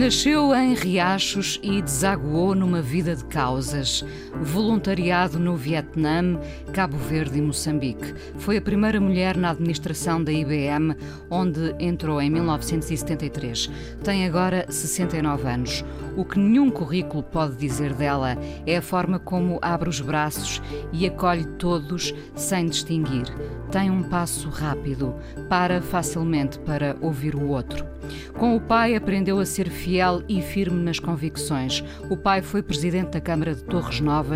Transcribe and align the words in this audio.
Nasceu 0.00 0.54
em 0.54 0.72
Riachos 0.72 1.60
e 1.62 1.82
desaguou 1.82 2.54
numa 2.54 2.80
vida 2.80 3.14
de 3.14 3.22
causas. 3.26 4.02
Voluntariado 4.42 5.38
no 5.38 5.54
Vietnã, 5.54 6.38
Cabo 6.72 6.96
Verde 6.96 7.38
e 7.38 7.42
Moçambique. 7.42 8.14
Foi 8.38 8.56
a 8.56 8.62
primeira 8.62 9.00
mulher 9.00 9.36
na 9.36 9.50
administração 9.50 10.22
da 10.22 10.32
IBM, 10.32 10.96
onde 11.30 11.74
entrou 11.78 12.20
em 12.22 12.30
1973. 12.30 13.70
Tem 14.02 14.26
agora 14.26 14.64
69 14.68 15.48
anos. 15.48 15.84
O 16.16 16.24
que 16.24 16.38
nenhum 16.38 16.70
currículo 16.70 17.22
pode 17.22 17.56
dizer 17.56 17.92
dela 17.94 18.36
é 18.66 18.76
a 18.76 18.82
forma 18.82 19.18
como 19.18 19.58
abre 19.62 19.88
os 19.88 20.00
braços 20.00 20.60
e 20.92 21.06
acolhe 21.06 21.44
todos 21.44 22.14
sem 22.34 22.66
distinguir. 22.66 23.26
Tem 23.70 23.90
um 23.90 24.02
passo 24.02 24.48
rápido, 24.48 25.14
para 25.48 25.80
facilmente 25.80 26.58
para 26.60 26.96
ouvir 27.00 27.34
o 27.34 27.48
outro. 27.48 27.86
Com 28.36 28.56
o 28.56 28.60
pai, 28.60 28.96
aprendeu 28.96 29.38
a 29.38 29.46
ser 29.46 29.68
fiel 29.68 30.22
e 30.28 30.42
firme 30.42 30.82
nas 30.82 30.98
convicções. 30.98 31.84
O 32.08 32.16
pai 32.16 32.42
foi 32.42 32.62
presidente 32.62 33.10
da 33.10 33.20
Câmara 33.20 33.54
de 33.54 33.62
Torres 33.62 34.00
Novas, 34.00 34.29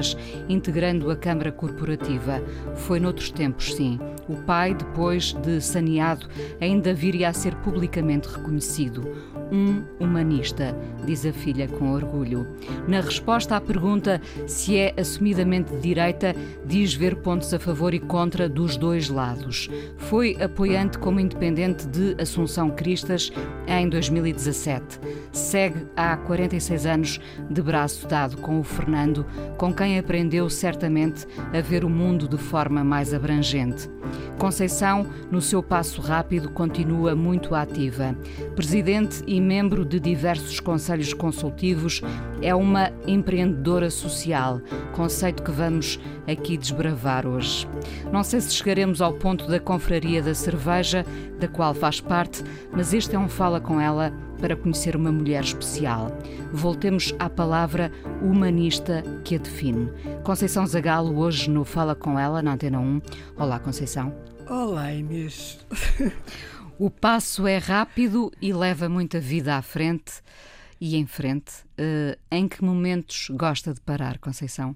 integrando 0.48 1.10
a 1.10 1.16
Câmara 1.16 1.52
Corporativa. 1.52 2.42
Foi 2.74 2.98
noutros 2.98 3.30
tempos, 3.30 3.74
sim. 3.74 3.98
O 4.28 4.36
pai, 4.36 4.74
depois 4.74 5.32
de 5.32 5.60
saneado, 5.60 6.26
ainda 6.60 6.94
viria 6.94 7.28
a 7.28 7.32
ser 7.32 7.54
publicamente 7.56 8.28
reconhecido 8.28 9.04
um 9.50 9.82
humanista, 9.98 10.76
diz 11.04 11.24
a 11.26 11.32
filha 11.32 11.68
com 11.68 11.92
orgulho. 11.92 12.46
Na 12.88 13.00
resposta 13.00 13.56
à 13.56 13.60
pergunta 13.60 14.20
se 14.46 14.76
é 14.76 14.94
assumidamente 14.98 15.72
de 15.72 15.80
direita, 15.80 16.34
diz 16.64 16.94
ver 16.94 17.16
pontos 17.16 17.52
a 17.52 17.58
favor 17.58 17.94
e 17.94 17.98
contra 17.98 18.48
dos 18.48 18.76
dois 18.76 19.08
lados. 19.08 19.68
Foi 19.96 20.36
apoiante 20.42 20.98
como 20.98 21.20
independente 21.20 21.86
de 21.86 22.14
Assunção 22.20 22.70
Cristas 22.70 23.32
em 23.66 23.88
2017. 23.88 25.00
Segue 25.32 25.86
há 25.96 26.16
46 26.16 26.86
anos 26.86 27.20
de 27.50 27.62
braço 27.62 28.06
dado 28.06 28.36
com 28.38 28.60
o 28.60 28.64
Fernando, 28.64 29.26
com 29.56 29.72
quem 29.72 29.98
aprendeu 29.98 30.48
certamente 30.48 31.26
a 31.52 31.60
ver 31.60 31.84
o 31.84 31.90
mundo 31.90 32.28
de 32.28 32.38
forma 32.38 32.84
mais 32.84 33.12
abrangente. 33.14 33.88
Conceição, 34.38 35.06
no 35.30 35.40
seu 35.40 35.62
passo 35.62 36.00
rápido, 36.00 36.50
continua 36.50 37.14
muito 37.14 37.54
ativa. 37.54 38.16
Presidente 38.54 39.22
e 39.26 39.33
membro 39.40 39.84
de 39.84 40.00
diversos 40.00 40.60
conselhos 40.60 41.12
consultivos, 41.12 42.00
é 42.40 42.54
uma 42.54 42.90
empreendedora 43.06 43.90
social, 43.90 44.60
conceito 44.92 45.42
que 45.42 45.50
vamos 45.50 45.98
aqui 46.26 46.56
desbravar 46.56 47.26
hoje. 47.26 47.68
Não 48.12 48.22
sei 48.22 48.40
se 48.40 48.54
chegaremos 48.54 49.00
ao 49.00 49.12
ponto 49.14 49.46
da 49.46 49.60
confraria 49.60 50.22
da 50.22 50.34
cerveja, 50.34 51.04
da 51.38 51.48
qual 51.48 51.74
faz 51.74 52.00
parte, 52.00 52.42
mas 52.72 52.94
este 52.94 53.14
é 53.16 53.18
um 53.18 53.28
Fala 53.28 53.60
com 53.60 53.80
ela 53.80 54.12
para 54.40 54.56
conhecer 54.56 54.94
uma 54.94 55.10
mulher 55.10 55.42
especial. 55.42 56.08
Voltemos 56.52 57.14
à 57.18 57.28
palavra 57.28 57.90
humanista 58.22 59.02
que 59.24 59.34
a 59.36 59.38
define. 59.38 59.90
Conceição 60.22 60.66
Zagalo, 60.66 61.18
hoje 61.18 61.50
no 61.50 61.64
Fala 61.64 61.94
com 61.94 62.18
ela, 62.18 62.42
na 62.42 62.52
Antena 62.52 62.78
1. 62.78 63.00
Olá, 63.36 63.58
Conceição. 63.58 64.14
Olá, 64.48 64.92
Inês. 64.92 65.58
O 66.78 66.90
passo 66.90 67.46
é 67.46 67.58
rápido 67.58 68.32
e 68.42 68.52
leva 68.52 68.88
muita 68.88 69.20
vida 69.20 69.56
à 69.56 69.62
frente 69.62 70.14
e 70.80 70.96
em 70.96 71.06
frente. 71.06 71.52
Uh, 71.78 72.18
em 72.30 72.48
que 72.48 72.64
momentos 72.64 73.28
gosta 73.30 73.72
de 73.72 73.80
parar, 73.80 74.18
Conceição? 74.18 74.74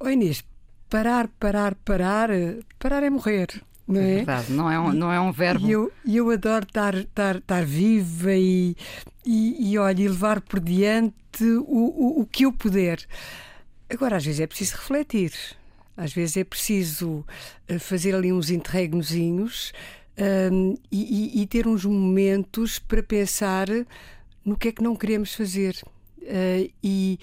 Oi, 0.00 0.14
Inês, 0.14 0.42
parar, 0.88 1.28
parar, 1.38 1.74
parar, 1.74 2.30
parar 2.78 3.02
é 3.02 3.10
morrer. 3.10 3.48
Não 3.86 4.00
é? 4.00 4.12
é 4.12 4.16
verdade, 4.16 4.52
não 4.52 4.70
é 4.70 4.80
um, 4.80 4.92
não 4.92 5.12
é 5.12 5.20
um 5.20 5.30
verbo. 5.30 5.66
E 5.66 5.70
eu, 5.70 5.92
eu 6.06 6.30
adoro 6.30 6.64
estar, 6.64 6.94
estar, 6.94 7.36
estar 7.36 7.64
viva 7.66 8.32
e, 8.32 8.74
e, 9.26 9.72
e, 9.72 9.78
olha, 9.78 10.02
e 10.02 10.08
levar 10.08 10.40
por 10.40 10.60
diante 10.60 11.44
o, 11.44 12.18
o, 12.18 12.20
o 12.22 12.26
que 12.26 12.46
eu 12.46 12.52
puder. 12.52 13.00
Agora, 13.90 14.16
às 14.16 14.24
vezes 14.24 14.40
é 14.40 14.46
preciso 14.46 14.76
refletir, 14.76 15.32
às 15.94 16.14
vezes 16.14 16.38
é 16.38 16.44
preciso 16.44 17.22
eh, 17.68 17.78
fazer 17.78 18.14
ali 18.14 18.32
uns 18.32 18.48
interregnozinhos 18.48 19.74
um, 20.18 20.76
e, 20.90 21.42
e, 21.42 21.46
ter 21.46 21.66
uns 21.66 21.84
momentos 21.84 22.78
para 22.78 23.02
pensar 23.02 23.66
no 24.44 24.56
que 24.56 24.68
é 24.68 24.72
que 24.72 24.82
não 24.82 24.94
queremos 24.94 25.34
fazer. 25.34 25.76
Uh, 26.18 26.70
e, 26.82 27.18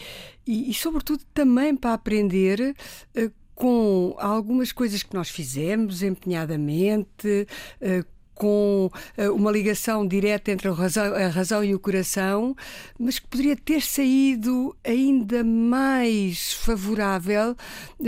e, 0.45 0.69
e, 0.69 0.73
sobretudo, 0.73 1.23
também 1.33 1.75
para 1.75 1.93
aprender 1.93 2.75
uh, 3.15 3.31
com 3.55 4.15
algumas 4.19 4.71
coisas 4.71 5.03
que 5.03 5.13
nós 5.13 5.29
fizemos 5.29 6.03
empenhadamente. 6.03 7.47
Uh, 7.81 8.05
com 8.33 8.89
uma 9.35 9.51
ligação 9.51 10.07
direta 10.07 10.51
entre 10.51 10.67
a 10.67 10.71
razão, 10.71 11.13
a 11.13 11.27
razão, 11.27 11.63
e 11.63 11.75
o 11.75 11.79
coração, 11.79 12.55
mas 12.97 13.19
que 13.19 13.27
poderia 13.27 13.55
ter 13.55 13.83
saído 13.83 14.75
ainda 14.83 15.43
mais 15.43 16.51
favorável, 16.53 17.55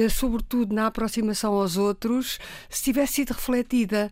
sobretudo 0.10 0.74
na 0.74 0.88
aproximação 0.88 1.54
aos 1.54 1.78
outros, 1.78 2.40
se 2.68 2.82
tivesse 2.82 3.14
sido 3.14 3.34
refletida. 3.34 4.12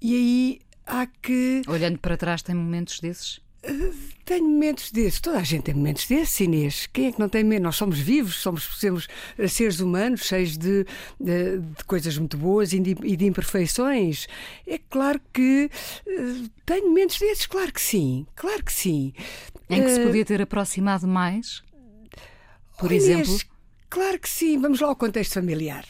E 0.00 0.14
aí 0.14 0.60
há 0.86 1.06
que. 1.06 1.62
Olhando 1.66 1.98
para 1.98 2.16
trás, 2.16 2.42
tem 2.42 2.54
momentos 2.54 3.00
desses? 3.00 3.38
Uh, 3.68 3.92
tenho 4.24 4.44
momentos 4.44 4.92
desses, 4.92 5.20
toda 5.20 5.38
a 5.38 5.42
gente 5.42 5.64
tem 5.64 5.74
momentos 5.74 6.06
desses, 6.06 6.38
Inês. 6.38 6.86
Quem 6.92 7.06
é 7.06 7.12
que 7.12 7.18
não 7.18 7.28
tem 7.28 7.42
medo? 7.42 7.62
Nós 7.62 7.74
somos 7.74 7.98
vivos, 7.98 8.36
somos, 8.36 8.62
somos 8.62 9.08
eh, 9.36 9.48
seres 9.48 9.80
humanos, 9.80 10.20
cheios 10.22 10.56
de, 10.56 10.86
de, 11.18 11.58
de 11.58 11.84
coisas 11.84 12.16
muito 12.16 12.36
boas 12.36 12.72
e 12.72 12.78
de, 12.78 12.96
e 13.02 13.16
de, 13.16 13.26
imperfeições. 13.26 14.28
É 14.66 14.78
claro 14.78 15.20
que 15.32 15.68
uh, 16.06 16.50
tenho 16.64 16.88
momentos 16.88 17.18
desses, 17.18 17.46
claro 17.46 17.72
que 17.72 17.80
sim, 17.80 18.26
claro 18.36 18.62
que 18.64 18.72
sim. 18.72 19.12
Em 19.68 19.82
que 19.82 19.88
uh, 19.88 19.94
se 19.94 20.00
podia 20.00 20.24
ter 20.24 20.42
aproximado 20.42 21.08
mais? 21.08 21.62
Por 22.78 22.90
oh, 22.90 22.94
exemplo? 22.94 23.26
Inês, 23.26 23.46
claro 23.90 24.18
que 24.18 24.28
sim. 24.28 24.60
Vamos 24.60 24.80
lá 24.80 24.88
ao 24.88 24.96
contexto 24.96 25.34
familiar 25.34 25.84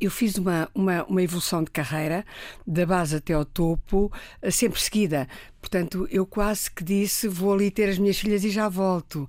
eu 0.00 0.10
fiz 0.10 0.36
uma, 0.36 0.68
uma, 0.74 1.04
uma, 1.04 1.22
evolução 1.22 1.62
de 1.62 1.70
carreira, 1.70 2.24
da 2.66 2.84
base 2.84 3.16
até 3.16 3.32
ao 3.32 3.44
topo, 3.44 4.12
eh, 4.42 4.50
sempre 4.50 4.80
seguida. 4.80 5.28
Portanto, 5.60 6.06
eu 6.10 6.26
quase 6.26 6.70
que 6.70 6.84
disse: 6.84 7.28
vou 7.28 7.52
ali 7.52 7.70
ter 7.70 7.88
as 7.88 7.98
minhas 7.98 8.18
filhas 8.18 8.44
e 8.44 8.50
já 8.50 8.68
volto. 8.68 9.28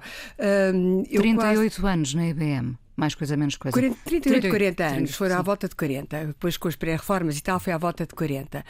Um, 0.73 1.03
38 1.03 1.81
quase... 1.81 1.94
anos 1.94 2.13
na 2.13 2.28
IBM. 2.28 2.78
Mais 2.97 3.13
coisa, 3.13 3.38
menos 3.38 3.56
coisa. 3.56 3.73
40, 3.73 3.95
38, 4.06 4.41
38 4.41 4.51
40 4.51 4.84
anos, 4.84 4.95
30, 4.95 5.13
foram 5.13 5.35
sim. 5.35 5.40
à 5.40 5.41
volta 5.44 5.69
de 5.69 5.75
40. 5.75 6.25
Depois, 6.25 6.57
com 6.57 6.68
as 6.68 6.75
pré-reformas 6.75 7.38
e 7.38 7.44
tal, 7.44 7.59
foi 7.59 7.72
à 7.72 7.78
volta 7.78 8.07
de 8.07 8.16
40. 8.16 8.66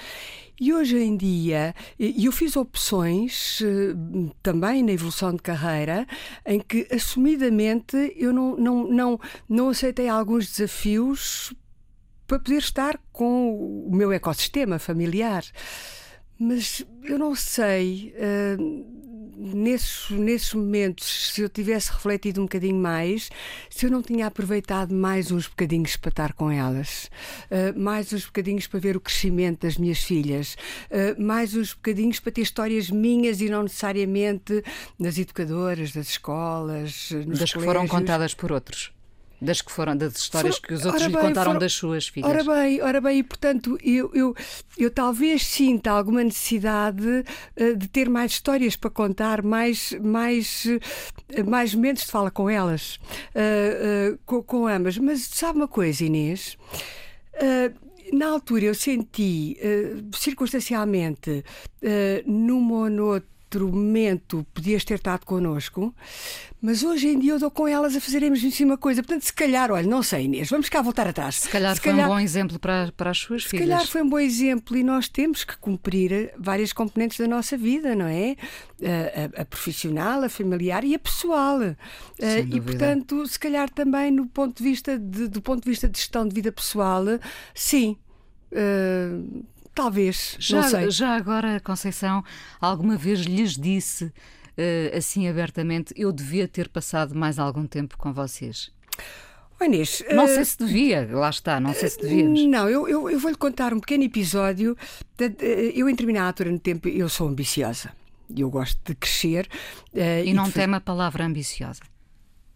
E 0.59 0.73
hoje 0.73 0.97
em 0.97 1.15
dia, 1.15 1.73
eu 1.97 2.31
fiz 2.33 2.57
opções 2.57 3.61
eh, 3.61 3.95
também 4.43 4.83
na 4.83 4.91
evolução 4.91 5.33
de 5.33 5.41
carreira 5.41 6.05
em 6.45 6.59
que, 6.59 6.85
assumidamente, 6.91 7.95
eu 8.17 8.33
não, 8.33 8.57
não, 8.57 8.87
não, 8.89 9.19
não 9.47 9.69
aceitei 9.69 10.09
alguns 10.09 10.51
desafios 10.51 11.53
para 12.27 12.39
poder 12.39 12.57
estar 12.57 12.99
com 13.11 13.85
o 13.87 13.95
meu 13.95 14.11
ecossistema 14.11 14.77
familiar. 14.77 15.43
Mas 16.39 16.85
eu 17.03 17.17
não 17.17 17.33
sei, 17.33 18.13
uh, 18.15 18.85
nesses, 19.37 20.09
nesses 20.11 20.53
momentos, 20.53 21.31
se 21.33 21.41
eu 21.41 21.49
tivesse 21.49 21.91
refletido 21.91 22.41
um 22.41 22.43
bocadinho 22.43 22.75
mais, 22.75 23.31
se 23.69 23.87
eu 23.87 23.91
não 23.91 24.03
tinha 24.03 24.27
aproveitado 24.27 24.93
mais 24.93 25.31
uns 25.31 25.47
bocadinhos 25.47 25.95
para 25.95 26.09
estar 26.09 26.33
com 26.33 26.51
elas, 26.51 27.09
uh, 27.49 27.79
mais 27.79 28.13
uns 28.13 28.25
bocadinhos 28.25 28.67
para 28.67 28.79
ver 28.79 28.95
o 28.95 28.99
crescimento 28.99 29.61
das 29.61 29.77
minhas 29.77 29.99
filhas, 29.99 30.55
uh, 30.91 31.19
mais 31.19 31.55
uns 31.55 31.73
bocadinhos 31.73 32.19
para 32.19 32.31
ter 32.31 32.41
histórias 32.41 32.91
minhas 32.91 33.41
e 33.41 33.49
não 33.49 33.63
necessariamente 33.63 34.63
das 34.99 35.17
educadoras, 35.17 35.91
das 35.91 36.09
escolas, 36.09 37.09
nos 37.11 37.39
das 37.39 37.51
colégios. 37.51 37.53
que 37.53 37.59
foram 37.61 37.87
contadas 37.87 38.35
por 38.35 38.51
outros. 38.51 38.91
Das 39.39 39.61
que 39.61 39.71
foram, 39.71 39.95
das 39.95 40.15
histórias 40.15 40.57
que 40.57 40.73
os 40.73 40.83
outros 40.83 41.03
bem, 41.03 41.15
lhe 41.15 41.21
contaram 41.21 41.51
foram, 41.51 41.59
das 41.59 41.73
suas 41.73 42.07
filhas. 42.07 42.29
Ora 42.29 42.43
bem, 42.43 42.81
ora 42.81 42.99
bem, 42.99 43.19
e 43.19 43.23
portanto 43.23 43.77
eu, 43.83 44.09
eu, 44.13 44.35
eu 44.77 44.89
talvez 44.89 45.45
sinta 45.45 45.91
alguma 45.91 46.23
necessidade 46.23 47.05
uh, 47.07 47.75
de 47.75 47.87
ter 47.87 48.09
mais 48.09 48.31
histórias 48.31 48.75
para 48.75 48.89
contar, 48.89 49.43
mais, 49.43 49.93
mais, 50.01 50.65
uh, 50.65 51.49
mais 51.49 51.75
momentos 51.75 52.05
de 52.05 52.11
fala 52.11 52.31
com 52.31 52.49
elas, 52.49 52.99
uh, 53.35 54.17
com, 54.25 54.41
com, 54.41 54.65
ambas. 54.67 54.97
Mas 54.97 55.21
sabe 55.21 55.59
uma 55.59 55.67
coisa, 55.67 56.03
Inês? 56.03 56.57
na 58.11 58.29
altura 58.29 58.65
eu 58.65 58.73
senti, 58.73 59.55
circunstancialmente, 60.15 61.43
numa 62.25 62.75
ou 62.75 62.89
noutra 62.89 63.36
outro 63.47 63.69
momento 63.69 64.45
podias 64.53 64.83
ter 64.83 64.95
estado 64.95 65.25
connosco, 65.25 65.95
mas 66.61 66.83
hoje 66.83 67.07
em 67.07 67.19
dia 67.19 67.31
eu 67.31 67.39
dou 67.39 67.49
com 67.49 67.65
elas 67.65 67.95
a 67.95 68.01
fazermos 68.01 68.43
em 68.43 68.51
cima 68.51 68.77
coisa. 68.77 69.01
Portanto, 69.01 69.23
se 69.23 69.31
calhar, 69.31 69.71
olha, 69.71 69.87
não 69.87 70.03
sei, 70.03 70.25
Inês, 70.25 70.49
vamos 70.49 70.67
cá 70.67 70.81
voltar 70.81 71.07
atrás. 71.07 71.35
Se 71.35 71.49
calhar 71.49 71.73
se 71.73 71.81
foi 71.81 71.91
calhar, 71.91 72.07
um 72.07 72.13
bom 72.13 72.19
exemplo 72.19 72.59
para, 72.59 72.91
para 72.91 73.11
as 73.11 73.17
suas 73.17 73.43
se 73.43 73.49
filhas. 73.49 73.65
Se 73.65 73.71
calhar 73.71 73.87
foi 73.87 74.01
um 74.01 74.09
bom 74.09 74.19
exemplo 74.19 74.75
e 74.75 74.83
nós 74.83 75.07
temos 75.07 75.45
que 75.45 75.57
cumprir 75.57 76.33
várias 76.37 76.73
componentes 76.73 77.17
da 77.17 77.27
nossa 77.27 77.57
vida, 77.57 77.95
não 77.95 78.07
é? 78.07 78.35
A, 78.83 79.39
a, 79.39 79.41
a 79.43 79.45
profissional, 79.45 80.23
a 80.23 80.29
familiar 80.29 80.83
e 80.83 80.93
a 80.93 80.99
pessoal. 80.99 81.59
Sem 82.19 82.53
e, 82.53 82.59
portanto, 82.59 83.25
se 83.25 83.39
calhar 83.39 83.69
também 83.69 84.11
no 84.11 84.27
ponto 84.27 84.57
de 84.57 84.63
vista 84.63 84.99
de, 84.99 85.29
do 85.29 85.41
ponto 85.41 85.63
de 85.63 85.69
vista 85.69 85.87
de 85.87 85.97
gestão 85.97 86.27
de 86.27 86.35
vida 86.35 86.51
pessoal, 86.51 87.03
sim. 87.55 87.97
Uh, 88.49 89.43
Talvez, 89.77 90.35
já, 90.39 90.61
não 90.61 90.69
sei. 90.69 90.89
Já 90.89 91.15
agora, 91.15 91.59
Conceição, 91.59 92.23
alguma 92.59 92.97
vez 92.97 93.19
lhes 93.19 93.55
disse 93.55 94.05
uh, 94.05 94.97
assim 94.97 95.27
abertamente: 95.27 95.93
eu 95.95 96.11
devia 96.11 96.47
ter 96.47 96.67
passado 96.67 97.13
mais 97.13 97.37
algum 97.37 97.67
tempo 97.67 97.95
com 97.95 98.11
vocês? 98.11 98.71
Oh, 99.61 99.63
Inês, 99.63 100.03
não 100.11 100.25
uh, 100.25 100.27
sei 100.27 100.45
se 100.45 100.57
devia, 100.57 101.07
lá 101.11 101.29
está, 101.29 101.59
não 101.59 101.75
sei 101.75 101.89
se 101.89 102.01
devias. 102.01 102.27
Não, 102.47 102.67
eu, 102.67 102.87
eu, 102.87 103.07
eu 103.07 103.19
vou-lhe 103.19 103.37
contar 103.37 103.71
um 103.71 103.79
pequeno 103.79 104.03
episódio. 104.03 104.75
De, 105.15 105.29
de, 105.29 105.73
eu, 105.75 105.87
em 105.87 105.91
determinada 105.91 106.25
altura 106.25 106.51
no 106.51 106.57
tempo, 106.57 106.87
eu 106.87 107.07
sou 107.07 107.27
ambiciosa. 107.27 107.91
Eu 108.35 108.49
gosto 108.49 108.79
de 108.83 108.95
crescer. 108.95 109.47
Uh, 109.93 110.25
e, 110.25 110.29
e 110.29 110.33
não 110.33 110.49
teme 110.49 110.73
a 110.73 110.81
palavra 110.81 111.23
ambiciosa? 111.23 111.81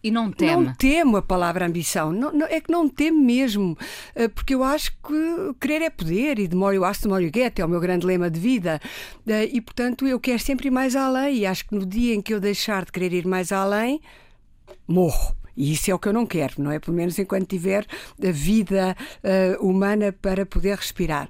E 0.02 0.10
não 0.10 0.32
teme? 0.32 0.66
Não 0.66 0.74
temo 0.74 1.16
a 1.16 1.22
palavra 1.22 1.64
ambição. 1.64 2.12
Não, 2.12 2.32
não, 2.32 2.46
é 2.46 2.60
que 2.60 2.72
não 2.72 2.88
temo 2.88 3.22
mesmo. 3.22 3.78
Eh, 4.16 4.26
porque 4.26 4.54
eu 4.54 4.64
acho 4.64 4.90
que 4.92 5.54
querer 5.60 5.82
é 5.82 5.90
poder 5.90 6.40
e 6.40 6.48
de 6.48 6.56
more 6.56 6.74
you 6.74 6.84
ask, 6.84 7.02
the 7.02 7.08
more 7.08 7.24
you 7.24 7.30
get 7.32 7.58
é 7.60 7.64
o 7.64 7.68
meu 7.68 7.78
grande 7.78 8.04
lema 8.04 8.28
de 8.28 8.40
vida. 8.40 8.80
Eh, 9.26 9.50
e, 9.52 9.60
portanto, 9.60 10.04
eu 10.06 10.18
quero 10.18 10.40
sempre 10.40 10.68
ir 10.68 10.70
mais 10.72 10.96
além. 10.96 11.38
E 11.38 11.46
acho 11.46 11.68
que 11.68 11.74
no 11.74 11.86
dia 11.86 12.14
em 12.14 12.20
que 12.20 12.34
eu 12.34 12.40
deixar 12.40 12.84
de 12.84 12.90
querer 12.90 13.12
ir 13.12 13.26
mais 13.26 13.52
além, 13.52 14.00
morro. 14.88 15.36
E 15.56 15.72
isso 15.72 15.90
é 15.90 15.94
o 15.94 15.98
que 15.98 16.08
eu 16.08 16.12
não 16.12 16.26
quero, 16.26 16.54
não 16.58 16.70
é? 16.70 16.78
Pelo 16.78 16.96
menos 16.96 17.18
enquanto 17.18 17.46
tiver 17.46 17.86
a 18.26 18.30
vida 18.30 18.96
uh, 19.22 19.64
humana 19.66 20.12
para 20.12 20.46
poder 20.46 20.76
respirar. 20.76 21.28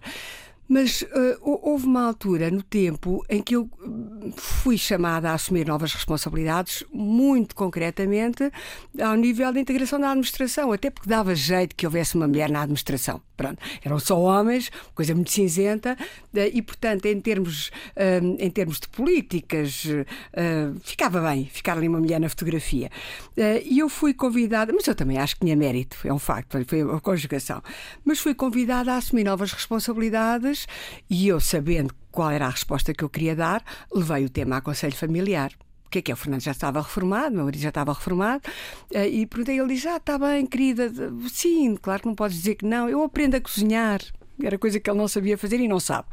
Mas 0.73 1.03
uh, 1.03 1.07
houve 1.43 1.85
uma 1.85 2.07
altura 2.07 2.51
no 2.51 2.63
tempo 2.63 3.23
em 3.29 3.43
que 3.43 3.55
eu 3.55 3.69
hum, 3.85 4.33
fui 4.35 4.79
chamada 4.79 5.29
a 5.29 5.35
assumir 5.35 5.67
novas 5.67 5.93
responsabilidades, 5.93 6.83
muito 6.91 7.55
concretamente 7.55 8.51
ao 8.99 9.15
nível 9.15 9.53
da 9.53 9.61
integração 9.61 10.01
da 10.01 10.09
administração, 10.09 10.73
até 10.73 10.89
porque 10.89 11.11
dava 11.11 11.35
jeito 11.35 11.77
que 11.77 11.85
houvesse 11.85 12.15
uma 12.15 12.27
mulher 12.27 12.49
na 12.51 12.63
administração. 12.63 13.21
Pronto, 13.43 13.59
eram 13.85 13.99
só 13.99 14.21
homens, 14.21 14.71
coisa 14.95 15.13
muito 15.17 15.33
cinzenta, 15.33 15.97
eh, 16.33 16.51
e 16.55 16.63
portanto, 16.63 17.07
em 17.07 17.21
termos, 17.21 17.73
hum, 18.23 18.37
em 18.39 18.49
termos 18.51 18.79
de 18.79 18.87
políticas, 18.89 19.85
eh, 20.33 20.71
ficava 20.85 21.21
bem 21.21 21.47
ficar 21.47 21.77
ali 21.77 21.89
uma 21.89 21.99
mulher 21.99 22.21
na 22.21 22.29
fotografia. 22.29 22.89
E 23.65 23.81
eu 23.81 23.89
fui 23.89 24.15
convidada, 24.15 24.73
mas 24.73 24.87
eu 24.87 24.95
também 24.95 25.19
acho 25.19 25.35
que 25.35 25.41
tinha 25.41 25.57
mérito, 25.57 25.97
é 26.05 26.13
um 26.13 26.21
facto, 26.21 26.65
foi 26.67 26.83
a 26.83 27.01
conjugação, 27.01 27.61
mas 28.05 28.21
fui 28.21 28.33
convidada 28.33 28.93
a 28.93 28.97
assumir 28.97 29.25
novas 29.25 29.53
responsabilidades 29.53 30.69
e 31.11 31.27
eu, 31.27 31.41
sabendo 31.41 31.93
qual 32.13 32.31
era 32.31 32.47
a 32.47 32.51
resposta 32.51 32.95
que 32.95 33.03
eu 33.03 33.09
queria 33.09 33.35
dar, 33.35 33.65
levei 33.93 34.25
o 34.25 34.31
tema 34.31 34.59
a 34.59 34.61
Conselho 34.61 34.95
Familiar. 34.95 35.51
Que 35.93 35.99
é 35.99 36.03
que 36.03 36.11
é? 36.11 36.15
O 36.15 36.17
Fernando 36.17 36.41
já 36.41 36.53
estava 36.53 36.81
reformado, 36.81 37.35
meu 37.35 37.45
marido 37.45 37.61
já 37.61 37.69
estava 37.69 37.93
reformado, 37.93 38.43
eh, 38.95 39.09
e 39.09 39.27
perguntei, 39.27 39.61
ele 39.61 39.75
disse: 39.75 39.87
Ah, 39.87 39.99
está 39.99 40.19
bem, 40.19 40.47
querida, 40.47 40.91
sim, 41.31 41.77
claro 41.77 42.01
que 42.01 42.09
não 42.09 42.15
podes 42.15 42.39
dizer 42.39 42.55
que 42.55 42.65
não, 42.65 42.89
eu 42.89 43.03
aprendo 43.03 43.37
a 43.37 43.41
cozinhar. 43.41 44.01
Era 44.43 44.59
coisa 44.59 44.81
que 44.81 44.89
ele 44.89 44.99
não 44.99 45.07
sabia 45.07 45.37
fazer 45.37 45.61
e 45.61 45.69
não 45.69 45.79
sabe. 45.79 46.09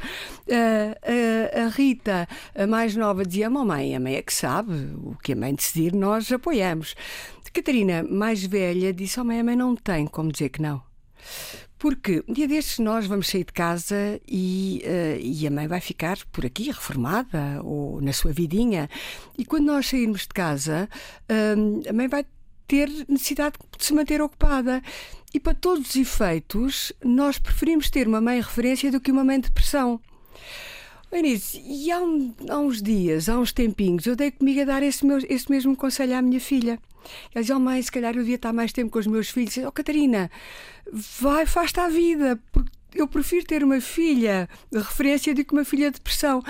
Uh, 0.47 1.61
uh, 1.61 1.65
a 1.65 1.69
Rita, 1.69 2.27
a 2.53 2.67
mais 2.67 2.93
nova, 2.93 3.25
dizia: 3.25 3.49
Mamãe, 3.49 3.95
a 3.95 4.01
mãe 4.01 4.15
é 4.15 4.21
que 4.21 4.33
sabe, 4.33 4.73
o 5.01 5.15
que 5.23 5.31
a 5.31 5.35
mãe 5.37 5.55
decidir, 5.55 5.93
nós 5.93 6.29
apoiamos. 6.29 6.93
Catarina, 7.53 8.03
mais 8.03 8.43
velha, 8.43 8.91
disse: 8.91 9.17
Oh, 9.17 9.23
mãe, 9.23 9.39
a 9.39 9.43
mãe 9.45 9.55
não 9.55 9.77
tem 9.77 10.05
como 10.05 10.29
dizer 10.29 10.49
que 10.49 10.61
não. 10.61 10.83
Porque 11.79 12.21
um 12.27 12.33
dia 12.33 12.47
destes 12.47 12.79
nós 12.79 13.07
vamos 13.07 13.27
sair 13.27 13.45
de 13.45 13.53
casa 13.53 14.19
e, 14.27 14.83
uh, 14.85 15.19
e 15.21 15.47
a 15.47 15.49
mãe 15.49 15.65
vai 15.65 15.79
ficar 15.79 16.17
por 16.29 16.45
aqui, 16.45 16.65
reformada, 16.65 17.61
ou 17.63 18.01
na 18.01 18.11
sua 18.11 18.33
vidinha. 18.33 18.89
E 19.37 19.45
quando 19.45 19.67
nós 19.67 19.87
sairmos 19.87 20.23
de 20.23 20.27
casa, 20.27 20.89
uh, 21.31 21.89
a 21.89 21.93
mãe 21.93 22.09
vai 22.09 22.25
ter 22.67 22.89
necessidade 23.07 23.55
de 23.77 23.85
se 23.85 23.93
manter 23.93 24.21
ocupada. 24.21 24.83
E 25.33 25.39
para 25.39 25.55
todos 25.55 25.89
os 25.89 25.95
efeitos, 25.95 26.91
nós 27.03 27.39
preferimos 27.39 27.89
ter 27.89 28.07
uma 28.07 28.19
mãe 28.19 28.41
referência 28.41 28.91
do 28.91 28.99
que 28.99 29.11
uma 29.11 29.23
mãe 29.23 29.39
de 29.39 29.47
depressão. 29.47 30.01
Inês, 31.11 31.59
e 31.65 31.91
há, 31.91 31.99
um, 31.99 32.33
há, 32.49 32.57
uns 32.59 32.81
dias, 32.81 33.29
há 33.29 33.39
uns 33.39 33.51
tempinhos, 33.51 34.05
eu 34.05 34.15
dei 34.15 34.31
comigo 34.31 34.61
a 34.61 34.65
dar 34.65 34.83
esse, 34.83 35.05
meu, 35.05 35.17
esse 35.27 35.49
mesmo 35.49 35.75
conselho 35.75 36.15
à 36.15 36.21
minha 36.21 36.39
filha. 36.39 36.79
Ela 37.33 37.41
dizia, 37.41 37.55
oh 37.55 37.59
mãe, 37.59 37.81
se 37.81 37.91
calhar 37.91 38.13
eu 38.13 38.19
devia 38.19 38.35
estar 38.35 38.53
mais 38.53 38.71
tempo 38.71 38.91
com 38.91 38.99
os 38.99 39.07
meus 39.07 39.29
filhos. 39.29 39.53
Disse, 39.53 39.65
oh 39.65 39.71
Catarina, 39.71 40.29
vai, 40.91 41.45
faz-te 41.45 41.79
à 41.79 41.87
vida, 41.89 42.39
porque 42.51 42.71
eu 42.93 43.07
prefiro 43.07 43.45
ter 43.45 43.63
uma 43.63 43.81
filha 43.81 44.47
de 44.71 44.77
referência 44.77 45.33
do 45.33 45.43
que 45.43 45.53
uma 45.53 45.65
filha 45.65 45.89
de 45.89 45.97
depressão. 45.97 46.43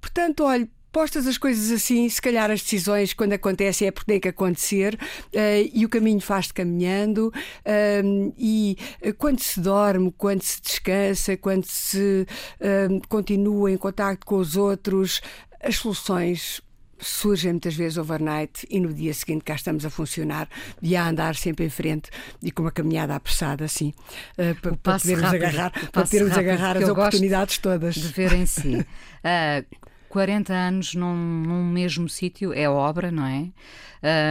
Portanto, 0.00 0.44
olha, 0.44 0.68
postas 0.96 1.26
as 1.26 1.36
coisas 1.36 1.70
assim, 1.70 2.08
se 2.08 2.22
calhar 2.22 2.50
as 2.50 2.62
decisões, 2.62 3.12
quando 3.12 3.34
acontecem, 3.34 3.86
é 3.86 3.90
porque 3.90 4.12
tem 4.12 4.18
que 4.18 4.28
acontecer 4.28 4.94
uh, 4.94 5.70
e 5.70 5.84
o 5.84 5.90
caminho 5.90 6.22
faz-te 6.22 6.54
caminhando. 6.54 7.30
Uh, 7.66 8.32
e 8.38 8.78
eh, 9.02 9.12
quando 9.12 9.40
se 9.40 9.60
dorme, 9.60 10.10
quando 10.16 10.40
se 10.40 10.58
descansa, 10.62 11.36
quando 11.36 11.66
se 11.66 12.26
uh, 12.62 13.08
continua 13.10 13.70
em 13.70 13.76
contato 13.76 14.24
com 14.24 14.36
os 14.36 14.56
outros, 14.56 15.20
as 15.62 15.76
soluções 15.76 16.62
surgem 16.98 17.52
muitas 17.52 17.74
vezes 17.74 17.98
overnight 17.98 18.66
e 18.70 18.80
no 18.80 18.90
dia 18.94 19.12
seguinte 19.12 19.44
cá 19.44 19.54
estamos 19.54 19.84
a 19.84 19.90
funcionar 19.90 20.48
e 20.80 20.96
a 20.96 21.06
andar 21.06 21.34
sempre 21.34 21.66
em 21.66 21.68
frente 21.68 22.08
e 22.42 22.50
com 22.50 22.62
uma 22.62 22.72
caminhada 22.72 23.14
apressada 23.14 23.66
assim 23.66 23.92
uh, 24.38 24.58
para, 24.62 24.76
para 24.78 24.98
podermos 24.98 25.24
rápido, 25.24 25.44
agarrar, 25.44 25.72
para 25.92 26.04
podermos 26.04 26.38
agarrar 26.38 26.76
as 26.78 26.88
oportunidades 26.88 27.58
todas. 27.58 27.96
De 27.96 28.08
ver 28.08 28.32
em 28.32 28.46
si. 28.46 28.76
Uh, 28.78 29.76
40 30.08 30.52
anos 30.52 30.94
num, 30.94 31.14
num 31.14 31.64
mesmo 31.64 32.08
sítio 32.08 32.52
é 32.52 32.68
obra, 32.68 33.10
não 33.10 33.26
é? 33.26 33.48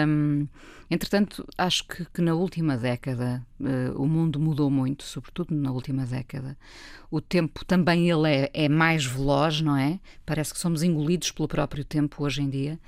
Um, 0.07 0.47
entretanto, 0.89 1.47
acho 1.57 1.87
que, 1.87 2.05
que, 2.05 2.21
na 2.21 2.33
última 2.33 2.77
década 2.77 3.45
uh, 3.59 4.01
o 4.01 4.07
mundo 4.07 4.39
mudou 4.39 4.69
muito, 4.69 5.03
sobretudo 5.03 5.53
na 5.53 5.71
última 5.71 6.05
década. 6.05 6.57
O 7.11 7.21
tempo 7.21 7.63
também 7.65 8.09
ele 8.09 8.29
é, 8.29 8.49
é, 8.53 8.69
mais 8.69 9.05
veloz, 9.05 9.61
não 9.61 9.77
é? 9.77 9.99
Parece 10.25 10.53
que 10.53 10.59
somos 10.59 10.83
engolidos 10.83 11.31
pelo 11.31 11.47
próprio 11.47 11.83
tempo 11.83 12.23
hoje 12.23 12.41
em 12.41 12.49
dia. 12.49 12.79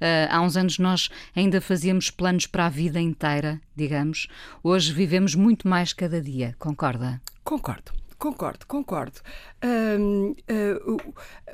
Uh, 0.00 0.30
há 0.30 0.40
uns 0.40 0.56
anos 0.56 0.78
nós 0.78 1.10
ainda 1.34 1.60
fazíamos 1.60 2.10
planos 2.10 2.46
para 2.46 2.66
a 2.66 2.70
vida 2.70 3.00
inteira, 3.00 3.60
digamos. 3.74 4.28
Hoje 4.62 4.92
vivemos 4.92 5.34
muito 5.34 5.68
mais 5.68 5.92
cada 5.92 6.20
dia, 6.20 6.54
concorda? 6.58 7.20
Concordo. 7.42 8.03
Concordo, 8.18 8.66
concordo. 8.66 9.20
uh, 9.62 10.92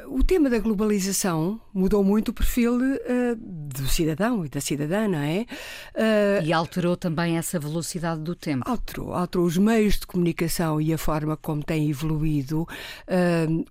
o, 0.07 0.19
o, 0.19 0.25
tema 0.25 0.49
da 0.51 0.59
globalização 0.59 1.61
mudou 1.73 2.05
muito 2.05 2.29
o 2.29 2.33
perfil 2.33 2.75
uh, 2.75 3.37
do 3.37 3.89
cidadão 3.89 4.45
e 4.45 4.49
da 4.49 4.61
cidadã, 4.61 5.09
não 5.09 5.19
é? 5.19 5.47
Uh, 5.95 6.45
e 6.45 6.53
alterou 6.53 6.97
também 6.97 7.39
essa 7.39 7.59
velocidade 7.59 8.21
do 8.21 8.35
tempo. 8.35 8.69
Alterou, 8.69 9.15
alterou 9.15 9.47
os 9.47 9.57
meios 9.57 9.99
de 9.99 10.07
comunicação 10.07 10.81
e 10.81 10.93
a 10.93 10.99
forma 10.99 11.37
como 11.37 11.63
têm 11.63 11.91
evoluído, 11.91 12.67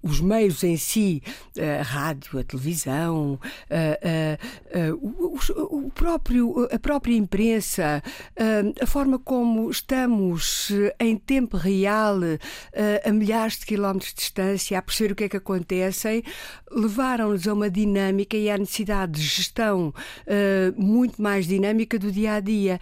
os 0.01 0.19
meios 0.19 0.63
em 0.63 0.77
si, 0.77 1.21
a 1.79 1.83
rádio, 1.83 2.39
a 2.39 2.43
televisão, 2.43 3.39
o, 5.71 5.91
próprio, 5.91 6.67
a 6.71 6.79
própria 6.79 7.15
imprensa, 7.15 8.01
a 8.81 8.85
forma 8.85 9.19
como 9.19 9.69
estamos 9.69 10.71
em 10.99 11.17
tempo 11.17 11.57
real 11.57 12.19
a 13.03 13.11
milhares 13.11 13.59
de 13.59 13.65
quilómetros 13.65 14.13
de 14.13 14.17
distância, 14.17 14.77
a 14.77 14.81
perceber 14.81 15.11
o 15.13 15.15
que 15.15 15.23
é 15.25 15.29
que 15.29 15.37
acontece, 15.37 16.23
levaram-nos 16.71 17.47
a 17.47 17.53
uma 17.53 17.69
dinâmica 17.69 18.37
e 18.37 18.49
à 18.49 18.57
necessidade 18.57 19.13
de 19.13 19.21
gestão 19.21 19.89
uh, 19.89 20.81
muito 20.81 21.21
mais 21.21 21.47
dinâmica 21.47 21.99
do 21.99 22.11
dia 22.11 22.33
a 22.33 22.39
dia. 22.39 22.79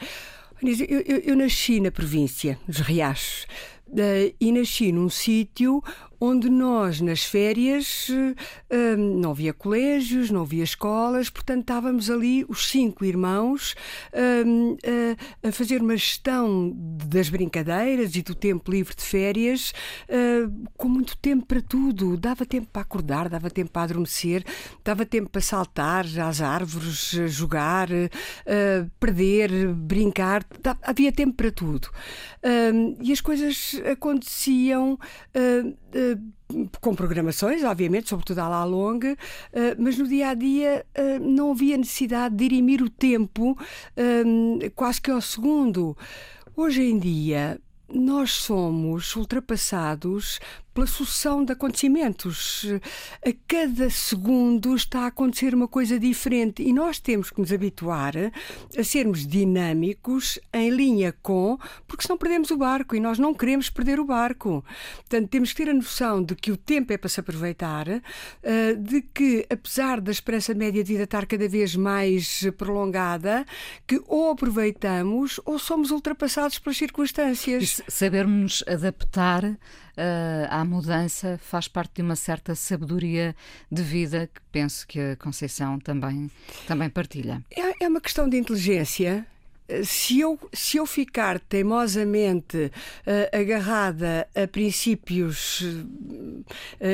Eu, 0.62 1.00
eu, 1.06 1.18
eu 1.20 1.36
nasci 1.36 1.80
na 1.80 1.92
província, 1.92 2.58
nos 2.68 2.80
Riachos, 2.80 3.48
uh, 3.90 4.36
e 4.40 4.52
nasci 4.52 4.92
num 4.92 5.10
sítio 5.10 5.84
onde 6.20 6.50
nós, 6.50 7.00
nas 7.00 7.24
férias, 7.24 8.10
hum, 8.10 9.20
não 9.20 9.32
havia 9.32 9.54
colégios, 9.54 10.32
não 10.32 10.42
havia 10.42 10.64
escolas, 10.64 11.30
portanto 11.30 11.62
estávamos 11.62 12.10
ali, 12.10 12.46
os 12.48 12.70
cinco 12.70 13.06
irmãos, 13.06 13.76
hum, 14.46 14.78
a 15.44 15.52
fazer 15.52 15.82
uma 15.82 15.96
gestão 15.96 16.72
das 16.76 17.30
brincadeiras 17.30 18.16
e 18.16 18.22
do 18.22 18.34
tempo 18.34 18.72
livre 18.72 18.96
de 18.96 19.04
férias, 19.04 19.74
hum, 20.10 20.64
com 20.76 20.88
muito 20.88 21.16
tempo 21.18 21.46
para 21.46 21.62
tudo. 21.62 22.18
Dava 22.18 22.46
tempo 22.46 22.68
para 22.72 22.82
acordar, 22.82 23.30
dava 23.30 23.50
tempo 23.50 23.72
para 23.72 23.84
adormecer, 23.84 24.44
dava 24.84 25.06
tempo 25.06 25.30
para 25.30 25.42
saltar 25.42 26.06
às 26.06 26.42
árvores, 26.42 27.12
jogar, 27.28 27.88
perder, 29.00 29.68
brincar, 29.74 30.46
havia 30.82 31.12
tempo 31.12 31.34
para 31.34 31.52
tudo. 31.52 31.90
E 33.02 33.12
as 33.12 33.22
coisas 33.22 33.80
aconteciam 33.92 34.98
com 36.82 36.96
programações, 36.96 37.64
obviamente, 37.64 38.10
sobretudo 38.10 38.40
à 38.40 38.48
la 38.48 38.64
longa, 38.64 39.18
mas 39.78 39.98
no 39.98 40.08
dia 40.08 40.30
a 40.30 40.34
dia 40.34 40.86
não 41.22 41.52
havia 41.52 41.78
necessidade 41.78 42.36
de 42.36 42.48
dirimir 42.48 42.82
o 42.82 42.90
tempo 42.90 43.58
quase 44.76 45.02
que 45.02 45.12
ao 45.12 45.22
segundo. 45.22 45.98
Hoje 46.56 46.82
em 46.84 46.98
dia, 46.98 47.60
nós 47.94 48.32
somos 48.32 49.16
ultrapassados 49.16 50.40
pela 50.78 50.86
sucessão 50.86 51.44
de 51.44 51.54
acontecimentos. 51.54 52.64
A 53.26 53.34
cada 53.48 53.90
segundo 53.90 54.76
está 54.76 55.06
a 55.06 55.08
acontecer 55.08 55.56
uma 55.56 55.68
coisa 55.68 56.00
diferente 56.00 56.62
e 56.62 56.72
nós 56.72 57.00
temos 57.00 57.32
que 57.32 57.42
nos 57.42 57.52
habituar 57.52 58.14
a 58.78 58.84
sermos 58.84 59.26
dinâmicos 59.26 60.38
em 60.54 60.70
linha 60.70 61.16
com, 61.24 61.58
porque 61.88 62.04
senão 62.04 62.16
perdemos 62.16 62.52
o 62.52 62.58
barco 62.58 62.96
e 62.96 63.00
nós 63.00 63.18
não 63.18 63.34
queremos 63.34 63.72
perder 63.72 64.00
o 64.00 64.06
barco. 64.06 64.64
Portanto, 64.98 65.28
temos 65.30 65.52
que 65.52 65.64
ter 65.64 65.72
a 65.72 65.74
noção 65.74 66.22
de 66.22 66.36
que 66.36 66.52
o 66.52 66.58
tempo 66.58 66.94
é 66.94 66.98
para 66.98 67.10
se 67.10 67.20
aproveitar, 67.22 67.88
eh, 68.44 68.76
de 68.76 69.02
que, 69.02 69.48
apesar 69.50 70.00
da 70.00 70.12
esperança 70.12 70.54
média 70.54 70.84
de 70.84 70.94
vida 70.94 71.06
estar 71.06 71.26
cada 71.26 71.50
vez 71.50 71.76
mais 71.76 72.48
prolongada, 72.56 73.48
que 73.88 74.00
ou 74.06 74.30
aproveitamos 74.30 75.40
ou 75.44 75.58
somos 75.58 75.90
ultrapassados 75.90 76.60
pelas 76.60 76.78
circunstâncias. 76.78 77.82
Sabermos 77.88 78.64
adaptar 78.68 79.58
uh, 79.98 80.48
à 80.50 80.64
mudança 80.64 81.40
faz 81.42 81.68
parte 81.68 81.96
de 81.96 82.02
uma 82.02 82.16
certa 82.16 82.56
sabedoria 82.56 83.36
de 83.72 83.82
vida 83.82 84.30
que 84.34 84.42
penso 84.52 84.88
que 84.88 85.00
a 85.00 85.16
Conceição 85.16 85.80
também, 85.80 86.30
também 86.68 86.90
partilha. 86.90 87.44
É, 87.52 87.86
é 87.86 87.88
uma 87.88 88.02
questão 88.02 88.30
de 88.30 88.38
inteligência 88.38 89.26
se 89.84 90.20
eu, 90.20 90.40
se 90.54 90.78
eu 90.78 90.86
ficar 90.86 91.40
teimosamente 91.40 92.72
uh, 93.06 93.38
agarrada 93.38 94.28
a 94.34 94.48
princípios 94.48 95.62
uh, 95.62 96.46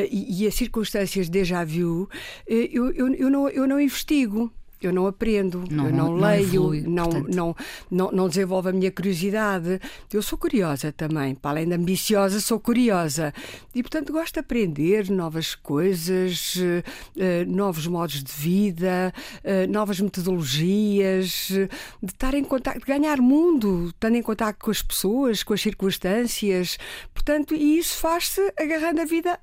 e, 0.09 0.43
e, 0.43 0.47
a 0.47 0.51
circunstâncias 0.51 1.29
déjà 1.29 1.63
vu, 1.63 2.09
eu, 2.47 2.91
eu, 2.91 3.13
eu, 3.13 3.29
não, 3.29 3.49
eu 3.49 3.67
não 3.67 3.79
investigo 3.79 4.51
eu 4.87 4.93
não 4.93 5.07
aprendo, 5.07 5.63
não, 5.69 5.87
eu 5.87 5.93
não, 5.93 6.07
não 6.07 6.15
leio, 6.15 6.43
evolui, 6.43 6.81
não, 6.81 7.09
não, 7.09 7.55
não, 7.89 8.11
não 8.11 8.29
desenvolvo 8.29 8.69
a 8.69 8.71
minha 8.71 8.91
curiosidade. 8.91 9.79
Eu 10.11 10.21
sou 10.21 10.37
curiosa 10.37 10.91
também, 10.91 11.35
para 11.35 11.51
além 11.51 11.67
de 11.67 11.75
ambiciosa, 11.75 12.39
sou 12.39 12.59
curiosa. 12.59 13.33
E, 13.73 13.81
portanto, 13.81 14.13
gosto 14.13 14.33
de 14.33 14.39
aprender 14.39 15.09
novas 15.09 15.55
coisas, 15.55 16.55
uh, 16.55 17.45
novos 17.47 17.87
modos 17.87 18.23
de 18.23 18.31
vida, 18.31 19.13
uh, 19.43 19.71
novas 19.71 19.99
metodologias, 19.99 21.47
de 21.49 21.69
estar 22.03 22.33
em 22.33 22.43
contato, 22.43 22.79
de 22.79 22.85
ganhar 22.85 23.19
mundo, 23.19 23.87
estando 23.87 24.15
em 24.15 24.21
contato 24.21 24.57
com 24.63 24.71
as 24.71 24.81
pessoas, 24.81 25.43
com 25.43 25.53
as 25.53 25.61
circunstâncias. 25.61 26.77
Portanto, 27.13 27.53
e 27.55 27.77
isso 27.77 27.97
faz-se 27.97 28.41
agarrando 28.57 29.01
a 29.01 29.05
vida 29.05 29.39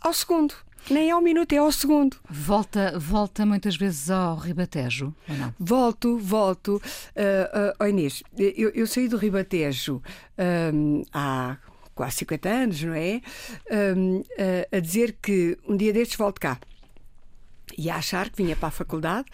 ao 0.00 0.12
segundo. 0.12 0.54
Nem 0.88 1.10
ao 1.10 1.20
minuto, 1.20 1.52
é 1.52 1.58
ao 1.58 1.70
segundo. 1.70 2.16
Volta, 2.28 2.98
volta 2.98 3.44
muitas 3.44 3.76
vezes 3.76 4.10
ao 4.10 4.36
Ribatejo, 4.36 5.14
ou 5.28 5.36
não? 5.36 5.54
Volto, 5.58 6.18
volto. 6.18 6.76
Uh, 6.76 7.70
uh, 7.70 7.74
oh 7.80 7.86
Inês, 7.86 8.22
eu, 8.36 8.70
eu 8.70 8.86
saí 8.86 9.08
do 9.08 9.16
Ribatejo 9.16 10.02
um, 10.72 11.02
há 11.12 11.58
quase 11.94 12.16
50 12.16 12.48
anos, 12.48 12.82
não 12.82 12.94
é? 12.94 13.20
Um, 13.70 14.20
uh, 14.20 14.24
a 14.76 14.80
dizer 14.80 15.16
que 15.20 15.58
um 15.68 15.76
dia 15.76 15.92
destes 15.92 16.16
volto 16.16 16.40
cá 16.40 16.58
e 17.76 17.90
a 17.90 17.96
achar 17.96 18.30
que 18.30 18.42
vinha 18.42 18.56
para 18.56 18.68
a 18.68 18.72
faculdade 18.72 19.26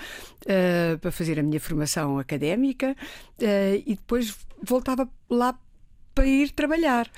uh, 0.43 0.99
para 0.99 1.13
fazer 1.13 1.39
a 1.39 1.43
minha 1.43 1.61
formação 1.61 2.19
académica 2.19 2.97
uh, 3.41 3.83
e 3.87 3.95
depois 3.95 4.37
voltava 4.63 5.09
lá 5.29 5.59
para 6.15 6.27
ir 6.27 6.51
trabalhar. 6.51 7.11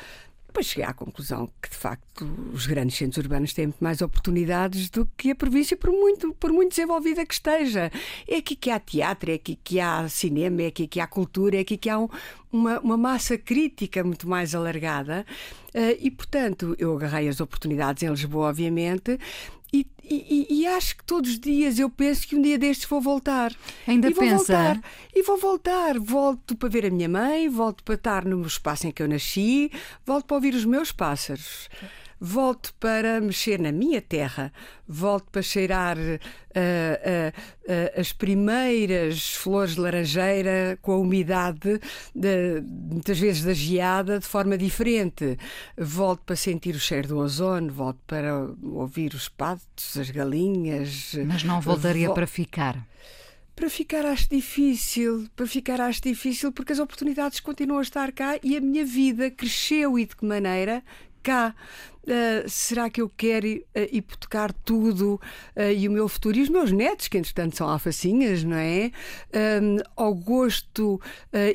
Depois 0.58 0.72
cheguei 0.72 0.84
à 0.86 0.92
conclusão 0.92 1.48
que, 1.62 1.70
de 1.70 1.76
facto, 1.76 2.28
os 2.52 2.66
grandes 2.66 2.96
centros 2.96 3.18
urbanos 3.18 3.52
têm 3.52 3.68
muito 3.68 3.78
mais 3.78 4.02
oportunidades 4.02 4.90
do 4.90 5.06
que 5.16 5.30
a 5.30 5.34
província, 5.36 5.76
por 5.76 5.92
muito, 5.92 6.34
por 6.34 6.52
muito 6.52 6.70
desenvolvida 6.70 7.24
que 7.24 7.32
esteja. 7.32 7.92
É 8.26 8.38
aqui 8.38 8.56
que 8.56 8.68
há 8.68 8.80
teatro, 8.80 9.30
é 9.30 9.34
aqui 9.34 9.56
que 9.62 9.78
há 9.78 10.08
cinema, 10.08 10.62
é 10.62 10.66
aqui 10.66 10.88
que 10.88 10.98
há 10.98 11.06
cultura, 11.06 11.58
é 11.58 11.60
aqui 11.60 11.76
que 11.76 11.88
há 11.88 11.96
um, 11.96 12.08
uma, 12.50 12.80
uma 12.80 12.96
massa 12.96 13.38
crítica 13.38 14.02
muito 14.02 14.28
mais 14.28 14.52
alargada. 14.52 15.24
Uh, 15.68 15.94
e, 16.00 16.10
portanto, 16.10 16.74
eu 16.76 16.96
agarrei 16.96 17.28
as 17.28 17.40
oportunidades 17.40 18.02
em 18.02 18.08
Lisboa, 18.08 18.48
obviamente, 18.48 19.16
e, 19.72 19.86
e, 20.02 20.46
e, 20.62 20.66
acho 20.66 20.96
que 20.96 21.04
todos 21.04 21.30
os 21.30 21.38
dias 21.38 21.78
eu 21.78 21.90
penso 21.90 22.26
que 22.26 22.34
um 22.34 22.40
dia 22.40 22.58
destes 22.58 22.88
vou 22.88 23.00
voltar. 23.00 23.54
Ainda 23.86 24.08
e 24.08 24.14
vou 24.14 24.24
pensa? 24.24 24.36
Voltar, 24.36 24.82
e 25.14 25.22
vou 25.22 25.36
voltar. 25.36 25.98
Volto 25.98 26.56
para 26.56 26.68
ver 26.68 26.86
a 26.86 26.90
minha 26.90 27.08
mãe, 27.08 27.48
volto 27.48 27.84
para 27.84 27.94
estar 27.94 28.24
no 28.24 28.40
espaço 28.46 28.86
em 28.86 28.90
que 28.90 29.02
eu 29.02 29.08
nasci, 29.08 29.70
volto 30.06 30.24
para 30.24 30.36
ouvir 30.36 30.54
os 30.54 30.64
meus 30.64 30.92
pássaros 30.92 31.68
volto 32.20 32.74
para 32.74 33.20
mexer 33.20 33.60
na 33.60 33.72
minha 33.72 34.02
terra, 34.02 34.52
volto 34.86 35.30
para 35.30 35.42
cheirar 35.42 35.96
uh, 35.96 36.00
uh, 36.00 37.30
uh, 37.36 38.00
as 38.00 38.12
primeiras 38.12 39.34
flores 39.34 39.74
de 39.74 39.80
laranjeira 39.80 40.78
com 40.82 40.92
a 40.92 40.98
umidade, 40.98 41.80
de, 42.14 42.62
muitas 42.62 43.18
vezes 43.18 43.44
da 43.44 43.54
geada, 43.54 44.18
de 44.18 44.26
forma 44.26 44.58
diferente. 44.58 45.38
Volto 45.76 46.22
para 46.24 46.36
sentir 46.36 46.74
o 46.74 46.80
cheiro 46.80 47.08
do 47.08 47.18
ozono, 47.18 47.72
volto 47.72 48.00
para 48.06 48.48
ouvir 48.62 49.14
os 49.14 49.28
patos, 49.28 49.96
as 49.96 50.10
galinhas. 50.10 51.14
Mas 51.26 51.44
não 51.44 51.60
voltaria 51.60 52.12
para 52.12 52.26
ficar. 52.26 52.86
Para 53.58 53.68
ficar 53.68 54.06
acho 54.06 54.28
difícil, 54.30 55.26
para 55.34 55.44
ficar 55.44 55.80
acho 55.80 56.00
difícil 56.00 56.52
porque 56.52 56.72
as 56.72 56.78
oportunidades 56.78 57.40
continuam 57.40 57.80
a 57.80 57.82
estar 57.82 58.12
cá 58.12 58.38
e 58.40 58.56
a 58.56 58.60
minha 58.60 58.84
vida 58.84 59.32
cresceu 59.32 59.98
e 59.98 60.06
de 60.06 60.14
que 60.14 60.24
maneira 60.24 60.80
cá. 61.24 61.56
Uh, 62.08 62.48
será 62.48 62.88
que 62.88 63.02
eu 63.02 63.08
quero 63.10 63.46
uh, 63.46 63.62
hipotecar 63.92 64.50
tudo 64.64 65.20
uh, 65.54 65.60
e 65.76 65.86
o 65.86 65.92
meu 65.92 66.08
futuro 66.08 66.38
e 66.38 66.42
os 66.42 66.48
meus 66.48 66.72
netos, 66.72 67.06
que 67.06 67.18
entretanto 67.18 67.54
são 67.54 67.68
alfacinhas, 67.68 68.42
não 68.42 68.56
é? 68.56 68.90
ao 69.96 70.14
gosto 70.14 71.00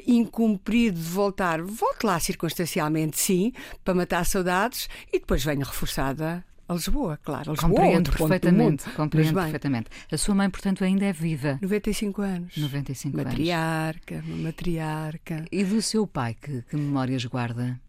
incumprido 0.05 1.00
de 1.00 1.10
voltar, 1.10 1.62
volto 1.62 2.03
lá 2.03 2.19
circunstancialmente, 2.19 3.19
sim, 3.19 3.51
para 3.83 3.93
matar 3.93 4.25
saudades 4.25 4.88
e 5.12 5.19
depois 5.19 5.43
venho 5.43 5.65
reforçada 5.65 6.43
a 6.67 6.74
Lisboa, 6.74 7.19
claro. 7.24 7.51
A 7.51 7.53
Lisboa, 7.53 7.69
compreendo 7.69 8.12
perfeitamente, 8.12 8.89
compreendo 8.91 9.33
perfeitamente. 9.33 9.89
A 10.12 10.17
sua 10.17 10.36
mãe, 10.36 10.50
portanto, 10.50 10.83
ainda 10.83 11.05
é 11.05 11.13
viva. 11.13 11.57
95 11.62 12.22
anos. 12.22 12.57
95 12.57 13.17
matriarca, 13.17 14.15
anos. 14.15 14.27
Uma 14.27 14.38
matriarca. 14.43 15.45
E 15.51 15.63
do 15.63 15.81
seu 15.81 16.05
pai, 16.05 16.36
que, 16.39 16.62
que 16.63 16.75
memórias 16.75 17.25
guarda? 17.25 17.79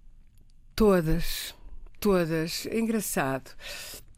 Todas 0.74 1.54
todas. 2.04 2.66
É 2.70 2.78
engraçado. 2.78 3.50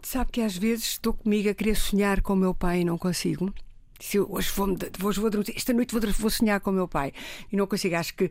Sabe 0.03 0.33
que 0.33 0.41
às 0.41 0.57
vezes 0.57 0.87
estou 0.87 1.13
comigo 1.13 1.49
a 1.49 1.55
querer 1.55 1.77
sonhar 1.77 2.21
com 2.21 2.33
o 2.33 2.37
meu 2.37 2.53
pai 2.53 2.81
e 2.81 2.85
não 2.85 2.99
consigo. 2.99 3.55
Se 4.01 4.19
hoje 4.19 4.51
vou, 4.51 4.77
hoje 5.05 5.21
vou 5.21 5.31
esta 5.55 5.73
noite 5.73 5.93
vou, 5.93 6.13
vou 6.13 6.31
sonhar 6.31 6.61
com 6.61 6.71
o 6.71 6.73
meu 6.73 6.89
pai 6.89 7.13
e 7.51 7.57
não 7.57 7.65
consigo. 7.65 7.95
Acho 7.95 8.13
que 8.15 8.25
uh, 8.25 8.31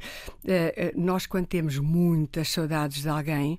nós, 0.94 1.26
quando 1.26 1.48
temos 1.48 1.80
muitas 1.80 2.50
saudades 2.50 3.02
de 3.02 3.08
alguém, 3.08 3.58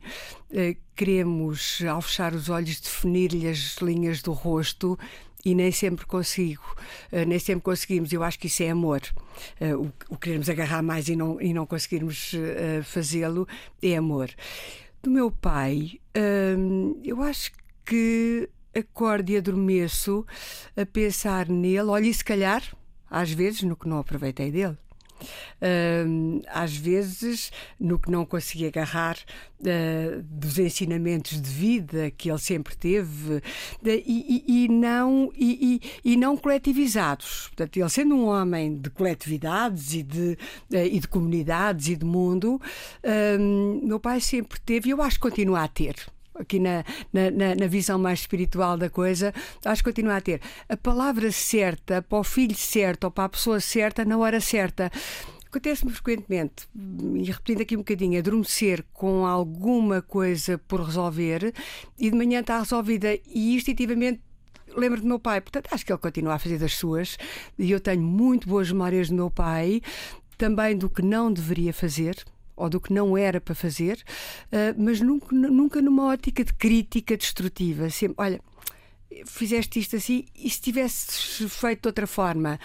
uh, 0.50 0.76
queremos, 0.94 1.82
ao 1.88 2.02
fechar 2.02 2.34
os 2.34 2.50
olhos, 2.50 2.78
definir-lhe 2.78 3.48
as 3.48 3.78
linhas 3.78 4.20
do 4.20 4.32
rosto 4.32 4.98
e 5.46 5.54
nem 5.54 5.70
sempre 5.70 6.04
consigo, 6.04 6.74
nem 7.24 7.38
sempre 7.38 7.62
conseguimos. 7.62 8.12
Eu 8.12 8.24
acho 8.24 8.36
que 8.36 8.48
isso 8.48 8.64
é 8.64 8.70
amor. 8.70 9.00
O, 9.60 10.14
o 10.14 10.16
queremos 10.16 10.50
agarrar 10.50 10.82
mais 10.82 11.08
e 11.08 11.14
não, 11.14 11.40
e 11.40 11.54
não 11.54 11.64
conseguirmos 11.64 12.32
fazê-lo 12.82 13.46
é 13.80 13.96
amor. 13.96 14.28
Do 15.06 15.12
meu 15.12 15.30
pai, 15.30 16.00
hum, 16.58 17.00
eu 17.04 17.22
acho 17.22 17.52
que 17.84 18.50
acordo 18.76 19.30
e 19.30 19.36
adormeço 19.36 20.26
a 20.76 20.84
pensar 20.84 21.48
nele. 21.48 21.78
Olha, 21.82 22.06
e 22.06 22.12
se 22.12 22.25
calhar, 22.25 22.60
às 23.08 23.30
vezes, 23.30 23.62
no 23.62 23.76
que 23.76 23.86
não 23.86 24.00
aproveitei 24.00 24.50
dele. 24.50 24.76
Uh, 25.56 26.42
às 26.49 26.76
vezes, 26.76 27.50
no 27.80 27.99
que 27.99 28.11
não 28.11 28.25
consegui 28.26 28.66
agarrar 28.66 29.16
uh, 29.61 30.23
dos 30.23 30.58
ensinamentos 30.58 31.40
de 31.40 31.50
vida 31.50 32.11
que 32.11 32.30
ele 32.30 32.38
sempre 32.38 32.76
teve 32.76 33.42
e, 33.82 34.44
e, 34.46 34.64
e, 34.64 34.68
não, 34.68 35.30
e, 35.35 35.80
e, 36.04 36.16
não 36.16 36.37
coletivizados. 36.37 37.49
Portanto, 37.49 37.76
ele 37.76 37.88
sendo 37.88 38.14
um 38.14 38.26
homem 38.26 38.76
de 38.76 38.90
coletividades 38.90 39.94
e 39.94 40.02
de, 40.02 40.38
eh, 40.73 40.87
e 40.87 41.00
de 41.00 41.08
comunidades 41.08 41.88
e 41.88 41.96
de 41.96 42.04
mundo, 42.04 42.61
meu 43.82 43.99
pai 43.99 44.20
sempre 44.20 44.61
teve, 44.61 44.88
e 44.88 44.92
eu 44.92 45.00
acho 45.00 45.16
que 45.16 45.23
continua 45.23 45.62
a 45.62 45.68
ter 45.68 45.96
aqui 46.38 46.58
na, 46.58 46.84
na, 47.12 47.54
na, 47.54 47.66
visão 47.66 47.98
mais 47.98 48.20
espiritual 48.20 48.76
da 48.76 48.88
coisa, 48.90 49.32
acho 49.64 49.82
que 49.82 49.90
continua 49.90 50.16
a 50.16 50.20
ter. 50.20 50.40
A 50.68 50.76
palavra 50.76 51.30
certa 51.32 52.02
para 52.02 52.18
o 52.18 52.24
filho 52.24 52.54
certo 52.54 53.04
ou 53.04 53.10
para 53.10 53.24
a 53.24 53.28
pessoa 53.28 53.60
certa 53.60 54.04
na 54.04 54.16
hora 54.18 54.40
certa. 54.40 54.90
Acontece-me 55.46 55.92
frequentemente, 55.92 56.68
e 56.74 57.24
repetindo 57.24 57.62
aqui 57.62 57.76
um 57.76 57.78
bocadinho, 57.78 58.18
adormecer 58.18 58.84
com 58.92 59.24
alguma 59.24 60.02
coisa 60.02 60.58
por 60.58 60.82
resolver 60.82 61.54
e 61.98 62.10
de 62.10 62.16
manhã 62.16 62.40
está 62.40 62.58
resolvida. 62.58 63.14
E 63.26 63.54
instintivamente 63.54 64.20
lembro 64.76 65.00
do 65.00 65.06
meu 65.06 65.18
pai, 65.18 65.40
portanto 65.40 65.68
acho 65.70 65.86
que 65.86 65.92
ele 65.92 65.98
continua 65.98 66.34
a 66.34 66.38
fazer 66.38 66.58
das 66.58 66.74
suas 66.74 67.16
e 67.58 67.70
eu 67.70 67.80
tenho 67.80 68.02
muito 68.02 68.46
boas 68.46 68.70
memórias 68.70 69.08
do 69.08 69.14
meu 69.14 69.30
pai, 69.30 69.80
também 70.36 70.76
do 70.76 70.90
que 70.90 71.00
não 71.00 71.32
deveria 71.32 71.72
fazer 71.72 72.16
ou 72.56 72.68
do 72.70 72.80
que 72.80 72.92
não 72.92 73.16
era 73.16 73.40
para 73.40 73.54
fazer, 73.54 74.02
uh, 74.46 74.75
mas 74.76 75.00
nunca, 75.00 75.34
nunca 75.34 75.82
numa 75.82 76.06
ótica 76.06 76.44
de 76.44 76.52
crítica 76.52 77.16
destrutiva. 77.16 77.90
Sempre, 77.90 78.16
olha, 78.18 78.40
fizeste 79.25 79.78
isto 79.78 79.96
assim 79.96 80.25
e 80.34 80.48
se 80.50 80.60
tivesses 80.60 81.42
feito 81.52 81.82
de 81.82 81.88
outra 81.88 82.06
forma, 82.06 82.58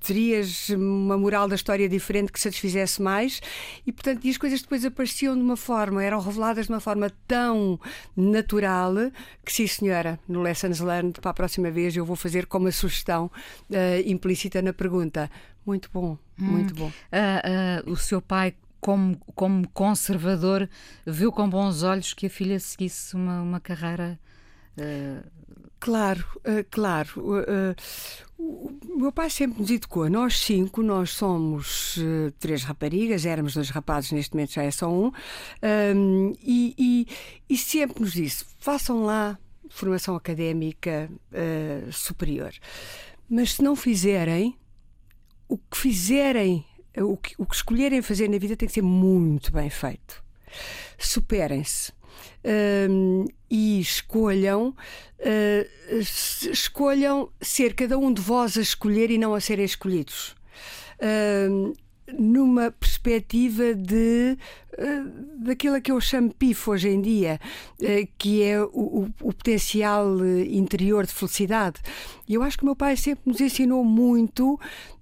terias 0.00 0.68
uma 0.68 1.16
moral 1.16 1.48
da 1.48 1.54
história 1.54 1.88
diferente 1.88 2.30
que 2.30 2.38
satisfizesse 2.38 3.02
mais 3.02 3.40
e 3.86 3.90
portanto 3.90 4.24
e 4.24 4.30
as 4.30 4.36
coisas 4.36 4.60
depois 4.60 4.84
apareciam 4.84 5.34
de 5.34 5.42
uma 5.42 5.56
forma 5.56 6.02
eram 6.02 6.20
reveladas 6.20 6.66
de 6.66 6.72
uma 6.72 6.80
forma 6.80 7.10
tão 7.26 7.80
natural 8.14 8.94
que 9.44 9.52
sim 9.52 9.66
senhora 9.66 10.20
no 10.28 10.42
Lessons 10.42 10.80
Learned 10.80 11.20
para 11.20 11.30
a 11.30 11.34
próxima 11.34 11.70
vez 11.70 11.96
eu 11.96 12.04
vou 12.04 12.16
fazer 12.16 12.46
como 12.46 12.68
a 12.68 12.72
sugestão 12.72 13.30
uh, 13.70 13.74
implícita 14.08 14.62
na 14.62 14.72
pergunta 14.72 15.30
muito 15.64 15.90
bom 15.92 16.18
hum. 16.38 16.44
muito 16.44 16.74
bom 16.74 16.86
uh, 16.86 17.88
uh, 17.88 17.90
o 17.90 17.96
seu 17.96 18.20
pai 18.20 18.54
como, 18.80 19.18
como 19.34 19.68
conservador 19.70 20.68
viu 21.06 21.32
com 21.32 21.48
bons 21.48 21.82
olhos 21.82 22.14
que 22.14 22.26
a 22.26 22.30
filha 22.30 22.58
seguisse 22.60 23.14
uma, 23.14 23.42
uma 23.42 23.60
carreira 23.60 24.18
Claro, 25.78 26.24
uh, 26.38 26.64
claro. 26.70 27.10
Uh, 27.16 27.74
o 28.38 28.98
meu 28.98 29.12
pai 29.12 29.30
sempre 29.30 29.60
nos 29.60 29.70
educou. 29.70 30.08
Nós 30.08 30.38
cinco, 30.38 30.82
nós 30.82 31.10
somos 31.10 31.96
uh, 31.98 32.32
três 32.38 32.64
raparigas, 32.64 33.26
éramos 33.26 33.54
dois 33.54 33.70
rapazes, 33.70 34.12
neste 34.12 34.34
momento 34.34 34.54
já 34.54 34.62
é 34.62 34.70
só 34.70 34.90
um, 34.90 35.12
um 35.94 36.32
e, 36.42 36.74
e, 36.78 37.06
e, 37.48 37.56
sempre 37.56 38.00
nos 38.00 38.12
disse: 38.12 38.44
façam 38.58 39.04
lá 39.04 39.38
formação 39.68 40.16
académica 40.16 41.10
superior. 41.92 42.52
Mas 43.28 43.54
se 43.54 43.62
não 43.62 43.76
fizerem, 43.76 44.56
o 45.48 45.58
que 45.58 45.76
fizerem, 45.76 46.64
o 47.02 47.16
que, 47.16 47.34
o 47.38 47.46
que 47.46 47.54
escolherem 47.54 48.02
fazer 48.02 48.28
na 48.28 48.38
vida 48.38 48.56
tem 48.56 48.68
que 48.68 48.74
ser 48.74 48.82
muito 48.82 49.52
bem 49.52 49.70
feito. 49.70 50.24
Superem-se 50.98 51.92
uh, 51.92 53.24
e 53.50 53.80
escolham, 53.80 54.74
uh, 55.20 55.98
escolham 56.50 57.30
ser 57.40 57.74
cada 57.74 57.98
um 57.98 58.12
de 58.12 58.22
vós 58.22 58.56
a 58.56 58.62
escolher 58.62 59.10
e 59.10 59.18
não 59.18 59.34
a 59.34 59.40
serem 59.40 59.64
escolhidos. 59.64 60.34
Uh, 61.00 61.74
numa 62.12 62.70
perspectiva 62.70 63.74
de 63.74 64.36
uh, 64.78 65.44
daquilo 65.44 65.80
que 65.80 65.90
eu 65.90 66.00
chamo 66.00 66.32
PIF 66.34 66.70
hoje 66.70 66.88
em 66.88 67.00
dia, 67.00 67.40
uh, 67.80 68.08
que 68.18 68.42
é 68.42 68.60
o, 68.60 68.68
o, 68.72 69.02
o, 69.22 69.32
potencial 69.32 70.06
interior 70.24 71.06
de 71.06 71.12
felicidade. 71.12 71.80
E 72.28 72.34
eu 72.34 72.42
acho 72.42 72.58
que 72.58 72.62
o 72.64 72.66
meu 72.66 72.76
pai 72.76 72.96
sempre 72.96 73.22
nos 73.26 73.40
ensinou 73.40 73.84
muito 73.84 74.58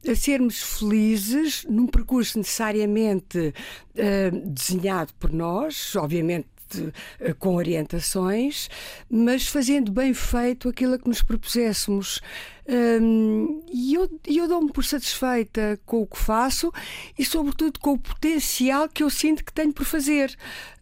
a 0.08 0.14
sermos 0.14 0.62
felizes 0.62 1.64
num 1.68 1.86
percurso 1.86 2.38
necessariamente 2.38 3.38
uh, 3.38 4.48
desenhado 4.50 5.12
por 5.18 5.32
nós, 5.32 5.94
obviamente 5.96 6.53
eh, 7.20 7.32
com 7.34 7.54
orientações, 7.54 8.68
mas 9.10 9.46
fazendo 9.46 9.92
bem 9.92 10.14
feito 10.14 10.68
aquilo 10.68 10.94
a 10.94 10.98
que 10.98 11.08
nos 11.08 11.22
propuséssemos. 11.22 12.20
E 12.66 13.92
eu, 13.94 14.08
eu 14.26 14.48
dou-me 14.48 14.72
por 14.72 14.84
satisfeita 14.84 15.78
com 15.84 16.00
o 16.00 16.06
que 16.06 16.18
faço 16.18 16.72
e, 17.18 17.24
sobretudo, 17.24 17.78
com 17.78 17.92
o 17.92 17.98
potencial 17.98 18.88
que 18.88 19.02
eu 19.02 19.10
sinto 19.10 19.44
que 19.44 19.52
tenho 19.52 19.72
por 19.72 19.84
fazer. 19.84 20.34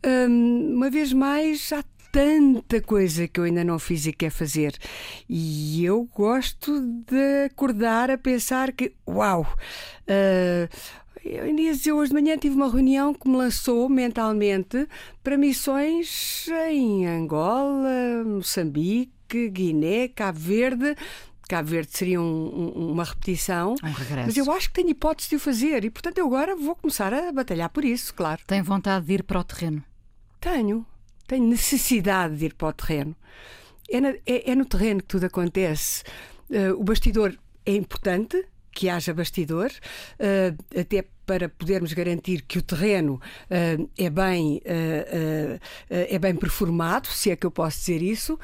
Um, 0.07 0.75
uma 0.77 0.89
vez 0.89 1.13
mais, 1.13 1.73
há 1.73 1.83
tanta 2.13 2.81
coisa 2.83 3.27
que 3.27 3.41
eu 3.41 3.45
ainda 3.45 3.65
não 3.65 3.79
fiz 3.79 4.07
e 4.07 4.13
quer 4.13 4.31
fazer. 4.31 4.77
E 5.27 5.83
eu 5.83 6.05
gosto 6.15 6.81
de 6.81 7.47
acordar 7.47 8.11
a 8.11 8.19
pensar 8.19 8.71
que, 8.73 8.93
uau! 9.09 9.47
Uh, 10.03 10.69
eu, 11.25 11.97
hoje 11.97 12.09
de 12.11 12.15
manhã 12.15 12.37
tive 12.37 12.57
uma 12.57 12.71
reunião 12.71 13.15
que 13.15 13.29
me 13.29 13.37
lançou 13.37 13.89
mentalmente 13.89 14.89
para 15.23 15.37
missões 15.39 16.49
em 16.71 17.07
Angola, 17.07 18.25
Moçambique, 18.25 19.49
Guiné, 19.49 20.09
Cabo 20.09 20.39
Verde. 20.39 20.97
Cabo 21.49 21.69
Verde 21.69 21.91
seria 21.93 22.21
um, 22.21 22.73
um, 22.75 22.93
uma 22.93 23.05
repetição. 23.05 23.75
Um 23.83 23.93
regresso. 23.93 24.27
Mas 24.27 24.37
eu 24.37 24.51
acho 24.53 24.69
que 24.69 24.75
tenho 24.75 24.91
hipótese 24.91 25.31
de 25.31 25.37
o 25.37 25.41
fazer 25.41 25.85
e, 25.85 25.91
portanto, 25.91 26.19
eu 26.19 26.27
agora 26.27 26.57
vou 26.57 26.75
começar 26.75 27.13
a 27.13 27.31
batalhar 27.31 27.69
por 27.69 27.85
isso, 27.85 28.15
claro. 28.15 28.41
Tem 28.47 28.63
vontade 28.63 29.07
de 29.07 29.15
ir 29.15 29.23
para 29.23 29.41
o 29.41 29.45
terreno? 29.45 29.85
Tenho. 30.41 30.87
Tenho 31.27 31.47
necessidade 31.47 32.37
de 32.37 32.47
ir 32.47 32.55
para 32.55 32.69
o 32.69 32.73
terreno. 32.73 33.17
É, 33.89 34.01
na, 34.01 34.09
é, 34.27 34.51
é 34.51 34.55
no 34.55 34.65
terreno 34.65 35.01
que 35.01 35.09
tudo 35.09 35.25
acontece. 35.25 36.03
Uh, 36.51 36.79
o 36.79 36.85
bastidor 36.85 37.37
é 37.65 37.75
importante, 37.75 38.45
que 38.73 38.89
haja 38.89 39.13
bastidor, 39.15 39.71
uh, 39.71 40.81
até 40.81 41.05
para 41.27 41.49
podermos 41.49 41.93
garantir 41.93 42.43
que 42.43 42.59
o 42.59 42.63
terreno 42.63 43.15
uh, 43.15 43.91
é, 43.97 44.11
bem, 44.11 44.61
uh, 44.65 45.61
é 45.89 46.19
bem 46.19 46.35
performado, 46.35 47.09
se 47.09 47.31
é 47.31 47.37
que 47.37 47.47
eu 47.47 47.51
posso 47.51 47.79
dizer 47.79 48.03
isso, 48.03 48.39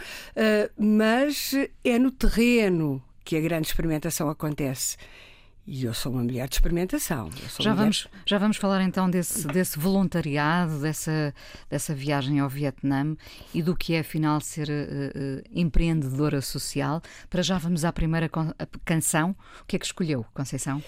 mas 0.77 1.55
é 1.85 1.99
no 1.99 2.11
terreno 2.11 3.03
que 3.25 3.37
a 3.37 3.41
grande 3.41 3.69
experimentação 3.69 4.29
acontece. 4.31 4.97
E 5.71 5.85
eu 5.85 5.93
sou 5.93 6.11
uma 6.11 6.23
mulher 6.23 6.49
de 6.49 6.55
experimentação. 6.55 7.29
Já, 7.59 7.73
mulher... 7.73 7.75
vamos, 7.75 8.09
já 8.25 8.39
vamos 8.39 8.57
falar 8.57 8.83
então 8.83 9.11
desse, 9.11 9.47
desse 9.49 9.79
voluntariado, 9.79 10.81
dessa, 10.81 11.35
dessa 11.69 11.95
viagem 11.95 12.41
ao 12.41 12.49
Vietnã 12.49 13.15
e 13.53 13.61
do 13.61 13.77
que 13.77 13.93
é 13.93 13.99
afinal 13.99 14.41
ser 14.41 14.71
uh, 14.71 14.73
uh, 14.73 15.43
empreendedora 15.53 16.41
social. 16.41 17.03
Para 17.29 17.43
já 17.43 17.59
vamos 17.59 17.85
à 17.85 17.93
primeira 17.93 18.31
canção. 18.83 19.37
O 19.61 19.67
que 19.67 19.77
é 19.77 19.79
que 19.79 19.85
escolheu, 19.85 20.25
Conceição? 20.33 20.83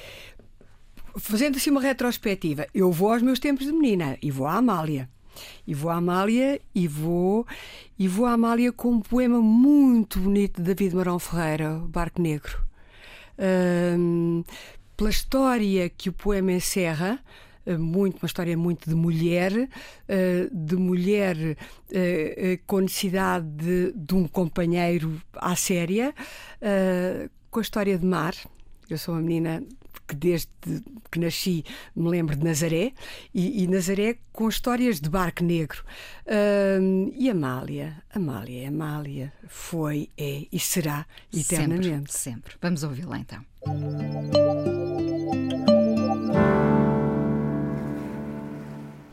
Fazendo 1.16 1.57
assim 1.57 1.70
uma 1.70 1.81
retrospectiva, 1.81 2.66
eu 2.75 2.90
vou 2.92 3.12
aos 3.12 3.23
meus 3.23 3.38
tempos 3.38 3.66
de 3.66 3.73
menina 3.73 4.16
e 4.23 4.31
vou 4.31 4.46
à 4.46 4.55
Amália. 4.55 5.09
E 5.66 5.75
vou 5.75 5.90
à 5.90 5.96
Amália 5.96 6.61
e 6.75 6.87
vou 6.87 7.46
e 7.99 8.07
vou 8.09 8.27
à 8.27 8.33
Amália 8.33 8.73
com 8.73 8.90
um 8.90 9.01
poema 9.01 9.40
muito 9.40 10.18
bonito 10.18 10.61
de 10.61 10.75
David 10.75 10.94
Marão 10.94 11.18
Ferreira, 11.18 11.81
Barco 11.87 12.20
Negro 12.20 12.70
pela 15.01 15.09
história 15.09 15.88
que 15.88 16.11
o 16.11 16.12
poema 16.12 16.53
encerra, 16.53 17.18
ah, 17.66 17.79
muito, 17.79 18.18
uma 18.18 18.27
história 18.27 18.55
muito 18.55 18.87
de 18.87 18.94
mulher, 18.94 19.51
ah, 20.07 20.49
de 20.53 20.77
mulher 20.77 21.57
ah, 21.57 22.61
com 22.66 22.81
necessidade 22.81 23.46
de, 23.46 23.92
de 23.92 24.14
um 24.14 24.29
companheiro 24.29 25.20
à 25.35 25.57
séria, 25.57 26.14
com 27.51 27.59
a 27.59 27.62
história 27.62 27.99
de 27.99 28.05
mar. 28.05 28.35
Eu 28.90 28.99
sou 28.99 29.14
uma 29.14 29.23
menina 29.23 29.62
que 30.11 30.16
desde 30.16 30.49
que 31.11 31.18
nasci 31.18 31.64
me 31.94 32.09
lembro 32.09 32.37
de 32.37 32.44
Nazaré 32.44 32.92
e, 33.33 33.62
e 33.62 33.66
Nazaré 33.66 34.18
com 34.33 34.49
histórias 34.49 35.01
de 35.01 35.09
barco 35.09 35.44
negro. 35.44 35.83
Uh, 36.27 37.12
e 37.16 37.31
Amália, 37.31 38.03
Amália, 38.12 38.68
Amália 38.68 39.33
foi, 39.49 40.09
é 40.16 40.46
e 40.53 40.59
será 40.59 41.07
eternamente. 41.33 42.12
Sempre, 42.12 42.12
sempre. 42.12 42.55
Vamos 42.61 42.83
ouvi-la 42.83 43.18
então. 43.18 43.44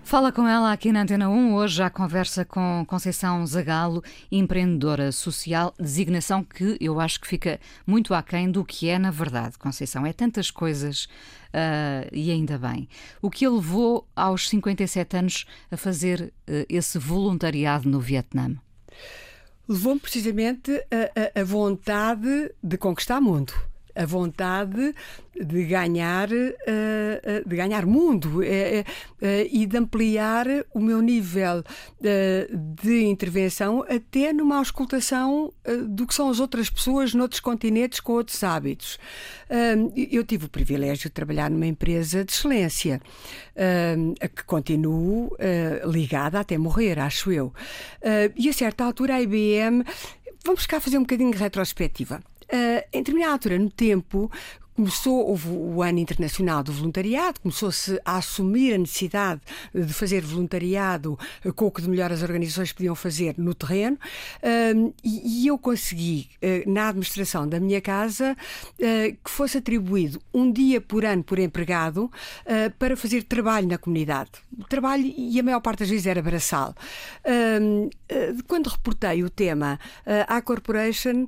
Fala 0.07 0.31
com 0.31 0.47
ela 0.47 0.71
aqui 0.71 0.89
na 0.89 1.01
Antena 1.01 1.29
1. 1.29 1.53
Hoje 1.53 1.83
a 1.83 1.89
conversa 1.89 2.45
com 2.45 2.85
Conceição 2.87 3.45
Zagalo, 3.45 4.01
empreendedora 4.31 5.11
social, 5.11 5.73
designação 5.77 6.45
que 6.45 6.77
eu 6.79 7.01
acho 7.01 7.19
que 7.19 7.27
fica 7.27 7.59
muito 7.85 8.13
aquém 8.13 8.49
do 8.49 8.63
que 8.63 8.87
é 8.87 8.97
na 8.97 9.11
verdade. 9.11 9.57
Conceição, 9.57 10.05
é 10.05 10.13
tantas 10.13 10.49
coisas 10.49 11.09
uh, 11.47 12.07
e 12.13 12.31
ainda 12.31 12.57
bem. 12.57 12.87
O 13.21 13.29
que 13.29 13.45
a 13.45 13.49
levou 13.49 14.07
aos 14.15 14.47
57 14.47 15.17
anos 15.17 15.45
a 15.69 15.75
fazer 15.75 16.21
uh, 16.47 16.65
esse 16.69 16.97
voluntariado 16.97 17.89
no 17.89 17.99
Vietnã? 17.99 18.55
Levou-me 19.67 19.99
precisamente 19.99 20.71
a, 20.89 21.37
a, 21.37 21.41
a 21.41 21.43
vontade 21.43 22.55
de 22.63 22.77
conquistar 22.77 23.19
o 23.19 23.23
mundo 23.23 23.53
a 23.97 24.05
vontade 24.05 24.93
de 25.35 25.65
ganhar, 25.65 26.31
eh, 26.31 27.21
eh, 27.23 27.43
de 27.45 27.55
ganhar 27.55 27.85
mundo 27.85 28.41
eh, 28.43 28.83
e 29.51 29.65
de 29.65 29.77
ampliar 29.77 30.47
o 30.73 30.79
meu 30.79 31.01
nível 31.01 31.63
de 31.99 33.03
intervenção 33.03 33.83
até 33.87 34.33
numa 34.33 34.57
auscultação 34.57 35.51
do 35.87 36.05
que 36.05 36.13
são 36.13 36.29
as 36.29 36.39
outras 36.39 36.69
pessoas 36.69 37.13
noutros 37.13 37.39
continentes 37.39 37.99
com 37.99 38.13
outros 38.13 38.43
hábitos. 38.43 38.97
Eu 39.95 40.23
tive 40.23 40.45
o 40.45 40.49
privilégio 40.49 41.09
de 41.09 41.09
trabalhar 41.09 41.49
numa 41.49 41.65
empresa 41.65 42.23
de 42.23 42.31
excelência, 42.31 43.01
a 44.21 44.27
que 44.27 44.43
continuo 44.43 45.35
ligada 45.85 46.39
até 46.39 46.57
morrer, 46.57 46.99
acho 46.99 47.31
eu. 47.31 47.53
E 48.35 48.49
a 48.49 48.53
certa 48.53 48.83
altura 48.83 49.15
a 49.15 49.21
IBM 49.21 49.83
Vamos 50.47 50.65
cá 50.65 50.79
fazer 50.79 50.97
um 50.97 51.01
bocadinho 51.01 51.31
de 51.31 51.37
retrospectiva. 51.37 52.21
Uh, 52.51 52.81
em 52.93 52.99
determinada 53.03 53.33
altura 53.33 53.59
no 53.59 53.69
tempo, 53.69 54.31
começou, 54.77 55.27
houve 55.27 55.49
o 55.49 55.81
ano 55.81 55.97
internacional 55.97 56.61
do 56.63 56.71
voluntariado, 56.71 57.39
começou-se 57.41 57.99
a 58.05 58.17
assumir 58.17 58.75
a 58.75 58.77
necessidade 58.77 59.41
de 59.73 59.91
fazer 59.91 60.21
voluntariado 60.21 61.17
com 61.55 61.65
o 61.65 61.71
que 61.71 61.81
de 61.81 61.89
melhor 61.89 62.11
as 62.11 62.21
organizações 62.21 62.71
podiam 62.71 62.93
fazer 62.93 63.33
no 63.39 63.55
terreno, 63.55 63.97
e, 65.03 65.47
eu 65.47 65.57
consegui, 65.57 66.29
na 66.67 66.89
administração 66.89 67.47
da 67.47 67.59
minha 67.59 67.81
casa, 67.81 68.37
que 68.77 69.31
fosse 69.31 69.57
atribuído 69.57 70.21
um 70.31 70.51
dia 70.51 70.79
por 70.79 71.03
ano 71.03 71.23
por 71.23 71.39
empregado 71.39 72.11
para 72.77 72.95
fazer 72.95 73.23
trabalho 73.23 73.67
na 73.67 73.79
comunidade. 73.79 74.29
Trabalho, 74.69 75.11
e 75.17 75.39
a 75.39 75.43
maior 75.43 75.59
parte 75.59 75.79
das 75.79 75.89
vezes 75.89 76.05
era 76.05 76.21
braçal. 76.21 76.75
Quando 78.47 78.67
reportei 78.67 79.23
o 79.23 79.29
tema 79.29 79.79
à 80.27 80.39
Corporation, 80.39 81.25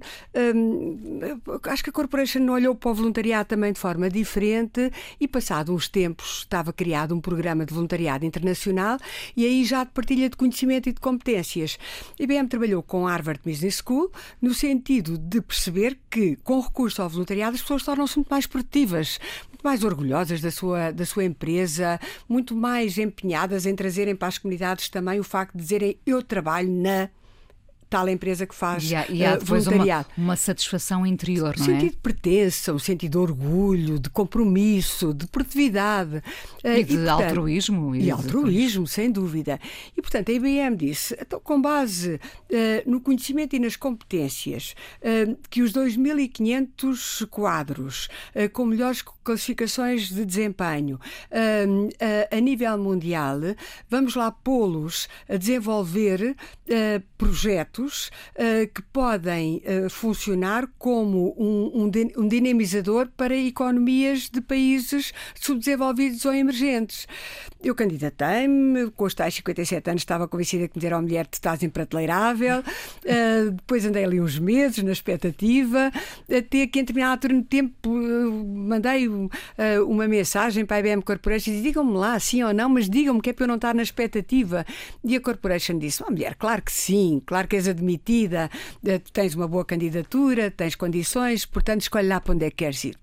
acho 1.63 1.83
que 1.83 1.89
a 1.89 1.93
Corporation 1.93 2.47
olhou 2.51 2.75
para 2.75 2.91
o 2.91 2.93
voluntariado 2.93 3.38
também 3.43 3.73
de 3.73 3.79
forma 3.79 4.09
diferente 4.09 4.91
e, 5.19 5.27
passado 5.27 5.73
uns 5.73 5.87
tempos, 5.87 6.39
estava 6.39 6.71
criado 6.73 7.15
um 7.15 7.21
programa 7.21 7.65
de 7.65 7.73
voluntariado 7.73 8.25
internacional 8.25 8.97
e 9.35 9.45
aí 9.45 9.63
já 9.63 9.83
de 9.83 9.91
partilha 9.91 10.29
de 10.29 10.35
conhecimento 10.35 10.89
e 10.89 10.93
de 10.93 10.99
competências. 10.99 11.77
IBM 12.19 12.47
trabalhou 12.47 12.83
com 12.83 13.07
a 13.07 13.11
Harvard 13.11 13.41
Business 13.43 13.81
School 13.85 14.11
no 14.41 14.53
sentido 14.53 15.17
de 15.17 15.41
perceber 15.41 15.97
que, 16.09 16.35
com 16.37 16.59
recurso 16.59 17.01
ao 17.01 17.09
voluntariado, 17.09 17.55
as 17.55 17.61
pessoas 17.61 17.83
tornam-se 17.83 18.17
muito 18.17 18.29
mais 18.29 18.45
produtivas, 18.45 19.19
muito 19.47 19.63
mais 19.63 19.83
orgulhosas 19.83 20.41
da 20.41 20.51
sua, 20.51 20.91
da 20.91 21.05
sua 21.05 21.23
empresa, 21.25 21.99
muito 22.27 22.55
mais 22.55 22.97
empenhadas 22.97 23.65
em 23.65 23.75
trazerem 23.75 24.15
para 24.15 24.27
as 24.27 24.37
comunidades 24.37 24.89
também 24.89 25.19
o 25.19 25.23
facto 25.23 25.53
de 25.53 25.61
dizerem 25.61 25.97
eu 26.05 26.21
trabalho 26.23 26.69
na 26.71 27.09
tal 27.89 28.07
empresa 28.07 28.45
que 28.45 28.53
faz 28.53 28.89
e 28.91 28.95
há, 28.95 29.05
e 29.09 29.25
há 29.25 29.35
uh, 29.35 29.43
voluntariado. 29.43 30.07
Uma, 30.15 30.27
uma, 30.27 30.35
satisfação 30.35 31.05
interior, 31.05 31.55
não 31.57 31.65
é? 31.65 31.69
Um 31.69 31.71
sentido 31.73 31.91
de 31.91 31.97
pertença, 31.97 32.73
um 32.73 32.79
sentido 32.79 33.11
de 33.11 33.17
orgulho, 33.17 33.99
de 33.99 34.09
compromisso, 34.09 35.13
de 35.13 35.25
produtividade. 35.25 36.17
Uh, 36.63 36.67
e 36.67 36.83
de 36.83 36.93
e, 36.93 36.97
portanto, 36.97 37.23
altruísmo. 37.23 37.95
E, 37.95 38.03
e 38.05 38.11
altruísmo, 38.11 38.83
de... 38.83 38.91
sem 38.91 39.11
dúvida. 39.11 39.59
E, 39.97 40.01
portanto, 40.01 40.29
a 40.29 40.33
IBM 40.33 40.75
disse, 40.77 41.17
então, 41.19 41.39
com 41.39 41.59
base 41.59 42.15
uh, 42.15 42.89
no 42.89 43.01
conhecimento 43.01 43.55
e 43.55 43.59
nas 43.59 43.75
competências, 43.75 44.75
que 45.49 45.61
os 45.61 45.73
2.500 45.73 47.25
quadros 47.27 48.07
com 48.53 48.65
melhores 48.65 49.01
classificações 49.01 50.09
de 50.09 50.25
desempenho 50.25 50.99
a 52.29 52.39
nível 52.39 52.77
mundial, 52.77 53.39
vamos 53.89 54.15
lá 54.15 54.31
pô-los 54.31 55.07
a 55.27 55.37
desenvolver 55.37 56.35
projetos 57.17 57.78
projetos 57.79 58.11
uh, 58.35 58.67
que 58.73 58.81
podem 58.81 59.61
uh, 59.65 59.89
funcionar 59.89 60.67
como 60.77 61.33
um, 61.37 61.89
um, 62.17 62.27
dinamizador 62.27 63.07
para 63.15 63.35
economias 63.35 64.29
de 64.29 64.41
países 64.41 65.13
subdesenvolvidos 65.35 66.25
ou 66.25 66.33
emergentes. 66.33 67.07
Eu 67.61 67.75
candidatei-me, 67.75 68.89
com 68.91 69.05
os 69.05 69.13
tais 69.13 69.33
57 69.35 69.89
anos 69.89 70.01
estava 70.01 70.27
convencida 70.27 70.67
que 70.67 70.77
me 70.77 70.81
deram 70.81 71.01
mulher 71.01 71.25
de 71.25 71.35
estás 71.37 71.63
imprateleirável, 71.63 72.59
uh, 72.59 73.51
depois 73.55 73.85
andei 73.85 74.03
ali 74.03 74.19
uns 74.19 74.37
meses 74.39 74.83
na 74.83 74.91
expectativa, 74.91 75.91
até 76.29 76.67
que 76.67 76.79
em 76.79 76.83
determinada 76.83 77.13
altura 77.13 77.35
de 77.35 77.43
tempo 77.43 77.89
mandei 77.89 79.07
uma 79.85 80.07
mensagem 80.07 80.65
para 80.65 80.77
a 80.77 80.79
IBM 80.79 81.01
Corporation 81.01 81.51
e 81.51 81.53
disse, 81.53 81.63
digam-me 81.63 81.93
lá, 81.93 82.19
sim 82.19 82.43
ou 82.43 82.53
não, 82.53 82.69
mas 82.69 82.89
digam-me 82.89 83.21
que 83.21 83.29
é 83.29 83.33
para 83.33 83.43
eu 83.43 83.47
não 83.47 83.55
estar 83.55 83.73
na 83.73 83.83
expectativa. 83.83 84.65
E 85.03 85.15
a 85.15 85.21
Corporation 85.21 85.77
disse, 85.77 86.03
oh, 86.05 86.11
mulher, 86.11 86.35
claro 86.35 86.61
que 86.61 86.71
sim, 86.71 87.21
claro 87.25 87.47
que 87.47 87.55
és 87.55 87.67
admitida, 87.69 88.49
eh, 88.85 88.99
tens 89.13 89.35
uma 89.35 89.47
boa 89.47 89.65
candidatura, 89.65 90.51
tens 90.51 90.75
condições, 90.75 91.45
portanto 91.45 91.81
escolhe 91.81 92.07
lá 92.07 92.19
para 92.19 92.33
onde 92.33 92.45
é 92.45 92.49
que 92.49 92.57
queres 92.57 92.83
ir. 92.83 92.97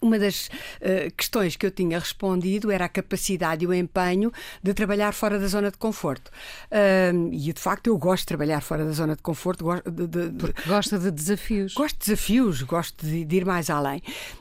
Uma 0.00 0.18
das 0.18 0.46
uh, 0.46 1.12
questões 1.14 1.56
que 1.56 1.66
eu 1.66 1.70
tinha 1.70 1.98
respondido 1.98 2.70
era 2.70 2.86
a 2.86 2.88
capacidade 2.88 3.64
e 3.64 3.68
o 3.68 3.74
empenho 3.74 4.32
de 4.62 4.72
trabalhar 4.72 5.12
fora 5.12 5.38
da 5.38 5.46
zona 5.46 5.70
de 5.70 5.76
conforto. 5.76 6.30
Uh, 6.70 7.28
e 7.30 7.52
de 7.52 7.60
facto 7.60 7.88
eu 7.88 7.98
gosto 7.98 8.22
de 8.22 8.28
trabalhar 8.28 8.62
fora 8.62 8.82
da 8.84 8.92
zona 8.92 9.14
de 9.14 9.22
conforto. 9.22 9.62
Gosto 9.62 9.90
de, 9.90 10.06
de, 10.06 10.30
de... 10.30 10.54
Gosta 10.66 10.98
de 10.98 11.10
desafios. 11.10 11.74
Gosto 11.74 11.98
de 11.98 12.06
desafios, 12.06 12.62
gosto 12.62 13.06
de, 13.06 13.26
de 13.26 13.36
ir 13.36 13.44
mais 13.44 13.68
além. 13.68 13.98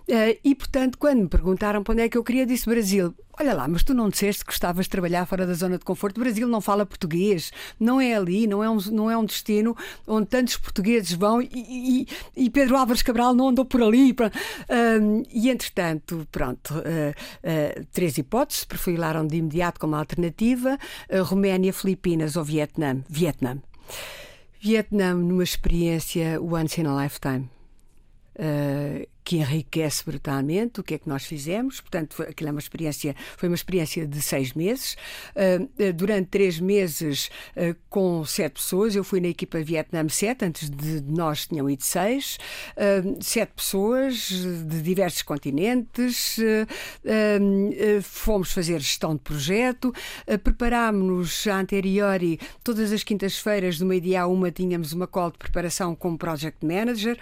Uh, 0.07 0.39
e 0.45 0.55
portanto, 0.55 0.97
quando 0.97 1.23
me 1.23 1.27
perguntaram 1.27 1.83
para 1.83 1.91
onde 1.91 2.03
é 2.03 2.09
que 2.09 2.17
eu 2.17 2.23
queria, 2.23 2.45
disse 2.45 2.65
Brasil. 2.65 3.13
Olha 3.39 3.53
lá, 3.55 3.67
mas 3.67 3.83
tu 3.83 3.95
não 3.95 4.09
disseste 4.09 4.45
que 4.45 4.51
gostavas 4.51 4.85
de 4.85 4.91
trabalhar 4.91 5.25
fora 5.25 5.47
da 5.47 5.53
zona 5.53 5.79
de 5.79 5.83
conforto? 5.83 6.17
O 6.17 6.19
Brasil 6.19 6.47
não 6.47 6.61
fala 6.61 6.85
português, 6.85 7.51
não 7.79 7.99
é 7.99 8.15
ali, 8.15 8.45
não 8.45 8.63
é 8.63 8.69
um, 8.69 8.77
não 8.91 9.09
é 9.09 9.17
um 9.17 9.25
destino 9.25 9.75
onde 10.05 10.27
tantos 10.27 10.55
portugueses 10.57 11.13
vão 11.13 11.41
e, 11.41 11.49
e, 11.51 12.07
e 12.45 12.49
Pedro 12.49 12.77
Álvares 12.77 13.01
Cabral 13.01 13.33
não 13.33 13.49
andou 13.49 13.65
por 13.65 13.81
ali. 13.81 14.15
Um, 15.01 15.23
e 15.31 15.49
entretanto, 15.49 16.27
pronto, 16.31 16.75
uh, 16.75 16.79
uh, 16.79 17.85
três 17.91 18.17
hipóteses 18.19 18.65
perfilaram 18.65 19.25
de 19.25 19.37
imediato 19.37 19.79
como 19.79 19.95
alternativa: 19.95 20.77
uh, 21.09 21.23
Roménia, 21.23 21.73
Filipinas 21.73 22.35
ou 22.35 22.43
Vietnã. 22.43 23.03
Vietnã. 23.09 23.57
Vietnã 24.61 25.15
numa 25.15 25.43
experiência 25.43 26.39
once 26.39 26.79
in 26.79 26.85
a 26.85 27.03
lifetime. 27.03 27.49
Uh, 28.35 29.07
que 29.23 29.37
enriquece 29.37 30.03
brutalmente 30.03 30.79
o 30.79 30.83
que 30.83 30.95
é 30.95 30.97
que 30.97 31.07
nós 31.07 31.25
fizemos. 31.25 31.79
Portanto, 31.79 32.13
foi, 32.13 32.27
aquilo 32.27 32.49
é 32.49 32.51
uma 32.51 32.59
experiência, 32.59 33.15
foi 33.37 33.47
uma 33.47 33.55
experiência 33.55 34.05
de 34.05 34.21
seis 34.21 34.53
meses. 34.53 34.97
Uh, 35.35 35.93
durante 35.93 36.27
três 36.27 36.59
meses, 36.59 37.29
uh, 37.55 37.75
com 37.89 38.25
sete 38.25 38.53
pessoas, 38.53 38.95
eu 38.95 39.03
fui 39.03 39.21
na 39.21 39.29
equipa 39.29 39.61
Vietnã 39.61 40.07
7, 40.07 40.45
antes 40.45 40.69
de 40.69 41.01
nós 41.01 41.47
tinham 41.47 41.69
ido 41.69 41.83
seis. 41.83 42.37
Uh, 42.75 43.23
sete 43.23 43.53
pessoas 43.55 44.29
de 44.29 44.81
diversos 44.81 45.21
continentes. 45.21 46.37
fomos 48.01 48.51
fazer 48.51 48.79
gestão 48.79 49.15
de 49.15 49.21
projeto. 49.21 49.93
preparámos-nos 50.43 51.47
a 51.47 51.59
anteriori, 51.59 52.39
todas 52.63 52.91
as 52.91 53.03
quintas-feiras, 53.03 53.77
do 53.77 53.85
meio-dia 53.85 54.23
a 54.23 54.27
uma, 54.27 54.51
tínhamos 54.51 54.91
uma 54.91 55.07
call 55.07 55.31
de 55.31 55.37
preparação 55.37 55.95
com 55.95 56.13
o 56.13 56.17
Project 56.17 56.65
Manager, 56.65 57.17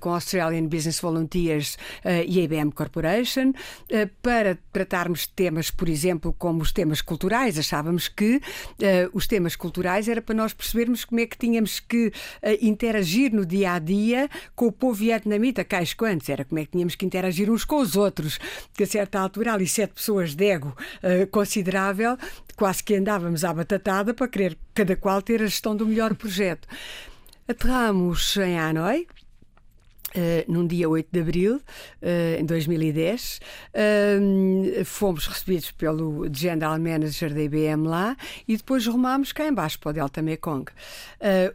com 0.00 0.10
Australian 0.10 0.66
Business 0.66 0.98
Volunteer 1.00 1.35
uh, 1.36 2.08
e 2.26 2.40
a 2.40 2.42
IBM 2.44 2.72
Corporation, 2.72 3.50
uh, 3.50 4.10
para 4.22 4.58
tratarmos 4.72 5.26
temas, 5.26 5.70
por 5.70 5.88
exemplo, 5.88 6.34
como 6.38 6.62
os 6.62 6.72
temas 6.72 7.00
culturais. 7.00 7.58
Achávamos 7.58 8.08
que 8.08 8.36
uh, 8.36 8.40
os 9.12 9.26
temas 9.26 9.56
culturais 9.56 10.08
era 10.08 10.22
para 10.22 10.34
nós 10.34 10.52
percebermos 10.52 11.04
como 11.04 11.20
é 11.20 11.26
que 11.26 11.36
tínhamos 11.36 11.80
que 11.80 12.12
interagir 12.60 13.32
no 13.32 13.44
dia 13.44 13.72
a 13.72 13.78
dia 13.78 14.28
com 14.54 14.66
o 14.66 14.72
povo 14.72 14.94
vietnamita, 14.94 15.64
cais 15.64 15.92
quantos, 15.94 16.28
era 16.28 16.44
como 16.44 16.58
é 16.58 16.64
que 16.64 16.72
tínhamos 16.72 16.94
que 16.94 17.04
interagir 17.04 17.50
uns 17.50 17.64
com 17.64 17.76
os 17.80 17.96
outros, 17.96 18.38
que 18.74 18.82
a 18.84 18.86
certa 18.86 19.20
altura 19.20 19.54
ali 19.54 19.66
sete 19.66 19.94
pessoas 19.94 20.34
de 20.34 20.44
ego 20.44 20.74
considerável, 21.30 22.16
quase 22.56 22.82
que 22.82 22.94
andávamos 22.94 23.44
à 23.44 23.52
batatada 23.52 24.14
para 24.14 24.28
querer 24.28 24.56
cada 24.74 24.96
qual 24.96 25.20
ter 25.22 25.42
a 25.42 25.46
gestão 25.46 25.76
do 25.76 25.86
melhor 25.86 26.14
projeto. 26.14 26.66
Aterramos 27.48 28.36
em 28.38 28.58
Hanoi, 28.58 29.06
Uh, 30.16 30.50
num 30.50 30.66
dia 30.66 30.88
8 30.88 31.08
de 31.12 31.20
abril, 31.20 31.56
uh, 31.56 32.40
em 32.40 32.46
2010. 32.46 33.38
Uh, 33.74 34.84
fomos 34.86 35.26
recebidos 35.26 35.70
pelo 35.72 36.26
General 36.32 36.78
Manager 36.78 37.34
da 37.34 37.42
IBM 37.42 37.86
lá 37.86 38.16
e 38.48 38.56
depois 38.56 38.86
rumámos 38.86 39.32
cá 39.32 39.46
embaixo 39.46 39.78
para 39.78 39.90
o 39.90 39.92
Delta 39.92 40.22
Mekong. 40.22 40.64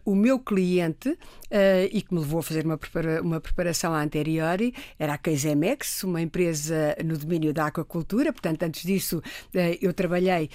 o 0.06 0.13
meu 0.13 0.38
cliente, 0.38 1.17
e 1.91 2.02
que 2.02 2.13
me 2.13 2.19
levou 2.19 2.39
a 2.39 2.43
fazer 2.43 2.65
uma, 2.65 2.78
prepara 2.78 3.21
uma 3.21 3.41
preparação 3.41 3.93
anterior, 3.95 4.58
era 5.00 5.13
a 5.13 5.17
Keizemex, 5.17 6.04
uma 6.04 6.21
empresa 6.21 6.95
no 7.04 7.17
domínio 7.17 7.54
da 7.54 7.67
aquacultura. 7.67 8.32
Portanto, 8.32 8.63
antes 8.63 8.84
disso, 8.84 9.21
eu 9.82 9.93
trabalhei 9.93 10.50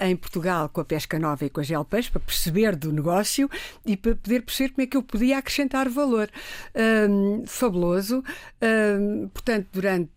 em 0.00 0.16
Portugal 0.16 0.68
com 0.68 0.80
a 0.80 0.84
pesca 0.84 1.18
nova 1.18 1.44
e 1.44 1.50
com 1.50 1.60
a 1.60 1.64
Gelpeixe 1.64 2.10
para 2.10 2.20
perceber 2.20 2.76
do 2.76 2.92
negócio 2.92 3.48
e 3.84 3.96
para 3.96 4.14
poder 4.14 4.42
perceber 4.42 4.70
como 4.70 4.82
é 4.82 4.86
que 4.86 4.96
eu 4.96 5.02
podia 5.02 5.38
acrescentar 5.38 5.88
valor 5.88 6.28
fabuloso. 7.50 8.18
Uh, 8.20 9.28
portanto, 9.28 9.68
durante 9.72 10.10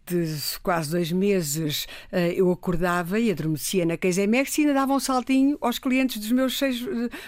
quase 0.61 0.91
dois 0.91 1.11
meses 1.11 1.85
uh, 2.11 2.17
eu 2.35 2.51
acordava 2.51 3.19
e 3.19 3.31
adormecia 3.31 3.85
na 3.85 3.97
Caseimex 3.97 4.57
e 4.57 4.61
ainda 4.61 4.73
dava 4.73 4.93
um 4.93 4.99
saltinho 4.99 5.57
aos 5.61 5.79
clientes 5.79 6.19
dos 6.19 6.31
meus, 6.31 6.57
seis, 6.57 6.83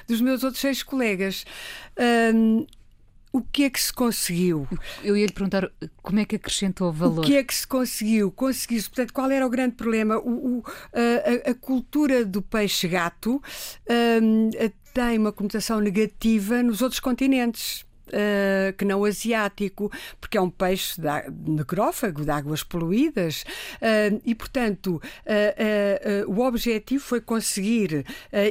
dos 0.07 0.21
meus 0.21 0.43
outros 0.43 0.61
seis 0.61 0.83
colegas. 0.83 1.45
Uh, 1.97 2.65
o 3.33 3.41
que 3.41 3.63
é 3.63 3.69
que 3.69 3.79
se 3.79 3.93
conseguiu? 3.93 4.67
Eu 5.01 5.15
ia 5.15 5.25
lhe 5.25 5.31
perguntar 5.31 5.71
como 6.01 6.19
é 6.19 6.25
que 6.25 6.35
acrescentou 6.35 6.91
valor. 6.91 7.19
O 7.19 7.21
que 7.21 7.37
é 7.37 7.43
que 7.43 7.55
se 7.55 7.65
conseguiu? 7.65 8.29
Conseguiu-se, 8.29 8.89
portanto, 8.89 9.13
qual 9.13 9.31
era 9.31 9.47
o 9.47 9.49
grande 9.49 9.75
problema? 9.75 10.17
O, 10.17 10.57
o, 10.57 10.63
a, 10.93 11.51
a, 11.51 11.53
cultura 11.53 12.25
do 12.25 12.41
peixe-gato 12.41 13.41
um, 14.21 14.49
tem 14.93 15.17
uma 15.17 15.31
conotação 15.31 15.79
negativa 15.79 16.61
nos 16.61 16.81
outros 16.81 16.99
continentes 16.99 17.85
uh, 18.07 18.73
que 18.77 18.85
não 18.85 19.03
asiático, 19.03 19.91
porque 20.19 20.37
é 20.37 20.41
um 20.41 20.49
peixe 20.49 21.01
necrófago, 21.45 22.23
de 22.23 22.31
águas 22.31 22.63
poluídas, 22.63 23.43
uh, 23.81 24.21
e 24.25 24.35
portanto 24.35 25.01
uh, 25.01 26.31
o 26.31 26.45
objetivo 26.45 27.03
foi 27.03 27.21
conseguir 27.21 28.05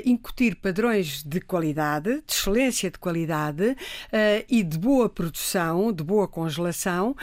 incutir 0.05 0.57
padrões 0.57 1.23
de 1.23 1.41
qualidade, 1.41 2.23
de 2.27 2.33
excelência 2.33 2.91
de 2.91 2.99
qualidade 2.99 3.77
e 4.49 4.63
de 4.63 4.79
boa 4.79 5.09
produção, 5.09 5.93
de 5.93 6.03
boa 6.03 6.29
congelação 6.29 7.17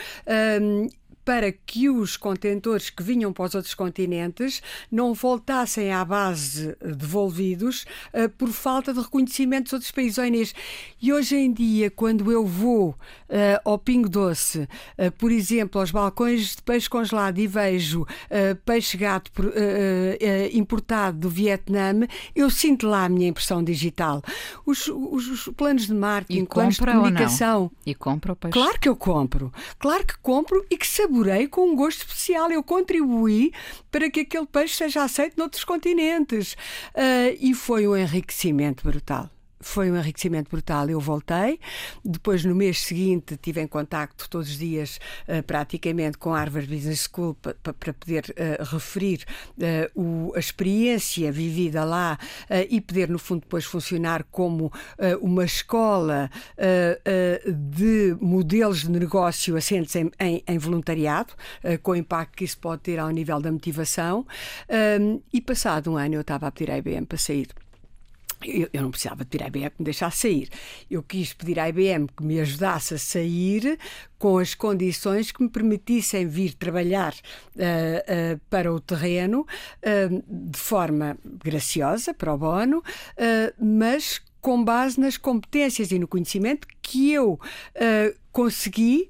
para 1.28 1.52
que 1.52 1.90
os 1.90 2.16
contentores 2.16 2.90
que 2.90 3.04
vinham 3.04 3.34
para 3.34 3.48
os 3.48 3.54
outros 3.54 3.74
continentes 3.74 4.62
não 4.90 5.14
voltassem 5.14 5.92
à 5.92 6.06
base 6.06 6.74
devolvidos 6.82 7.86
uh, 8.14 8.30
por 8.30 8.48
falta 8.48 8.94
de 8.94 9.02
reconhecimento 9.02 9.66
dos 9.66 9.74
outros 9.74 9.92
países. 9.92 10.18
Oh, 10.18 10.24
Inês, 10.24 10.56
e 11.02 11.12
hoje 11.12 11.36
em 11.36 11.52
dia, 11.52 11.92
quando 11.92 12.32
eu 12.32 12.46
vou 12.46 12.92
uh, 12.92 12.96
ao 13.66 13.78
Pingo 13.78 14.08
Doce, 14.08 14.70
uh, 14.98 15.12
por 15.18 15.30
exemplo, 15.30 15.82
aos 15.82 15.92
balcões 15.92 16.56
de 16.56 16.62
peixe 16.62 16.90
congelado 16.90 17.40
e 17.40 17.46
vejo 17.46 18.08
peixe 18.64 18.96
gato 18.96 19.30
importado 20.54 21.18
do 21.18 21.30
Vietnã, 21.30 22.08
eu 22.34 22.50
sinto 22.50 22.88
lá 22.88 23.04
a 23.04 23.10
minha 23.10 23.28
impressão 23.28 23.62
digital. 23.62 24.24
Os, 24.66 24.88
os, 24.88 25.28
os 25.28 25.48
planos 25.58 25.88
de 25.88 25.94
marketing, 25.94 26.46
planos 26.46 26.76
de 26.76 26.86
comunicação. 26.86 27.70
E 27.86 27.94
compra 27.94 28.32
o 28.32 28.36
peixe? 28.36 28.54
Claro 28.54 28.80
que 28.80 28.88
eu 28.88 28.96
compro. 28.96 29.52
Claro 29.78 30.06
que 30.06 30.18
compro 30.20 30.66
e 30.70 30.78
que 30.78 30.88
saborei 31.18 31.48
com 31.48 31.72
um 31.72 31.76
gosto 31.76 32.00
especial. 32.00 32.52
Eu 32.52 32.64
contribuí 32.64 33.52
para 33.92 34.10
que 34.10 34.22
aquele 34.22 34.46
peixe 34.46 34.76
seja 34.76 35.04
aceito 35.04 35.38
noutros 35.38 35.64
continentes. 35.64 36.54
Uh, 36.94 37.36
e 37.40 37.54
foi 37.54 37.88
um 37.88 37.96
enriquecimento 37.96 38.84
brutal 38.84 39.30
foi 39.60 39.92
um 39.92 39.98
enriquecimento 39.98 40.50
brutal. 40.50 40.90
Eu 40.90 41.00
voltei, 41.00 41.60
depois 42.04 42.44
no 42.46 42.56
mês 42.56 42.80
seguinte 42.80 43.38
tive 43.38 43.62
em 43.62 43.68
contacto 43.68 44.30
todos 44.30 44.50
os 44.50 44.58
dias 44.58 45.00
uh, 45.28 45.44
praticamente 45.44 46.18
com 46.18 46.34
a 46.34 46.40
Harvard 46.40 46.68
Business 46.68 47.10
School 47.12 47.36
para 47.36 47.94
poder 47.94 48.26
uh, 48.32 48.64
referir 48.64 49.26
uh, 49.58 50.02
o, 50.02 50.34
a 50.36 50.40
experiência 50.40 51.32
vivida 51.32 51.84
lá 51.84 52.18
e 52.70 52.80
poder 52.82 53.10
no 53.10 53.20
fundo 53.20 53.42
depois 53.42 53.66
funcionar 53.66 54.24
como 54.32 54.72
uma 55.22 55.44
escola 55.46 56.30
de 57.46 58.16
modelos 58.20 58.82
de 58.82 58.90
negócio 58.90 59.56
assentes 59.56 59.96
em, 59.96 60.12
em, 60.20 60.44
em 60.48 60.58
voluntariado, 60.58 61.34
com 61.84 61.92
o 61.92 61.96
impacto 61.96 62.38
que 62.38 62.44
isso 62.44 62.58
pode 62.58 62.82
ter 62.82 63.00
ao 63.00 63.10
nível 63.10 63.40
da 63.40 63.52
motivação. 63.52 64.26
e 65.34 65.42
passado 65.42 65.92
um 65.92 65.98
ano 65.98 66.16
eu 66.16 66.22
estava 66.22 66.48
a 66.48 66.52
pedir 66.52 66.72
à 66.72 66.78
IBM 66.78 67.06
para 67.06 67.18
sair 67.18 67.48
eu, 68.44 68.70
eu, 68.72 68.82
não 68.82 68.92
precisava 68.92 69.26
pedir 69.26 69.44
à 69.44 69.48
IBM 69.48 69.70
que 69.70 69.80
me 69.80 69.86
deixasse 69.86 70.18
sair. 70.20 70.50
Eu 70.90 71.02
quis 71.02 71.34
pedir 71.34 71.60
à 71.60 71.70
IBM 71.70 72.08
que 72.16 72.24
me 72.24 72.40
ajudasse 72.40 72.94
a 72.94 72.98
sair 72.98 73.78
com 74.18 74.38
as 74.38 74.54
condições 74.54 75.32
que 75.32 75.42
me 75.42 75.50
permitissem 75.50 76.28
vir 76.28 76.54
trabalhar 76.54 77.14
uh, 77.14 78.36
uh, 78.36 78.40
para 78.50 78.74
o 78.74 78.80
terreno 78.80 79.42
uh, 79.42 80.24
de 80.28 80.58
forma 80.58 81.18
graciosa, 81.44 82.14
para 82.14 82.34
o 82.34 82.38
bono, 82.38 82.84
mas 83.60 84.22
com 84.42 84.64
base 84.64 85.00
nas 85.00 85.18
competências 85.18 85.92
e 85.92 86.00
no 86.00 86.08
conhecimento 86.08 86.68
que 86.82 87.12
eu 87.12 87.40
consegui 88.32 89.10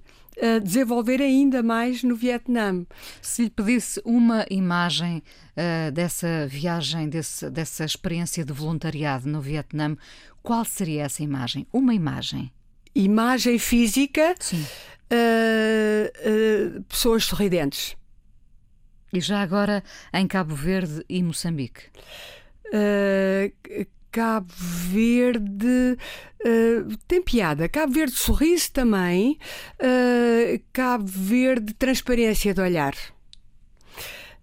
desenvolver 0.63 1.21
ainda 1.21 1.63
mais 1.63 2.03
no 2.03 2.15
Vietnã. 2.15 2.85
Se 3.21 3.43
lhe 3.43 3.49
pedisse 3.49 4.01
uma 4.05 4.45
imagem 4.49 5.23
uh, 5.57 5.91
dessa 5.91 6.47
viagem, 6.47 7.09
desse, 7.09 7.49
dessa 7.49 7.83
experiência 7.83 8.45
de 8.45 8.53
voluntariado 8.53 9.27
no 9.27 9.41
Vietnã, 9.41 9.97
qual 10.43 10.63
seria 10.63 11.03
essa 11.03 11.23
imagem? 11.23 11.65
Uma 11.73 11.93
imagem. 11.93 12.51
Imagem 12.93 13.57
física? 13.59 14.35
Sim. 14.39 14.65
Uh, 15.11 16.77
uh, 16.77 16.83
pessoas 16.83 17.25
sorridentes. 17.25 17.95
E 19.11 19.19
já 19.19 19.41
agora 19.41 19.83
em 20.13 20.27
Cabo 20.27 20.53
Verde 20.53 21.03
e 21.09 21.23
Moçambique? 21.23 21.83
Cabo 24.17 24.51
Verde 24.57 25.95
uh, 26.43 26.97
tem 27.07 27.21
piada. 27.21 27.69
Cabo 27.69 27.93
Verde 27.93 28.15
sorriso 28.15 28.71
também. 28.71 29.37
Uh, 29.79 30.59
Cabo 30.73 31.05
Verde 31.05 31.71
transparência 31.75 32.51
de 32.51 32.59
olhar. 32.59 32.95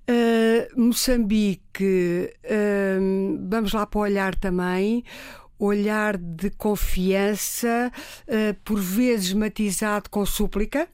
Uh, 0.08 0.80
Moçambique, 0.80 2.32
vamos 3.50 3.72
lá 3.72 3.84
para 3.84 3.98
o 3.98 4.02
olhar 4.02 4.37
também 4.37 5.02
olhar 5.58 6.18
de 6.18 6.50
confiança, 6.50 7.90
por 8.64 8.78
vezes 8.78 9.32
matizado 9.32 10.08
com 10.08 10.24
súplica. 10.24 10.87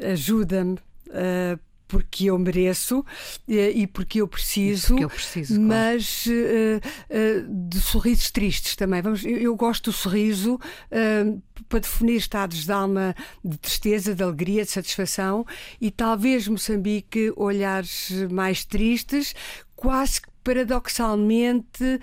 Ajuda-me 0.00 0.74
uh, 0.74 1.58
porque 1.88 2.26
eu 2.26 2.38
mereço 2.38 3.04
eh, 3.48 3.70
e 3.70 3.86
porque 3.86 4.20
eu 4.20 4.28
preciso, 4.28 4.88
porque 4.88 5.04
eu 5.04 5.10
preciso 5.10 5.58
mas 5.60 6.26
uh, 6.26 6.30
uh, 6.30 7.68
de 7.68 7.80
sorrisos 7.80 8.30
tristes 8.30 8.76
também. 8.76 9.00
Vamos, 9.00 9.24
eu, 9.24 9.38
eu 9.38 9.56
gosto 9.56 9.90
do 9.90 9.92
sorriso 9.92 10.56
uh, 10.56 11.42
para 11.68 11.80
definir 11.80 12.16
estados 12.16 12.66
de 12.66 12.72
alma 12.72 13.16
de 13.42 13.56
tristeza, 13.56 14.14
de 14.14 14.22
alegria, 14.22 14.64
de 14.64 14.70
satisfação 14.70 15.46
e 15.80 15.90
talvez 15.90 16.46
Moçambique 16.46 17.32
olhares 17.36 18.10
mais 18.30 18.64
tristes, 18.64 19.34
quase 19.74 20.20
paradoxalmente 20.44 22.00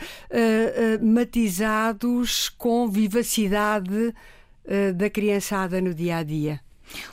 matizados 1.01 2.49
com 2.49 2.87
vivacidade 2.87 4.13
da 4.95 5.09
criançada 5.09 5.81
no 5.81 5.91
dia 5.93 6.17
a 6.17 6.23
dia. 6.23 6.64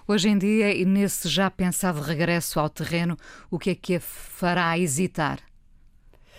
Hoje 0.07 0.29
em 0.29 0.39
dia, 0.39 0.75
e 0.75 0.85
nesse 0.85 1.29
já 1.29 1.51
pensado 1.51 2.01
regresso 2.01 2.61
ao 2.61 2.69
terreno, 2.69 3.17
o 3.51 3.59
que 3.59 3.71
é 3.71 3.75
que 3.75 3.97
a 3.97 4.01
fará 4.01 4.79
hesitar 4.79 5.39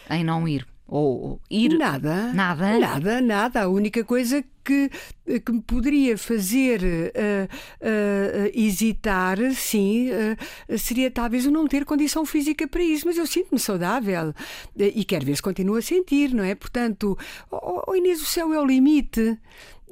em 0.10 0.24
não 0.24 0.48
ir? 0.48 0.68
Ou 0.86 1.40
ir? 1.50 1.78
Nada. 1.78 2.34
Nada? 2.34 2.78
Nada, 2.78 3.22
nada. 3.22 3.62
A 3.64 3.68
única 3.68 4.04
coisa 4.04 4.44
que, 4.64 4.92
que 5.26 5.52
me 5.52 5.62
poderia 5.62 6.18
fazer 6.18 6.82
uh, 6.84 7.48
uh, 7.82 8.52
hesitar, 8.54 9.38
sim, 9.54 10.10
uh, 10.12 10.78
seria 10.78 11.10
talvez 11.10 11.46
o 11.46 11.52
não 11.52 11.68
ter 11.68 11.86
condição 11.86 12.26
física 12.26 12.68
para 12.68 12.84
isso, 12.84 13.08
mas 13.08 13.18
eu 13.18 13.26
sinto-me 13.26 13.60
saudável 13.60 14.34
e 14.76 15.04
quero 15.04 15.26
ver 15.26 15.36
se 15.36 15.42
continuo 15.42 15.78
a 15.78 15.82
sentir, 15.82 16.34
não 16.34 16.44
é? 16.44 16.54
Portanto, 16.54 17.18
oh, 17.50 17.84
oh 17.88 17.96
Inês, 17.96 18.22
o 18.22 18.26
céu 18.26 18.54
é 18.54 18.60
o 18.60 18.66
limite 18.66 19.40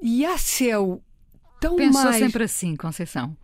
e 0.02 0.26
há 0.26 0.38
céu 0.38 1.02
tão 1.62 1.78
Pensou 1.78 2.04
mais... 2.04 2.18
sempre 2.18 2.44
assim, 2.44 2.76
Conceição? 2.76 3.38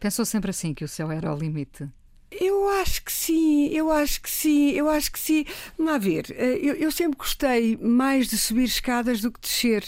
Pensou 0.00 0.24
sempre 0.24 0.50
assim 0.50 0.72
que 0.72 0.84
o 0.84 0.88
céu 0.88 1.12
era 1.12 1.32
o 1.32 1.38
limite? 1.38 1.86
Eu 2.30 2.68
acho 2.68 3.02
que 3.04 3.12
sim, 3.12 3.68
eu 3.68 3.90
acho 3.90 4.20
que 4.20 4.28
sim, 4.28 4.70
eu 4.70 4.88
acho 4.88 5.10
que 5.10 5.18
sim. 5.18 5.44
Vamos 5.78 6.04
ver, 6.04 6.26
eh, 6.30 6.58
eu, 6.62 6.74
eu, 6.74 6.92
sempre 6.92 7.16
gostei 7.16 7.76
mais 7.78 8.28
de 8.28 8.36
subir 8.36 8.64
escadas 8.64 9.20
do 9.22 9.32
que 9.32 9.40
descer. 9.40 9.82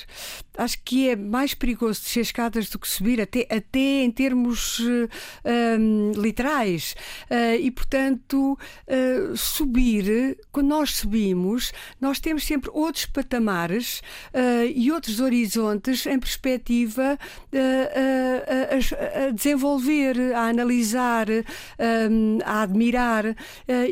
Acho 0.61 0.79
que 0.85 1.09
é 1.09 1.17
mais 1.17 1.55
perigoso 1.55 2.03
descer 2.03 2.21
escadas 2.21 2.69
do 2.69 2.79
que 2.79 2.87
subir, 2.87 3.19
até, 3.19 3.47
até 3.51 4.03
em 4.03 4.11
termos 4.11 4.79
um, 4.79 6.13
literais. 6.21 6.95
Uh, 7.31 7.59
e, 7.59 7.71
portanto, 7.71 8.59
uh, 8.87 9.37
subir, 9.37 10.37
quando 10.53 10.69
nós 10.69 10.97
subimos, 10.97 11.73
nós 11.99 12.21
temos 12.21 12.45
sempre 12.45 12.71
outros 12.75 13.07
patamares 13.07 14.03
uh, 14.35 14.67
e 14.75 14.93
outros 14.93 15.19
horizontes 15.19 16.05
em 16.07 16.19
perspectiva 16.19 17.19
a, 17.53 19.27
a, 19.27 19.31
desenvolver, 19.31 20.35
a 20.35 20.49
analisar. 20.49 21.27
A 22.45 22.63
admirar. 22.63 23.37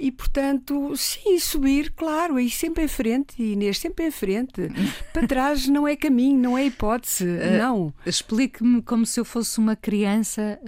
E, 0.00 0.10
portanto, 0.12 0.94
sim, 0.96 1.38
subir, 1.38 1.92
claro, 1.96 2.38
e 2.38 2.50
sempre 2.50 2.84
em 2.84 2.88
frente, 2.88 3.42
Inês, 3.42 3.78
sempre 3.78 4.06
em 4.06 4.10
frente. 4.10 4.68
Para 5.12 5.26
trás 5.26 5.66
não 5.66 5.86
é 5.86 5.96
caminho, 5.96 6.38
não 6.38 6.57
é 6.57 6.57
hipótese, 6.64 7.24
uh, 7.24 7.58
não. 7.58 7.94
Explique-me 8.04 8.82
como 8.82 9.04
se 9.06 9.20
eu 9.20 9.24
fosse 9.24 9.58
uma 9.58 9.76
criança 9.76 10.58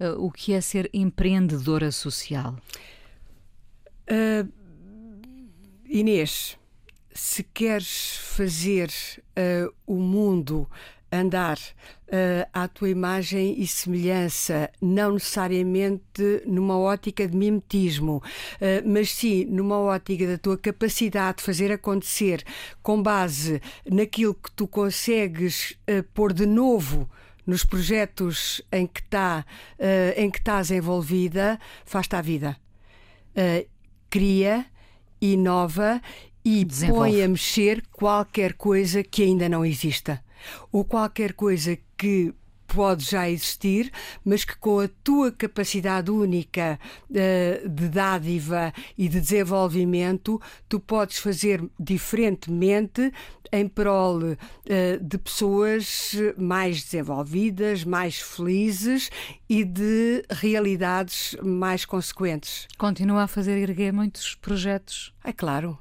uh, 0.00 0.24
o 0.24 0.30
que 0.30 0.52
é 0.52 0.60
ser 0.60 0.88
empreendedora 0.92 1.90
social. 1.90 2.56
Inês, 5.88 6.58
se 7.14 7.42
queres 7.42 8.16
fazer 8.16 8.90
o 9.86 9.96
mundo 9.96 10.68
andar 11.12 11.58
uh, 11.58 12.48
à 12.52 12.66
tua 12.66 12.88
imagem 12.88 13.60
e 13.60 13.66
semelhança, 13.66 14.70
não 14.80 15.12
necessariamente 15.12 16.42
numa 16.46 16.78
ótica 16.78 17.28
de 17.28 17.36
mimetismo, 17.36 18.16
uh, 18.16 18.88
mas 18.88 19.12
sim 19.12 19.44
numa 19.44 19.78
ótica 19.78 20.26
da 20.26 20.38
tua 20.38 20.56
capacidade 20.56 21.38
de 21.38 21.44
fazer 21.44 21.70
acontecer 21.70 22.42
com 22.82 23.02
base 23.02 23.60
naquilo 23.88 24.34
que 24.34 24.50
tu 24.52 24.66
consegues 24.66 25.72
uh, 25.88 26.02
pôr 26.14 26.32
de 26.32 26.46
novo 26.46 27.08
nos 27.46 27.64
projetos 27.64 28.62
em 28.72 28.86
que, 28.86 29.02
tá, 29.02 29.44
uh, 29.78 30.18
em 30.20 30.30
que 30.30 30.38
estás 30.38 30.70
envolvida, 30.70 31.60
faz-te 31.84 32.16
a 32.16 32.22
vida. 32.22 32.56
Cria, 34.10 34.66
inova 35.20 36.02
e 36.44 36.64
Desenvolve. 36.64 37.12
põe 37.12 37.22
a 37.22 37.28
mexer 37.28 37.82
qualquer 37.90 38.52
coisa 38.52 39.02
que 39.02 39.22
ainda 39.22 39.48
não 39.48 39.64
exista 39.64 40.22
ou 40.70 40.84
qualquer 40.84 41.32
coisa 41.32 41.78
que 41.96 42.34
pode 42.72 43.04
já 43.04 43.28
existir, 43.28 43.92
mas 44.24 44.44
que 44.44 44.56
com 44.56 44.80
a 44.80 44.88
tua 45.04 45.30
capacidade 45.30 46.10
única 46.10 46.78
uh, 47.10 47.68
de 47.68 47.88
dádiva 47.88 48.72
e 48.96 49.08
de 49.08 49.20
desenvolvimento, 49.20 50.40
tu 50.68 50.80
podes 50.80 51.18
fazer 51.18 51.62
diferentemente 51.78 53.12
em 53.52 53.68
prol 53.68 54.22
uh, 54.22 54.36
de 55.02 55.18
pessoas 55.18 56.14
mais 56.38 56.82
desenvolvidas, 56.82 57.84
mais 57.84 58.18
felizes 58.18 59.10
e 59.46 59.62
de 59.64 60.24
realidades 60.30 61.36
mais 61.42 61.84
consequentes. 61.84 62.66
Continua 62.78 63.24
a 63.24 63.28
fazer 63.28 63.58
erguer 63.58 63.92
muitos 63.92 64.34
projetos. 64.36 65.12
É 65.22 65.32
claro, 65.32 65.78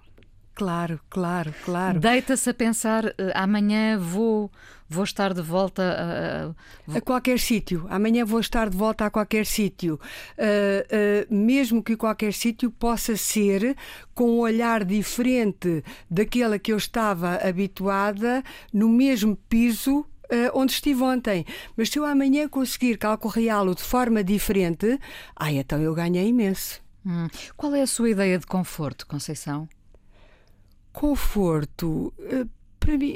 Claro, 0.53 0.99
claro, 1.09 1.53
claro. 1.63 1.99
Deita-se 1.99 2.49
a 2.49 2.53
pensar, 2.53 3.05
uh, 3.05 3.11
amanhã 3.33 3.97
vou, 3.97 4.51
vou 4.87 5.03
estar 5.03 5.33
de 5.33 5.41
volta 5.41 5.81
a, 5.81 6.93
a... 6.93 6.97
a 6.97 7.01
qualquer 7.01 7.39
sítio. 7.39 7.87
Amanhã 7.89 8.25
vou 8.25 8.39
estar 8.39 8.69
de 8.69 8.77
volta 8.77 9.05
a 9.05 9.09
qualquer 9.09 9.45
sítio. 9.45 9.99
Uh, 10.37 11.31
uh, 11.31 11.33
mesmo 11.33 11.81
que 11.81 11.95
qualquer 11.95 12.33
sítio 12.33 12.69
possa 12.69 13.15
ser 13.15 13.75
com 14.13 14.29
um 14.29 14.39
olhar 14.39 14.83
diferente 14.83 15.83
daquele 16.09 16.55
a 16.55 16.59
que 16.59 16.73
eu 16.73 16.77
estava 16.77 17.35
habituada, 17.35 18.43
no 18.73 18.89
mesmo 18.89 19.35
piso 19.49 20.05
onde 20.53 20.71
estive 20.71 21.03
ontem. 21.03 21.45
Mas 21.75 21.89
se 21.89 21.99
eu 21.99 22.05
amanhã 22.05 22.47
conseguir 22.47 22.97
calcorreá-lo 22.97 23.75
de 23.75 23.83
forma 23.83 24.23
diferente, 24.23 24.97
ai, 25.35 25.57
então 25.57 25.81
eu 25.81 25.93
ganhei 25.93 26.25
imenso. 26.25 26.81
Hum. 27.05 27.27
Qual 27.57 27.75
é 27.75 27.81
a 27.81 27.87
sua 27.87 28.11
ideia 28.11 28.39
de 28.39 28.45
conforto, 28.45 29.05
Conceição? 29.05 29.67
Conforto. 30.91 32.13
Uh, 32.19 32.49
para 32.79 32.97
mim, 32.97 33.13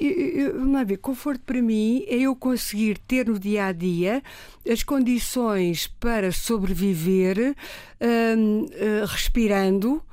vamos 0.54 0.88
ver, 0.88 0.98
conforto 0.98 1.42
para 1.44 1.60
mim 1.60 2.06
é 2.08 2.18
eu 2.18 2.36
conseguir 2.36 3.00
ter 3.00 3.28
no 3.28 3.40
dia 3.40 3.66
a 3.66 3.72
dia 3.72 4.22
as 4.70 4.84
condições 4.84 5.88
para 5.88 6.32
sobreviver 6.32 7.56
uh, 8.00 9.06
respirando 9.08 10.04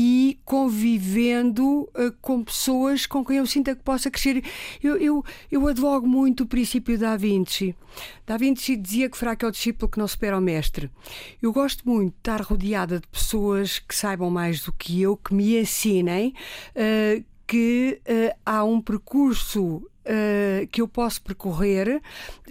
e 0.00 0.38
convivendo 0.44 1.80
uh, 1.80 2.12
com 2.22 2.44
pessoas 2.44 3.04
com 3.04 3.24
quem 3.24 3.38
eu 3.38 3.46
sinta 3.48 3.74
que 3.74 3.82
possa 3.82 4.08
crescer. 4.08 4.44
Eu, 4.80 4.96
eu, 4.96 5.24
eu 5.50 5.66
advogo 5.66 6.06
muito 6.06 6.44
o 6.44 6.46
princípio 6.46 6.96
da 6.96 7.16
Vinci. 7.16 7.74
Da 8.24 8.36
Vinci 8.36 8.76
dizia 8.76 9.10
que 9.10 9.18
fraco 9.18 9.44
é 9.44 9.48
o 9.48 9.50
discípulo 9.50 9.90
que 9.90 9.98
não 9.98 10.06
supera 10.06 10.38
o 10.38 10.40
mestre. 10.40 10.88
Eu 11.42 11.52
gosto 11.52 11.82
muito 11.84 12.12
de 12.12 12.18
estar 12.20 12.40
rodeada 12.42 13.00
de 13.00 13.08
pessoas 13.08 13.80
que 13.80 13.92
saibam 13.92 14.30
mais 14.30 14.62
do 14.62 14.72
que 14.72 15.02
eu, 15.02 15.16
que 15.16 15.34
me 15.34 15.58
ensinem 15.58 16.32
uh, 16.76 17.24
que 17.44 18.00
uh, 18.06 18.38
há 18.46 18.62
um 18.62 18.80
percurso 18.80 19.82
Uh, 20.10 20.66
que 20.68 20.80
eu 20.80 20.88
posso 20.88 21.20
percorrer 21.20 22.00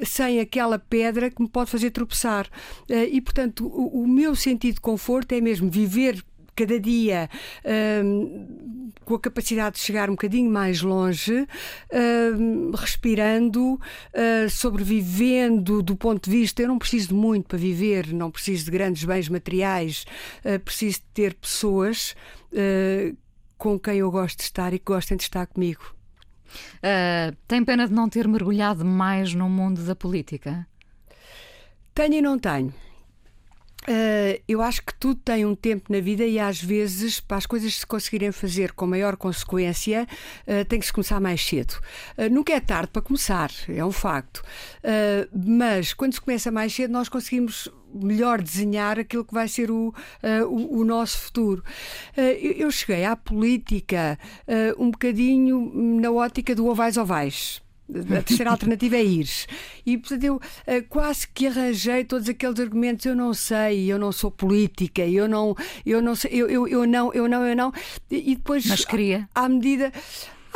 sem 0.03 0.39
aquela 0.39 0.77
pedra 0.77 1.31
que 1.31 1.41
me 1.41 1.49
pode 1.49 1.71
fazer 1.71 1.89
tropeçar. 1.89 2.45
Uh, 2.87 3.09
e, 3.11 3.19
portanto, 3.19 3.65
o, 3.65 4.03
o, 4.03 4.07
meu 4.07 4.35
sentido 4.35 4.75
de 4.75 4.81
conforto 4.81 5.31
é 5.31 5.41
mesmo 5.41 5.67
viver 5.67 6.23
cada 6.57 6.79
dia 6.79 7.29
um, 8.03 8.91
com 9.05 9.13
a 9.13 9.19
capacidade 9.19 9.75
de 9.75 9.81
chegar 9.83 10.09
um 10.09 10.13
bocadinho 10.13 10.51
mais 10.51 10.81
longe, 10.81 11.47
um, 12.39 12.71
respirando, 12.71 13.75
uh, 13.75 14.49
sobrevivendo 14.49 15.83
do 15.83 15.95
ponto 15.95 16.29
de 16.29 16.35
vista. 16.35 16.63
Eu 16.63 16.69
não 16.69 16.79
preciso 16.79 17.09
de 17.09 17.13
muito 17.13 17.47
para 17.47 17.59
viver, 17.59 18.11
não 18.11 18.31
preciso 18.31 18.65
de 18.65 18.71
grandes 18.71 19.03
bens 19.03 19.29
materiais, 19.29 20.05
uh, 20.43 20.59
preciso 20.59 20.99
de 20.99 21.05
ter 21.13 21.35
pessoas 21.35 22.15
uh, 22.51 23.15
com 23.55 23.79
quem 23.79 23.99
eu 23.99 24.09
gosto 24.09 24.37
de 24.39 24.43
estar 24.43 24.73
e 24.73 24.79
que 24.79 24.85
gostem 24.85 25.15
de 25.15 25.23
estar 25.23 25.45
comigo. 25.45 25.95
tem 27.47 27.63
pena 27.63 27.87
de 27.87 27.93
não 27.93 28.09
ter 28.09 28.27
mergulhado 28.27 28.83
mais 28.83 29.33
no 29.33 29.49
mundo 29.49 29.83
da 29.83 29.95
política? 29.95 30.67
Tenho 31.93 32.15
e 32.15 32.21
não 32.21 32.37
tenho. 32.37 32.73
Uh, 33.87 34.41
eu 34.45 34.61
acho 34.61 34.83
que 34.83 34.93
tudo 34.93 35.21
tem 35.23 35.45
um 35.45 35.55
tempo 35.55 35.93
na 35.93 36.01
vida 36.01 36.25
e 36.25 36.37
às 36.37 36.61
vezes, 36.61 37.21
para 37.21 37.37
as 37.37 37.45
coisas 37.45 37.73
se 37.73 37.85
conseguirem 37.85 38.33
fazer 38.33 38.73
com 38.73 38.85
maior 38.85 39.15
consequência, 39.15 40.05
uh, 40.45 40.65
tem 40.65 40.77
que 40.77 40.85
se 40.85 40.91
começar 40.91 41.21
mais 41.21 41.41
cedo. 41.41 41.79
Uh, 42.17 42.29
nunca 42.29 42.51
é 42.51 42.59
tarde 42.59 42.89
para 42.91 43.01
começar, 43.01 43.49
é 43.69 43.83
um 43.85 43.91
facto. 43.91 44.43
mas 45.33 45.93
quando 45.93 46.13
se 46.13 46.21
começa 46.21 46.51
mais 46.51 46.73
cedo, 46.73 46.91
nós 46.91 47.07
conseguimos 47.07 47.69
melhor 47.93 48.41
desenhar 48.41 48.99
aquilo 48.99 49.23
que 49.23 49.33
vai 49.33 49.47
ser 49.47 49.71
o, 49.71 49.93
o, 50.49 50.79
o, 50.79 50.83
nosso 50.83 51.17
futuro. 51.19 51.63
eu 52.15 52.69
cheguei 52.69 53.05
à 53.05 53.15
política 53.15 54.19
um 54.77 54.91
bocadinho 54.91 55.71
na 56.01 56.11
ótica 56.11 56.53
do 56.53 56.67
ovais 56.67 56.97
ovais 56.97 57.61
a 57.89 58.21
terceira 58.23 58.51
alternativa 58.51 58.95
é 58.95 59.03
ir. 59.03 59.29
E 59.85 59.97
portanto 59.97 60.23
eu 60.23 60.35
uh, 60.35 60.41
quase 60.89 61.27
que 61.27 61.47
arranjei 61.47 62.03
todos 62.03 62.27
aqueles 62.27 62.59
argumentos. 62.59 63.05
Eu 63.05 63.15
não 63.15 63.33
sei, 63.33 63.91
eu 63.91 63.97
não 63.97 64.11
sou 64.11 64.29
política, 64.29 65.05
eu 65.05 65.27
não, 65.27 65.55
eu 65.85 66.01
não 66.01 66.15
sei, 66.15 66.31
eu, 66.33 66.49
eu, 66.49 66.67
eu 66.67 66.85
não, 66.85 67.13
eu 67.13 67.27
não, 67.27 67.45
eu 67.45 67.55
não. 67.55 67.73
E 68.09 68.35
depois, 68.35 68.65
Mas 68.65 68.85
queria. 68.85 69.27
à 69.33 69.47
medida. 69.47 69.91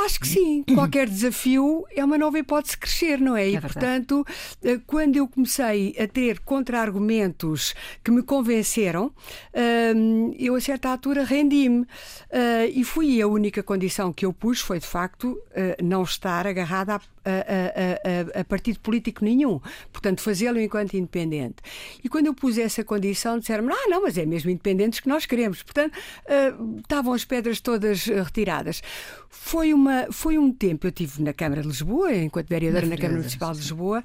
Acho 0.06 0.20
que 0.20 0.28
sim. 0.28 0.63
Qualquer 0.74 1.08
desafio 1.08 1.86
é 1.96 2.04
uma 2.04 2.17
nova 2.17 2.39
hipótese 2.39 2.74
de 2.74 2.80
crescer, 2.80 3.20
não 3.20 3.36
é? 3.36 3.44
é 3.44 3.50
e, 3.50 3.52
verdade. 3.52 3.74
portanto, 3.74 4.26
eh, 4.63 4.80
quando 4.86 5.15
eu 5.15 5.28
comecei 5.28 5.96
a 6.00 6.08
ter 6.08 6.39
contra-argumentos 6.39 7.76
que 8.04 8.12
me 8.12 8.24
convenceram, 8.24 9.12
ehm, 9.54 10.34
eu, 10.39 10.56
a 10.56 10.62
certa 10.62 10.89
altura, 10.89 11.24
rendi-me. 11.24 11.86
Eh, 12.30 12.72
e 12.74 12.84
fui 12.84 13.22
a 13.22 13.28
única 13.28 13.62
condição 13.62 14.12
que 14.12 14.26
eu 14.26 14.34
pus 14.34 14.60
foi, 14.60 14.80
de 14.80 14.88
facto, 14.88 15.38
não 15.84 16.04
estar 16.04 16.48
agarrada 16.48 17.00
a 17.25 18.38
a, 18.38 18.41
a, 18.41 18.43
partido 18.43 18.79
político 18.79 19.23
nenhum. 19.23 19.60
Portanto, 19.91 20.21
fazê-lo 20.21 20.60
enquanto 20.60 20.95
independente. 20.95 21.57
E 22.03 22.10
quando 22.10 22.27
eu 22.27 22.34
pus 22.34 22.57
essa 22.57 22.84
condição, 22.84 23.39
disseram-me: 23.39 23.71
ah, 23.71 23.88
não, 23.88 24.03
mas 24.03 24.17
é 24.17 24.25
mesmo 24.25 24.49
independentes 24.49 24.99
que 24.99 25.07
nós 25.07 25.25
queremos. 25.25 25.63
Portanto, 25.63 25.95
uh, 25.95 26.79
estavam 26.79 27.13
as 27.13 27.25
pedras 27.25 27.60
todas 27.60 28.07
uh, 28.07 28.23
retiradas. 28.23 28.81
Foi, 29.29 29.73
uma, 29.73 30.07
foi 30.12 30.38
um 30.38 30.51
tempo, 30.51 30.88
eu 30.88 30.91
tive 30.91 31.21
na 31.23 31.34
Câmara 31.34 31.62
de 31.62 31.67
Lisboa, 31.67 32.13
enquanto 32.13 32.47
vereadora 32.47 32.86
na, 32.86 32.91
na 32.91 32.97
Câmara 32.97 33.19
Municipal 33.19 33.53
de 33.53 33.60
Lisboa, 33.60 34.03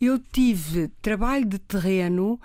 eu 0.00 0.18
tive 0.18 0.88
trabalho 1.02 1.44
de 1.44 1.58
terreno 1.58 2.40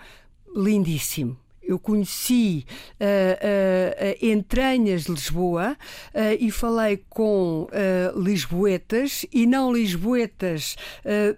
lindíssimo 0.55 1.42
eu 1.63 1.79
conheci 1.79 2.65
uh, 2.99 3.03
uh, 3.03 4.25
entranhas 4.25 5.03
de 5.03 5.11
Lisboa 5.11 5.77
uh, 6.13 6.37
e 6.39 6.51
falei 6.51 7.03
com 7.09 7.67
lisboetas 8.15 9.25
e 9.31 9.45
não 9.45 9.71
lisboetas, 9.71 10.75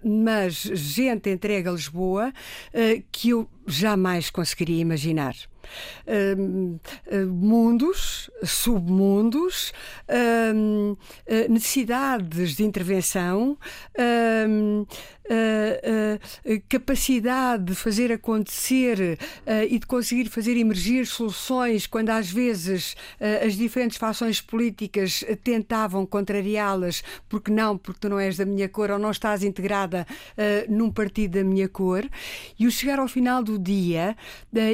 mas 0.04 0.54
gente 0.54 1.30
entregue 1.30 1.68
a 1.68 1.72
Lisboa 1.72 2.32
que 3.10 3.30
eu 3.30 3.48
jamais 3.66 4.30
conseguiria 4.30 4.80
imaginar. 4.80 5.34
Uh, 6.06 6.78
uh, 7.12 7.26
mundos, 7.26 8.30
submundos, 8.44 9.72
uh, 10.08 10.96
necessidades 11.48 12.54
de 12.54 12.64
intervenção, 12.64 13.58
capacidade 16.68 17.64
de 17.64 17.74
fazer 17.74 18.12
acontecer 18.12 19.18
e 19.68 19.78
de 19.78 19.86
conseguir 19.86 20.28
fazer 20.28 20.56
emergir 20.56 21.06
soluções 21.06 21.86
quando 21.86 22.10
às 22.10 22.30
vezes 22.30 22.96
as 23.44 23.54
diferentes 23.54 23.96
fações 23.96 24.40
políticas 24.40 25.24
tentavam 25.42 26.06
contrariá-las 26.06 27.02
porque 27.28 27.50
não, 27.50 27.76
porque 27.76 28.00
tu 28.00 28.08
não 28.08 28.18
és 28.20 28.36
da 28.36 28.44
minha 28.44 28.68
cor 28.68 28.90
ou 28.90 28.98
não 28.98 29.10
estás 29.10 29.42
integrada 29.42 30.06
num 30.68 30.90
partido 30.90 31.38
da 31.38 31.44
minha 31.44 31.68
cor. 31.68 32.08
E 32.58 32.66
o 32.66 32.70
chegar 32.70 32.98
ao 32.98 33.08
final 33.08 33.42
do 33.42 33.58
dia 33.58 34.16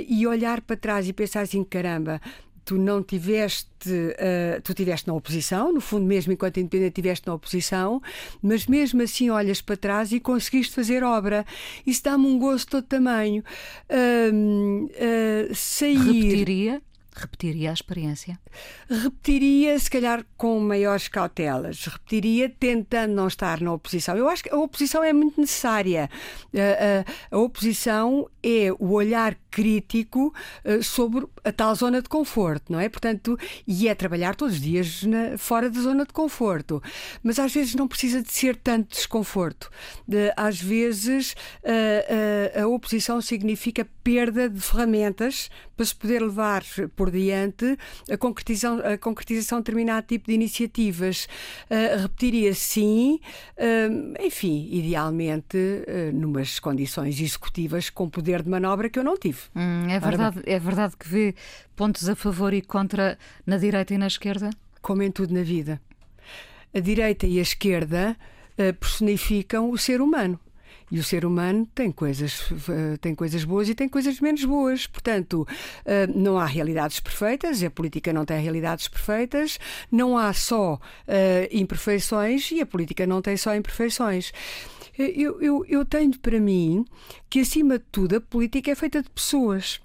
e 0.09 0.27
olhar 0.27 0.61
para 0.61 0.77
trás 0.77 1.09
e 1.09 1.13
pensar 1.13 1.43
assim: 1.43 1.65
caramba, 1.65 2.21
tu 2.65 2.79
não 2.79 3.03
tiveste, 3.03 3.91
uh, 3.91 4.61
tu 4.63 4.75
tiveste 4.75 5.09
na 5.09 5.15
oposição, 5.15 5.73
no 5.73 5.81
fundo 5.81 6.07
mesmo 6.07 6.33
enquanto 6.33 6.59
independente 6.59 6.95
tiveste 6.95 7.27
na 7.27 7.35
oposição, 7.35 8.01
mas 8.43 8.67
mesmo 8.67 9.03
assim 9.03 9.31
olhas 9.31 9.61
para 9.61 9.77
trás 9.77 10.13
e 10.13 10.21
conseguiste 10.21 10.75
fazer 10.75 11.03
obra. 11.03 11.45
Isso 11.87 12.03
dá-me 12.05 12.27
um 12.27 12.39
gosto 12.39 12.71
todo 12.71 12.85
tamanho. 12.85 13.43
Uh, 13.89 14.87
uh, 14.87 15.55
sair... 15.55 15.97
Repetiria? 15.99 16.83
Repetiria 17.15 17.71
a 17.71 17.75
experiência? 17.75 18.39
Repetiria, 18.89 19.79
se 19.79 19.91
calhar, 19.91 20.25
com 20.37 20.59
maiores 20.61 21.09
cautelas. 21.09 21.85
Repetiria 21.85 22.49
tentando 22.49 23.13
não 23.13 23.29
estar 23.29 23.61
na 23.61 23.73
oposição. 23.73 24.17
Eu 24.17 24.29
acho 24.29 24.43
que 24.43 24.51
a 24.53 24.57
oposição 24.57 25.05
é 25.05 25.13
muito 25.13 25.41
necessária. 25.41 26.09
A, 26.55 27.35
a, 27.35 27.37
a 27.37 27.39
oposição 27.39 28.29
é 28.43 28.73
o 28.79 28.93
olhar 28.93 29.37
crítico 29.51 30.35
uh, 30.65 30.83
sobre 30.83 31.27
a 31.45 31.53
tal 31.53 31.75
zona 31.75 32.01
de 32.01 32.09
conforto, 32.09 32.73
não 32.73 32.81
é? 32.81 32.89
Portanto, 32.89 33.39
e 33.67 33.87
é 33.87 33.95
trabalhar 33.95 34.35
todos 34.35 34.55
os 34.55 34.61
dias 34.61 35.03
na, 35.03 35.37
fora 35.37 35.69
da 35.69 35.81
zona 35.81 36.07
de 36.07 36.13
conforto. 36.13 36.83
Mas 37.23 37.39
às 37.39 37.53
vezes 37.53 37.75
não 37.75 37.87
precisa 37.87 38.23
de 38.23 38.33
ser 38.33 38.57
tanto 38.57 38.95
desconforto. 38.95 39.71
Às 40.37 40.61
vezes 40.61 41.35
a 42.61 42.67
oposição 42.67 43.21
significa 43.21 43.87
perda 44.03 44.49
de 44.49 44.61
ferramentas 44.61 45.51
para 45.77 45.87
se 45.87 45.95
poder 45.95 46.23
levar 46.23 46.63
por 47.03 47.11
diante 47.11 47.77
a 48.09 48.17
concretização, 48.17 48.79
a 48.79 48.97
concretização 48.97 49.59
de 49.59 49.65
determinado 49.65 50.07
tipo 50.07 50.29
de 50.29 50.35
iniciativas. 50.35 51.27
Uh, 51.69 52.03
repetiria 52.03 52.55
sim, 52.55 53.19
uh, 53.59 54.25
enfim, 54.25 54.69
idealmente, 54.71 55.57
uh, 55.57 56.17
numas 56.17 56.61
condições 56.61 57.21
executivas 57.21 57.91
com 57.91 58.09
poder 58.09 58.45
de 58.45 58.49
manobra 58.49 58.89
que 58.89 59.01
eu 59.01 59.03
não 59.03 59.17
tive. 59.17 59.41
Hum, 59.57 59.89
é, 59.91 59.99
verdade, 59.99 60.43
é 60.47 60.61
verdade 60.61 60.97
que 60.97 61.09
vê 61.09 61.35
pontos 61.75 62.09
a 62.09 62.15
favor 62.15 62.55
e 62.55 62.63
contra 62.63 63.19
na 63.45 63.57
direita 63.57 63.93
e 63.93 63.99
na 63.99 64.07
esquerda? 64.07 64.51
Como 64.81 65.03
em 65.03 65.11
tudo 65.11 65.35
na 65.35 65.43
vida. 65.43 65.81
A 66.73 66.79
direita 66.79 67.27
e 67.27 67.41
a 67.41 67.43
esquerda 67.43 68.17
personificam 68.79 69.71
o 69.71 69.77
ser 69.77 70.01
humano. 70.01 70.39
E 70.93 70.99
o 70.99 71.03
ser 71.03 71.25
humano 71.25 71.67
tem 71.75 71.91
coisas, 71.91 72.53
eh, 72.69 72.99
tem 73.01 73.15
coisas 73.15 73.45
boas 73.45 73.67
e 73.67 73.75
tem 73.75 73.89
coisas 73.89 74.21
menos 74.21 74.45
boas. 74.45 74.87
Portanto, 74.87 75.49
eh, 75.87 76.07
não 76.07 76.39
há 76.39 76.45
realidades 76.45 77.01
perfeitas, 77.01 77.63
a 77.63 77.71
política 77.71 78.13
não 78.13 78.27
tem 78.27 78.39
realidades 78.43 78.89
perfeitas, 78.89 79.59
não 79.91 80.19
há 80.19 80.35
só 80.35 80.79
eh, 81.09 81.49
imperfeições 81.51 82.53
e 82.53 82.61
a 82.61 82.67
política 82.67 83.07
não 83.07 83.23
tem 83.23 83.39
só 83.39 83.57
imperfeições. 83.57 84.35
Eu, 84.99 85.41
eu, 85.41 85.65
eu 85.67 85.83
tenho 85.87 86.19
para 86.19 86.39
mim 86.39 86.85
que, 87.31 87.41
acima 87.41 87.79
de 87.79 87.85
tudo, 87.91 88.17
a 88.17 88.21
política 88.21 88.71
é 88.71 88.75
feita 88.75 89.01
de 89.01 89.09
pessoas. 89.09 89.81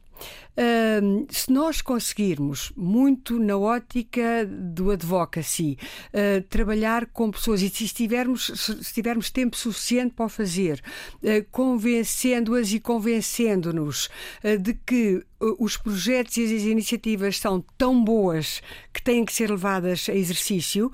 Se 1.29 1.51
nós 1.51 1.81
conseguirmos, 1.81 2.71
muito 2.75 3.37
na 3.37 3.55
ótica 3.57 4.43
do 4.45 4.89
advocacy, 4.89 5.77
uh, 6.11 6.41
trabalhar 6.49 7.05
com 7.05 7.29
pessoas 7.29 7.61
e 7.61 7.69
se 7.69 7.87
tivermos, 7.89 8.51
se 8.81 8.93
tivermos 8.93 9.29
tempo 9.29 9.55
suficiente 9.55 10.15
para 10.15 10.25
o 10.25 10.29
fazer, 10.29 10.81
uh, 11.21 11.45
convencendo-as 11.51 12.73
e 12.73 12.79
convencendo-nos 12.79 14.09
ah, 14.43 14.55
de 14.55 14.73
que 14.73 15.23
os 15.59 15.77
projetos 15.77 16.35
e 16.37 16.43
as 16.43 16.63
iniciativas 16.63 17.37
são 17.37 17.63
tão 17.77 18.03
boas 18.03 18.61
que 18.91 19.03
têm 19.03 19.23
que 19.23 19.33
ser 19.33 19.51
levadas 19.51 20.09
a 20.09 20.15
exercício, 20.15 20.91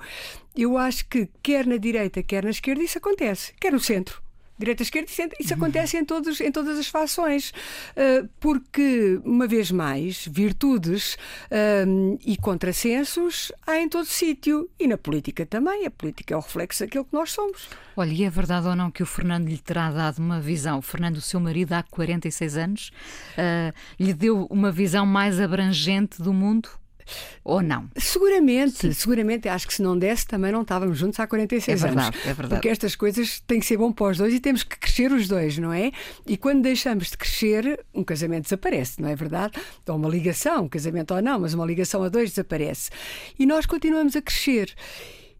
eu 0.54 0.76
acho 0.76 1.08
que 1.08 1.28
quer 1.42 1.66
na 1.66 1.78
direita, 1.78 2.22
quer 2.22 2.44
na 2.44 2.50
esquerda, 2.50 2.82
isso 2.82 2.98
acontece, 2.98 3.54
quer 3.58 3.72
no 3.72 3.80
centro 3.80 4.23
direita, 4.58 4.82
esquerda, 4.82 5.10
isso 5.38 5.54
acontece 5.54 5.96
em, 5.96 6.04
todos, 6.04 6.40
em 6.40 6.50
todas 6.52 6.78
as 6.78 6.86
fações, 6.86 7.50
uh, 7.50 8.28
porque, 8.38 9.20
uma 9.24 9.46
vez 9.46 9.70
mais, 9.70 10.26
virtudes 10.30 11.14
uh, 11.50 12.18
e 12.24 12.36
contrassensos 12.36 13.52
há 13.66 13.78
em 13.78 13.88
todo 13.88 14.06
sítio 14.06 14.70
e 14.78 14.86
na 14.86 14.96
política 14.96 15.44
também. 15.44 15.86
A 15.86 15.90
política 15.90 16.34
é 16.34 16.36
o 16.36 16.40
reflexo 16.40 16.84
daquilo 16.84 17.04
que 17.04 17.14
nós 17.14 17.32
somos. 17.32 17.68
Olha, 17.96 18.12
e 18.12 18.24
é 18.24 18.30
verdade 18.30 18.66
ou 18.66 18.76
não 18.76 18.90
que 18.90 19.02
o 19.02 19.06
Fernando 19.06 19.48
lhe 19.48 19.58
terá 19.58 19.90
dado 19.90 20.18
uma 20.18 20.40
visão? 20.40 20.78
O 20.78 20.82
Fernando, 20.82 21.16
o 21.16 21.20
seu 21.20 21.40
marido, 21.40 21.72
há 21.72 21.82
46 21.82 22.56
anos, 22.56 22.92
uh, 23.38 23.74
lhe 23.98 24.14
deu 24.14 24.46
uma 24.50 24.70
visão 24.70 25.04
mais 25.04 25.40
abrangente 25.40 26.22
do 26.22 26.32
mundo? 26.32 26.68
Ou 27.42 27.62
não? 27.62 27.88
Seguramente, 27.96 28.78
Sim. 28.78 28.92
seguramente. 28.92 29.48
Acho 29.48 29.66
que 29.66 29.74
se 29.74 29.82
não 29.82 29.98
desse 29.98 30.26
também 30.26 30.52
não 30.52 30.62
estávamos 30.62 30.98
juntos 30.98 31.18
há 31.20 31.26
46 31.26 31.82
é 31.82 31.86
verdade, 31.86 32.06
anos. 32.08 32.26
É 32.26 32.32
verdade. 32.34 32.48
Porque 32.48 32.68
estas 32.68 32.96
coisas 32.96 33.40
têm 33.40 33.60
que 33.60 33.66
ser 33.66 33.76
bom 33.76 33.92
para 33.92 34.06
os 34.10 34.18
dois 34.18 34.34
e 34.34 34.40
temos 34.40 34.62
que 34.62 34.78
crescer 34.78 35.12
os 35.12 35.28
dois, 35.28 35.58
não 35.58 35.72
é? 35.72 35.92
E 36.26 36.36
quando 36.36 36.62
deixamos 36.62 37.10
de 37.10 37.16
crescer, 37.16 37.84
um 37.94 38.04
casamento 38.04 38.44
desaparece, 38.44 39.00
não 39.00 39.08
é 39.08 39.16
verdade? 39.16 39.60
Ou 39.86 39.96
uma 39.96 40.08
ligação, 40.08 40.64
um 40.64 40.68
casamento 40.68 41.14
ou 41.14 41.22
não, 41.22 41.40
mas 41.40 41.54
uma 41.54 41.66
ligação 41.66 42.02
a 42.02 42.08
dois 42.08 42.30
desaparece. 42.30 42.90
E 43.38 43.46
nós 43.46 43.66
continuamos 43.66 44.16
a 44.16 44.22
crescer. 44.22 44.74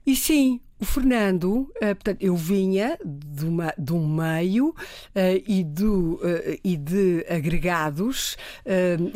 E 0.07 0.15
sim, 0.15 0.61
o 0.81 0.85
Fernando, 0.85 1.71
uh, 1.77 1.95
portanto, 1.95 2.19
eu 2.21 2.37
vinha 2.37 2.99
de, 3.05 3.47
uma, 3.47 3.73
de 3.79 3.93
um 3.93 4.07
meio 4.07 4.69
uh, 4.69 4.75
e, 5.47 5.63
do, 5.63 6.15
uh, 6.15 6.59
e 6.63 6.77
de 6.77 7.25
agregados 7.29 8.37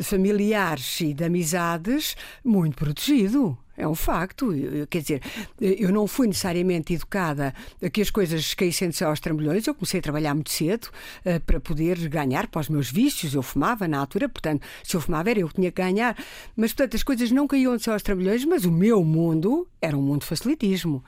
familiares 0.02 1.00
e 1.00 1.12
de 1.12 1.24
amizades 1.24 2.16
muito 2.44 2.76
protegido. 2.76 3.58
É 3.78 3.86
um 3.86 3.94
facto. 3.94 4.50
Quer 4.90 5.00
dizer, 5.00 5.22
eu 5.60 5.92
não 5.92 6.08
fui 6.08 6.26
necessariamente 6.26 6.94
educada 6.94 7.54
a 7.80 7.88
que 7.88 8.02
as 8.02 8.10
coisas 8.10 8.52
caíssem 8.52 8.90
aos 9.06 9.20
trambolhões. 9.20 9.64
Eu 9.68 9.74
comecei 9.74 10.00
a 10.00 10.02
trabalhar 10.02 10.34
muito 10.34 10.50
cedo 10.50 10.86
uh, 11.24 11.40
para 11.46 11.60
poder 11.60 11.96
ganhar 12.08 12.48
para 12.48 12.60
os 12.60 12.68
meus 12.68 12.90
vícios. 12.90 13.34
Eu 13.34 13.42
fumava 13.42 13.86
na 13.86 14.00
altura, 14.00 14.28
portanto, 14.28 14.66
se 14.82 14.96
eu 14.96 15.00
fumava 15.00 15.30
era 15.30 15.38
eu 15.38 15.48
que 15.48 15.54
tinha 15.54 15.70
que 15.70 15.80
ganhar. 15.80 16.16
Mas, 16.56 16.72
portanto, 16.72 16.96
as 16.96 17.04
coisas 17.04 17.30
não 17.30 17.46
caíam 17.46 17.72
aos 17.72 18.02
trambolhões, 18.02 18.44
mas 18.44 18.64
o 18.64 18.72
meu 18.72 19.04
mundo 19.04 19.68
era 19.80 19.96
um 19.96 20.02
mundo 20.02 20.22
de 20.22 20.26
facilitismo 20.26 21.04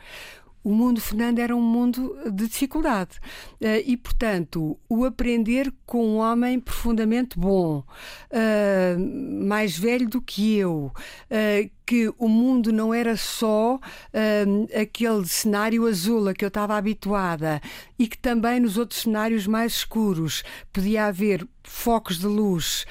o 0.62 0.72
mundo 0.74 1.00
Fernando 1.00 1.38
era 1.38 1.56
um 1.56 1.62
mundo 1.62 2.16
de 2.30 2.46
dificuldade. 2.46 3.18
Uh, 3.60 3.82
e, 3.84 3.96
portanto, 3.96 4.78
o 4.88 5.04
aprender 5.04 5.72
com 5.86 6.06
um 6.06 6.16
homem 6.18 6.60
profundamente 6.60 7.38
bom, 7.38 7.78
uh, 7.78 9.44
mais 9.46 9.76
velho 9.78 10.08
do 10.08 10.20
que 10.20 10.56
eu, 10.56 10.92
que 11.90 12.08
o 12.18 12.28
mundo 12.28 12.72
não 12.72 12.94
era 12.94 13.16
só 13.16 13.80
um, 14.46 14.80
aquele 14.80 15.26
cenário 15.26 15.88
azul 15.88 16.28
a 16.28 16.32
que 16.32 16.44
eu 16.44 16.48
estava 16.48 16.76
habituada 16.76 17.60
e 17.98 18.06
que 18.06 18.16
também 18.16 18.60
nos 18.60 18.78
outros 18.78 19.00
cenários 19.00 19.44
mais 19.44 19.72
escuros 19.72 20.44
podia 20.72 21.06
haver 21.06 21.44
focos 21.64 22.18
de 22.18 22.26
luz 22.26 22.86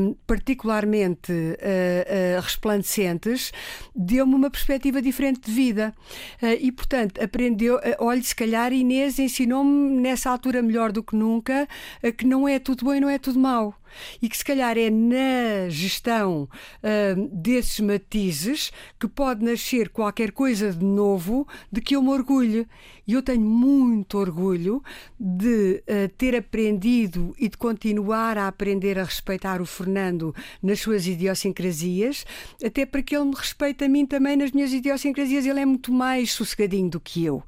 um, 0.00 0.14
particularmente 0.26 1.32
uh, 1.32 2.36
uh, 2.36 2.40
resplandecentes, 2.40 3.52
deu-me 3.94 4.34
uma 4.34 4.50
perspectiva 4.50 5.02
diferente 5.02 5.40
de 5.40 5.52
vida. 5.52 5.94
Uh, 6.42 6.58
e, 6.60 6.72
portanto, 6.72 7.22
aprendeu. 7.22 7.78
olha, 7.98 8.22
se 8.22 8.34
calhar 8.34 8.72
Inês 8.72 9.18
ensinou-me 9.18 10.00
nessa 10.00 10.30
altura 10.30 10.62
melhor 10.62 10.92
do 10.92 11.02
que 11.02 11.14
nunca 11.14 11.68
que 12.16 12.26
não 12.26 12.46
é 12.46 12.58
tudo 12.58 12.84
bom 12.84 12.94
e 12.94 13.00
não 13.00 13.08
é 13.08 13.18
tudo 13.18 13.38
mau 13.38 13.74
e 14.20 14.28
que 14.28 14.36
se 14.36 14.44
calhar 14.44 14.76
é 14.76 14.90
na 14.90 15.68
gestão 15.68 16.44
uh, 16.44 17.28
desses 17.32 17.80
matizes 17.80 18.70
que 18.98 19.08
pode 19.08 19.44
nascer 19.44 19.88
qualquer 19.88 20.32
coisa 20.32 20.72
de 20.72 20.84
novo 20.84 21.46
de 21.70 21.80
que 21.80 21.96
eu 21.96 22.02
me 22.02 22.10
orgulho. 22.10 22.66
E 23.06 23.14
eu 23.14 23.22
tenho 23.22 23.40
muito 23.40 24.18
orgulho 24.18 24.82
de 25.18 25.82
uh, 25.88 26.08
ter 26.18 26.36
aprendido 26.36 27.34
e 27.38 27.48
de 27.48 27.56
continuar 27.56 28.36
a 28.36 28.48
aprender 28.48 28.98
a 28.98 29.04
respeitar 29.04 29.62
o 29.62 29.66
Fernando 29.66 30.34
nas 30.62 30.80
suas 30.80 31.06
idiosincrasias, 31.06 32.26
até 32.62 32.84
para 32.84 33.02
que 33.02 33.16
ele 33.16 33.24
me 33.24 33.34
respeite 33.34 33.84
a 33.84 33.88
mim 33.88 34.04
também 34.04 34.36
nas 34.36 34.52
minhas 34.52 34.72
idiosincrasias. 34.72 35.46
Ele 35.46 35.60
é 35.60 35.64
muito 35.64 35.90
mais 35.90 36.32
sossegadinho 36.32 36.90
do 36.90 37.00
que 37.00 37.24
eu, 37.24 37.36
uh, 37.36 37.44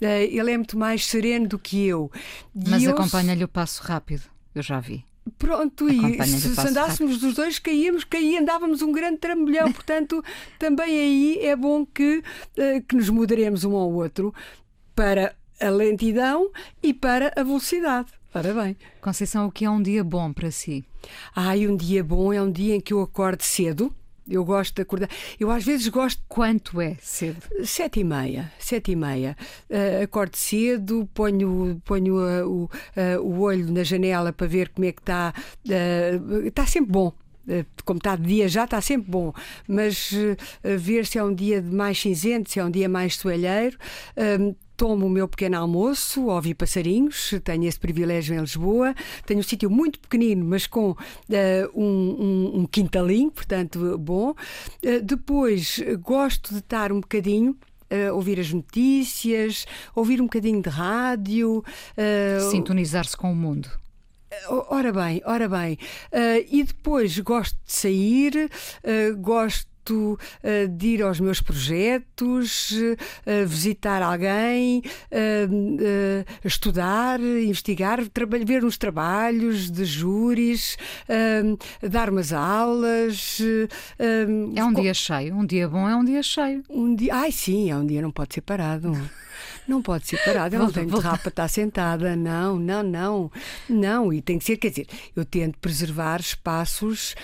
ele 0.00 0.50
é 0.50 0.56
muito 0.56 0.76
mais 0.76 1.06
sereno 1.06 1.46
do 1.46 1.58
que 1.58 1.86
eu. 1.86 2.10
Mas 2.52 2.86
acompanha-lhe 2.86 3.44
o 3.44 3.48
passo 3.48 3.82
rápido, 3.82 4.24
eu 4.54 4.62
já 4.62 4.80
vi. 4.80 5.04
Pronto, 5.38 5.88
e 5.88 6.22
se, 6.26 6.54
se 6.54 6.60
andássemos 6.60 7.18
dos 7.18 7.34
dois, 7.34 7.58
caíamos, 7.58 8.04
caía, 8.04 8.40
andávamos 8.40 8.82
um 8.82 8.92
grande 8.92 9.18
trambolhão. 9.18 9.72
Portanto, 9.72 10.22
também 10.58 10.86
aí 10.86 11.38
é 11.40 11.56
bom 11.56 11.84
que, 11.86 12.18
uh, 12.18 12.82
que 12.86 12.94
nos 12.94 13.08
moderemos 13.08 13.64
um 13.64 13.74
ao 13.74 13.90
outro 13.90 14.34
para 14.94 15.34
a 15.60 15.70
lentidão 15.70 16.50
e 16.82 16.92
para 16.92 17.32
a 17.36 17.42
velocidade. 17.42 18.12
Ora 18.34 18.52
bem. 18.52 18.76
Conceição, 19.00 19.46
o 19.46 19.52
que 19.52 19.64
é 19.64 19.70
um 19.70 19.80
dia 19.80 20.02
bom 20.02 20.32
para 20.32 20.50
si? 20.50 20.84
Ai, 21.34 21.66
um 21.66 21.76
dia 21.76 22.02
bom 22.02 22.32
é 22.32 22.42
um 22.42 22.50
dia 22.50 22.74
em 22.74 22.80
que 22.80 22.92
eu 22.92 23.00
acordo 23.00 23.42
cedo 23.42 23.94
eu 24.28 24.44
gosto 24.44 24.74
de 24.74 24.82
acordar. 24.82 25.08
Eu 25.38 25.50
às 25.50 25.64
vezes 25.64 25.88
gosto. 25.88 26.22
Quanto 26.28 26.80
é 26.80 26.96
cedo? 27.00 27.42
Sete 27.64 28.00
e 28.00 28.04
meia. 28.04 28.52
Sete 28.58 28.92
e 28.92 28.96
meia. 28.96 29.36
Uh, 29.70 30.02
acordo 30.04 30.36
cedo, 30.36 31.08
ponho, 31.14 31.80
ponho 31.84 32.16
uh, 32.16 32.48
o, 32.48 32.64
uh, 32.64 33.20
o 33.20 33.40
olho 33.40 33.70
na 33.70 33.82
janela 33.82 34.32
para 34.32 34.46
ver 34.46 34.70
como 34.70 34.86
é 34.86 34.92
que 34.92 35.00
está. 35.00 35.32
está 36.44 36.66
sempre 36.66 36.92
bom 36.92 37.12
como 37.84 37.98
está 37.98 38.16
de 38.16 38.22
dia 38.22 38.48
já 38.48 38.64
está 38.64 38.80
sempre 38.80 39.10
bom, 39.10 39.30
mas 39.68 40.10
ver 40.62 41.04
se 41.04 41.18
é 41.18 41.22
um 41.22 41.34
dia 41.34 41.60
mais 41.60 42.00
cinzento, 42.00 42.50
se 42.50 42.58
é 42.58 42.64
um 42.64 42.70
dia 42.70 42.88
mais 42.88 43.16
soalheiro, 43.16 43.76
tomo 44.76 45.06
o 45.06 45.10
meu 45.10 45.28
pequeno 45.28 45.58
almoço, 45.58 46.26
ouvi 46.26 46.54
passarinhos, 46.54 47.34
tenho 47.42 47.64
esse 47.64 47.78
privilégio 47.78 48.34
em 48.34 48.40
Lisboa. 48.40 48.94
Tenho 49.26 49.40
um 49.40 49.42
sítio 49.42 49.70
muito 49.70 49.98
pequenino, 49.98 50.44
mas 50.44 50.66
com 50.66 50.90
uh, 50.90 50.96
um, 51.74 51.84
um, 51.84 52.60
um, 52.60 52.66
quintalinho, 52.66 53.30
portanto, 53.30 53.98
bom. 53.98 54.30
Uh, 54.30 55.02
depois, 55.02 55.80
gosto 56.00 56.52
de 56.52 56.58
estar 56.58 56.92
um 56.92 57.00
bocadinho. 57.00 57.56
Uh, 57.84 58.12
ouvir 58.14 58.40
as 58.40 58.52
notícias, 58.52 59.66
ouvir 59.94 60.20
um 60.20 60.24
bocadinho 60.24 60.60
de 60.60 60.70
rádio. 60.70 61.62
Sintonizar-se 62.50 63.16
com 63.16 63.30
o 63.30 63.36
mundo. 63.36 63.68
Ora 64.48 64.92
bem, 64.92 65.22
ora 65.24 65.48
bem. 65.48 65.78
Uh, 66.12 66.44
e 66.50 66.64
depois 66.64 67.18
gosto 67.20 67.56
de 67.64 67.72
sair, 67.72 68.50
uh, 68.82 69.16
gosto 69.18 69.68
gosto 69.84 70.18
uh, 70.42 70.68
de 70.68 70.86
ir 70.86 71.02
aos 71.02 71.20
meus 71.20 71.40
projetos, 71.40 72.72
uh, 72.72 73.46
visitar 73.46 74.02
alguém, 74.02 74.82
estudar, 76.44 77.20
investigar, 77.20 78.00
ver 78.44 78.64
uns 78.64 78.78
trabalhos 78.78 79.70
de 79.70 79.84
júris, 79.84 80.76
dar 81.82 82.10
umas 82.10 82.32
aulas. 82.32 83.38
é 84.54 84.64
um 84.64 84.72
dia 84.72 84.94
cheio, 84.94 85.34
um 85.36 85.46
dia 85.46 85.68
bom 85.68 85.88
é 85.88 85.96
um 85.96 86.04
dia 86.04 86.22
cheio. 86.22 86.62
Um 86.68 86.94
dia, 86.94 87.14
ai 87.14 87.32
sim, 87.32 87.70
é 87.70 87.76
um 87.76 87.86
dia 87.86 88.02
não 88.02 88.10
pode 88.10 88.34
ser 88.34 88.40
parado. 88.40 88.92
Não 89.66 89.80
pode 89.80 90.06
ser 90.06 90.22
parada, 90.24 90.56
eu 90.56 90.60
não 90.60 90.70
tenho 90.70 90.90
de 90.90 91.00
rapa 91.00 91.18
para 91.18 91.28
estar 91.28 91.48
sentada. 91.48 92.14
Não, 92.14 92.58
não, 92.58 92.82
não. 92.82 93.32
Não, 93.68 94.12
e 94.12 94.20
tem 94.20 94.38
que 94.38 94.44
ser, 94.44 94.56
quer 94.56 94.70
dizer, 94.70 94.86
eu 95.16 95.24
tento 95.24 95.58
preservar 95.58 96.20
espaços 96.20 97.14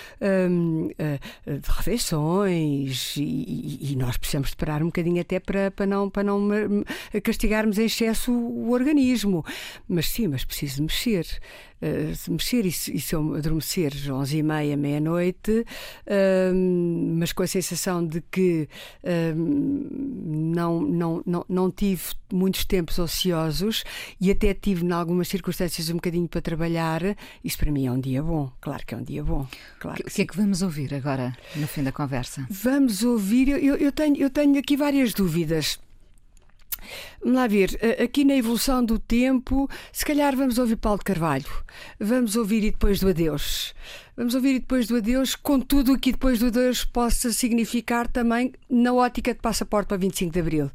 hum, 0.49 0.89
eh, 0.97 1.19
de 1.45 1.69
refeições 1.69 3.15
e, 3.17 3.91
e, 3.91 3.95
nós 3.95 4.17
precisamos 4.17 4.49
de 4.49 4.55
parar 4.55 4.81
um 4.81 4.87
bocadinho 4.87 5.21
até 5.21 5.39
para, 5.39 5.71
para, 5.71 5.85
não, 5.85 6.09
para 6.09 6.23
não 6.23 6.49
castigarmos 7.23 7.77
em 7.77 7.85
excesso 7.85 8.31
o 8.31 8.71
organismo. 8.71 9.45
Mas 9.87 10.09
sim, 10.09 10.27
mas 10.27 10.43
preciso 10.43 10.81
mexer. 10.81 11.27
Uh, 11.81 12.31
mexer 12.31 12.63
e, 12.63 12.69
e 12.69 12.71
se 12.71 13.15
eu 13.15 13.33
adormecer 13.33 13.91
às 13.91 14.07
onze 14.07 14.37
e 14.37 14.43
meia, 14.43 14.77
meia-noite, 14.77 15.65
uh, 16.05 16.53
mas 17.17 17.33
com 17.33 17.41
a 17.41 17.47
sensação 17.47 18.05
de 18.05 18.21
que 18.21 18.69
uh, 19.03 19.35
não, 19.35 20.79
não, 20.81 21.23
não, 21.25 21.45
não 21.49 21.71
tive 21.71 22.03
muitos 22.31 22.65
tempos 22.65 22.99
ociosos 22.99 23.83
e 24.19 24.29
até 24.29 24.53
tive, 24.53 24.85
em 24.85 24.91
algumas 24.91 25.27
circunstâncias, 25.27 25.89
um 25.89 25.95
bocadinho 25.95 26.27
para 26.27 26.39
trabalhar, 26.39 27.01
isso 27.43 27.57
para 27.57 27.71
mim 27.71 27.87
é 27.87 27.91
um 27.91 27.99
dia 27.99 28.21
bom. 28.21 28.51
Claro 28.61 28.85
que 28.85 28.93
é 28.93 28.97
um 28.97 29.03
dia 29.03 29.23
bom. 29.23 29.47
Claro 29.79 30.01
o 30.01 30.03
que, 30.03 30.11
que 30.11 30.21
é 30.21 30.25
que 30.25 30.37
vamos 30.37 30.61
ouvir 30.61 30.93
agora, 30.93 31.35
no 31.55 31.67
fim 31.67 31.81
da 31.81 31.91
conversa? 31.91 32.45
Vamos 32.49 33.03
ouvir, 33.03 33.49
eu, 33.49 33.75
eu, 33.75 33.91
tenho, 33.91 34.17
eu 34.17 34.29
tenho 34.29 34.59
aqui 34.59 34.77
várias 34.77 35.13
dúvidas. 35.13 35.79
Vamos 37.21 37.35
lá 37.35 37.47
ver, 37.47 37.79
aqui 38.01 38.23
na 38.23 38.35
evolução 38.35 38.83
do 38.83 38.97
tempo, 38.97 39.69
se 39.91 40.05
calhar 40.05 40.35
vamos 40.35 40.57
ouvir 40.57 40.75
Paulo 40.75 40.99
de 40.99 41.05
Carvalho, 41.05 41.45
vamos 41.99 42.35
ouvir 42.35 42.63
e 42.63 42.71
depois 42.71 42.99
do 42.99 43.09
adeus. 43.09 43.73
Vamos 44.21 44.35
ouvir 44.35 44.59
depois 44.59 44.87
do 44.87 44.97
adeus, 44.97 45.35
com 45.35 45.59
tudo 45.59 45.93
o 45.93 45.99
que 45.99 46.11
depois 46.11 46.37
do 46.37 46.45
adeus 46.45 46.85
possa 46.85 47.33
significar 47.33 48.07
também 48.07 48.53
na 48.69 48.93
ótica 48.93 49.33
de 49.33 49.39
passaporte 49.39 49.87
para 49.87 49.97
25 49.97 50.31
de 50.31 50.39
Abril. 50.39 50.71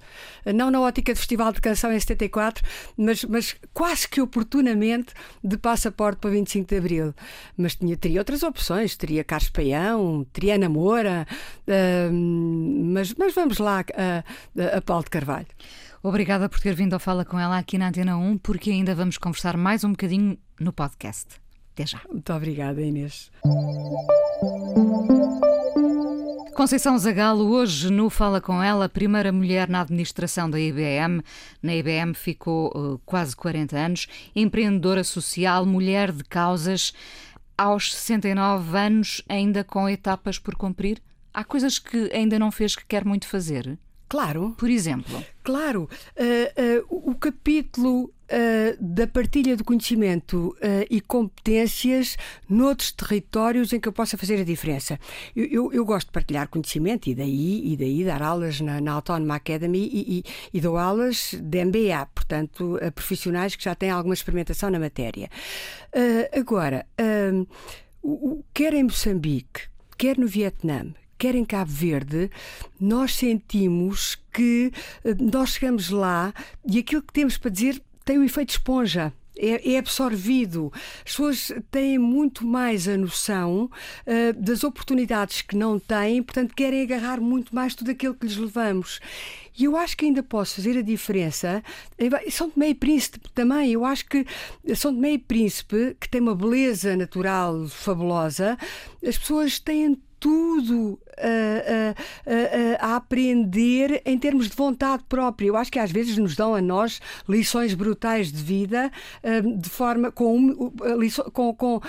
Não 0.53 0.68
na 0.68 0.80
ótica 0.80 1.12
de 1.12 1.18
Festival 1.20 1.53
de 1.53 1.61
Canção 1.61 1.92
em 1.92 2.01
74, 2.01 2.64
mas, 2.97 3.22
mas 3.22 3.55
quase 3.72 4.09
que 4.09 4.20
oportunamente 4.20 5.14
de 5.44 5.57
passaporte 5.57 6.18
para 6.18 6.30
25 6.30 6.68
de 6.68 6.76
Abril. 6.76 7.14
Mas 7.57 7.76
tinha, 7.76 7.97
teria 7.97 8.20
outras 8.20 8.42
opções, 8.42 8.97
teria 8.97 9.22
Carlos 9.22 9.51
Paião, 9.51 10.26
teria 10.32 10.57
Ana 10.57 10.68
Moura, 10.68 11.24
uh, 11.68 12.12
mas, 12.12 13.14
mas 13.14 13.32
vamos 13.32 13.59
lá 13.59 13.84
a, 13.94 14.76
a 14.76 14.82
Paulo 14.82 15.05
de 15.05 15.11
Carvalho. 15.11 15.47
Obrigada 16.03 16.49
por 16.49 16.59
ter 16.59 16.74
vindo 16.74 16.94
ao 16.94 16.99
Fala 16.99 17.24
com 17.24 17.38
ela 17.38 17.57
aqui 17.57 17.78
na 17.78 17.90
Antena 17.90 18.16
1, 18.16 18.38
porque 18.38 18.72
ainda 18.72 18.92
vamos 18.92 19.16
conversar 19.16 19.57
mais 19.57 19.84
um 19.84 19.90
bocadinho 19.90 20.36
no 20.59 20.72
podcast. 20.72 21.45
Até 21.77 21.85
já. 21.85 22.01
Muito 22.11 22.33
obrigada, 22.33 22.81
Inês. 22.81 23.31
Conceição 26.55 26.97
Zagalo, 26.99 27.51
hoje 27.51 27.93
no 27.93 28.09
Fala 28.09 28.41
Com 28.41 28.62
Ela, 28.62 28.89
primeira 28.89 29.31
mulher 29.31 29.68
na 29.68 29.83
administração 29.83 30.49
da 30.49 30.59
IBM. 30.59 31.20
Na 31.62 31.74
IBM 31.74 32.14
ficou 32.14 32.68
uh, 32.74 32.99
quase 33.05 33.37
40 33.37 33.77
anos, 33.77 34.07
empreendedora 34.35 35.05
social, 35.05 35.66
mulher 35.66 36.12
de 36.12 36.24
causas. 36.24 36.95
Aos 37.59 37.95
69 37.95 38.74
anos, 38.74 39.22
ainda 39.29 39.62
com 39.62 39.87
etapas 39.87 40.39
por 40.39 40.57
cumprir? 40.57 41.03
Há 41.35 41.45
coisas 41.45 41.79
que 41.79 42.11
ainda 42.11 42.39
não 42.39 42.51
fez 42.51 42.74
que 42.74 42.87
quer 42.87 43.05
muito 43.05 43.29
fazer? 43.29 43.79
Claro. 44.09 44.54
Por 44.57 44.70
exemplo? 44.70 45.24
Claro. 45.42 45.88
Uh, 46.16 46.82
uh, 46.90 47.11
o 47.11 47.14
capítulo 47.14 48.12
Uh, 48.26 48.76
da 48.84 49.07
partilha 49.07 49.57
de 49.57 49.62
conhecimento 49.62 50.52
e 50.90 51.00
competências 51.00 52.16
noutros 52.48 52.90
territórios 52.90 53.72
em 53.72 53.78
que 53.78 53.86
eu 53.86 53.92
possa 53.92 54.18
fazer 54.18 54.40
a 54.40 54.42
diferença. 54.42 54.98
Eu, 55.36 55.44
eu, 55.44 55.72
eu, 55.72 55.84
gosto 55.84 56.09
de 56.09 56.12
partilhar 56.12 56.48
conhecimento 56.48 57.09
e 57.09 57.14
daí, 57.14 57.72
e 57.72 57.76
daí 57.76 58.04
dar 58.04 58.20
aulas 58.22 58.61
na, 58.61 58.80
na 58.80 58.94
Autónoma 58.94 59.36
Academy 59.36 59.78
e, 59.78 60.18
e, 60.18 60.24
e, 60.52 60.61
dou 60.61 60.76
aulas 60.76 61.34
de 61.40 61.64
MBA, 61.64 62.04
portanto, 62.12 62.76
a 62.84 62.90
profissionais 62.90 63.54
que 63.54 63.62
já 63.62 63.76
têm 63.76 63.90
alguma 63.90 64.14
experimentação 64.14 64.70
na 64.70 64.80
matéria. 64.80 65.30
Agora, 66.36 66.84
quer 68.52 68.74
em 68.74 68.82
Moçambique, 68.82 69.68
quer 69.96 70.18
no 70.18 70.26
Vietnã, 70.26 70.92
quer 71.18 71.34
em 71.34 71.44
Cabo 71.44 71.70
Verde, 71.70 72.30
nós 72.80 73.14
sentimos 73.14 74.16
que 74.32 74.72
eh, 75.04 75.14
nós 75.18 75.50
chegamos 75.50 75.90
lá 75.90 76.32
e 76.64 76.78
aquilo 76.78 77.02
que 77.02 77.12
temos 77.12 77.36
para 77.36 77.50
dizer 77.50 77.82
tem 78.04 78.18
um 78.18 78.24
efeito 78.24 78.50
esponja. 78.50 79.12
É, 79.38 79.74
é, 79.74 79.78
absorvido. 79.78 80.72
As 81.04 81.10
pessoas 81.10 81.52
têm 81.70 81.98
muito 81.98 82.46
mais 82.46 82.88
a 82.88 82.96
noção 82.96 83.70
uh, 84.06 84.32
das 84.40 84.64
oportunidades 84.64 85.42
que 85.42 85.54
não 85.54 85.78
têm, 85.78 86.22
portanto, 86.22 86.54
querem 86.54 86.80
agarrar 86.80 87.20
muito 87.20 87.54
mais 87.54 87.74
tudo 87.74 87.90
aquilo 87.90 88.14
que 88.14 88.24
lhes 88.24 88.38
levamos. 88.38 88.98
E 89.58 89.64
eu 89.64 89.76
acho 89.76 89.94
que 89.94 90.06
ainda 90.06 90.22
posso 90.22 90.54
fazer 90.56 90.78
a 90.78 90.82
diferença. 90.82 91.62
São 92.30 92.48
Tomé 92.48 92.70
e 92.70 92.74
Príncipe 92.74 93.20
também. 93.34 93.72
Eu 93.72 93.84
acho 93.84 94.06
que 94.06 94.24
São 94.74 94.94
Tomé 94.94 95.12
e 95.12 95.18
Príncipe, 95.18 95.94
que 96.00 96.08
tem 96.08 96.22
uma 96.22 96.34
beleza 96.34 96.96
natural 96.96 97.66
fabulosa, 97.68 98.56
as 99.06 99.18
pessoas 99.18 99.58
têm 99.58 99.98
tudo 100.18 100.98
a, 101.66 102.86
a, 102.86 102.96
aprender 102.96 104.02
em 104.04 104.18
termos 104.18 104.48
de 104.48 104.56
vontade 104.56 105.04
própria. 105.08 105.46
Eu 105.46 105.56
acho 105.56 105.70
que 105.70 105.78
às 105.78 105.90
vezes 105.90 106.16
nos 106.16 106.34
dão 106.34 106.54
a 106.54 106.60
nós 106.60 107.00
lições 107.28 107.74
brutais 107.74 108.32
de 108.32 108.42
vida 108.42 108.90
hum, 109.22 109.58
de 109.58 109.68
forma 109.68 110.10
com, 110.10 110.70
com, 111.32 111.54
com 111.54 111.80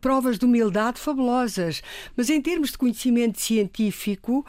provas 0.00 0.38
de 0.38 0.44
humildade 0.44 1.00
fabulosas. 1.00 1.82
Mas 2.16 2.30
em 2.30 2.40
termos 2.40 2.70
de 2.70 2.78
conhecimento 2.78 3.40
científico, 3.40 4.44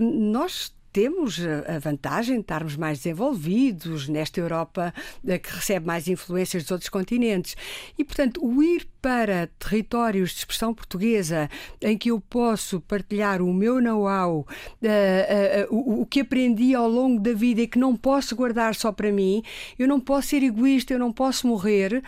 hum, 0.00 0.30
nós 0.32 0.72
temos 0.92 1.38
a 1.66 1.78
vantagem 1.78 2.36
de 2.36 2.40
estarmos 2.40 2.76
mais 2.76 2.98
desenvolvidos 2.98 4.08
nesta 4.08 4.40
Europa 4.40 4.92
eh, 5.26 5.38
que 5.38 5.54
recebe 5.54 5.86
mais 5.86 6.08
influências 6.08 6.64
dos 6.64 6.72
outros 6.72 6.88
continentes. 6.88 7.56
E, 7.96 8.04
portanto, 8.04 8.44
o 8.44 8.62
ir 8.62 8.88
para 9.00 9.48
territórios 9.58 10.30
de 10.30 10.38
expressão 10.38 10.74
portuguesa 10.74 11.48
em 11.80 11.96
que 11.96 12.10
eu 12.10 12.20
posso 12.20 12.80
partilhar 12.80 13.40
o 13.40 13.52
meu 13.52 13.80
know-how, 13.80 14.40
uh, 14.40 15.72
uh, 15.72 15.74
uh, 15.74 16.00
o, 16.02 16.06
que 16.06 16.20
aprendi 16.20 16.74
ao 16.74 16.88
longo 16.88 17.20
da 17.20 17.32
vida 17.32 17.62
e 17.62 17.66
que 17.66 17.78
não 17.78 17.96
posso 17.96 18.34
guardar 18.34 18.74
só 18.74 18.90
para 18.90 19.12
mim, 19.12 19.42
eu 19.78 19.86
não 19.86 20.00
posso 20.00 20.28
ser 20.28 20.42
egoísta, 20.42 20.92
eu 20.92 20.98
não 20.98 21.12
posso 21.12 21.46
morrer 21.46 22.02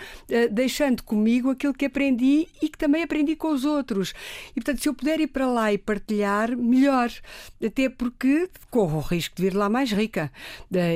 deixando 0.50 1.02
comigo 1.02 1.50
aquilo 1.50 1.74
que 1.74 1.86
aprendi 1.86 2.48
e 2.60 2.68
que 2.68 2.78
também 2.78 3.02
aprendi 3.02 3.36
com 3.36 3.48
os 3.48 3.64
outros. 3.64 4.12
E, 4.50 4.54
portanto, 4.54 4.82
se 4.82 4.88
eu 4.88 4.94
puder 4.94 5.20
ir 5.20 5.28
para 5.28 5.46
lá 5.46 5.72
e 5.72 5.78
partilhar, 5.78 6.56
melhor. 6.56 7.10
Até 7.64 7.88
porque 7.88 8.48
corro 8.70 8.98
o 8.98 9.00
risco 9.00 9.36
de 9.36 9.42
vir 9.42 9.54
lá 9.54 9.68
mais 9.68 9.92
rica. 9.92 10.30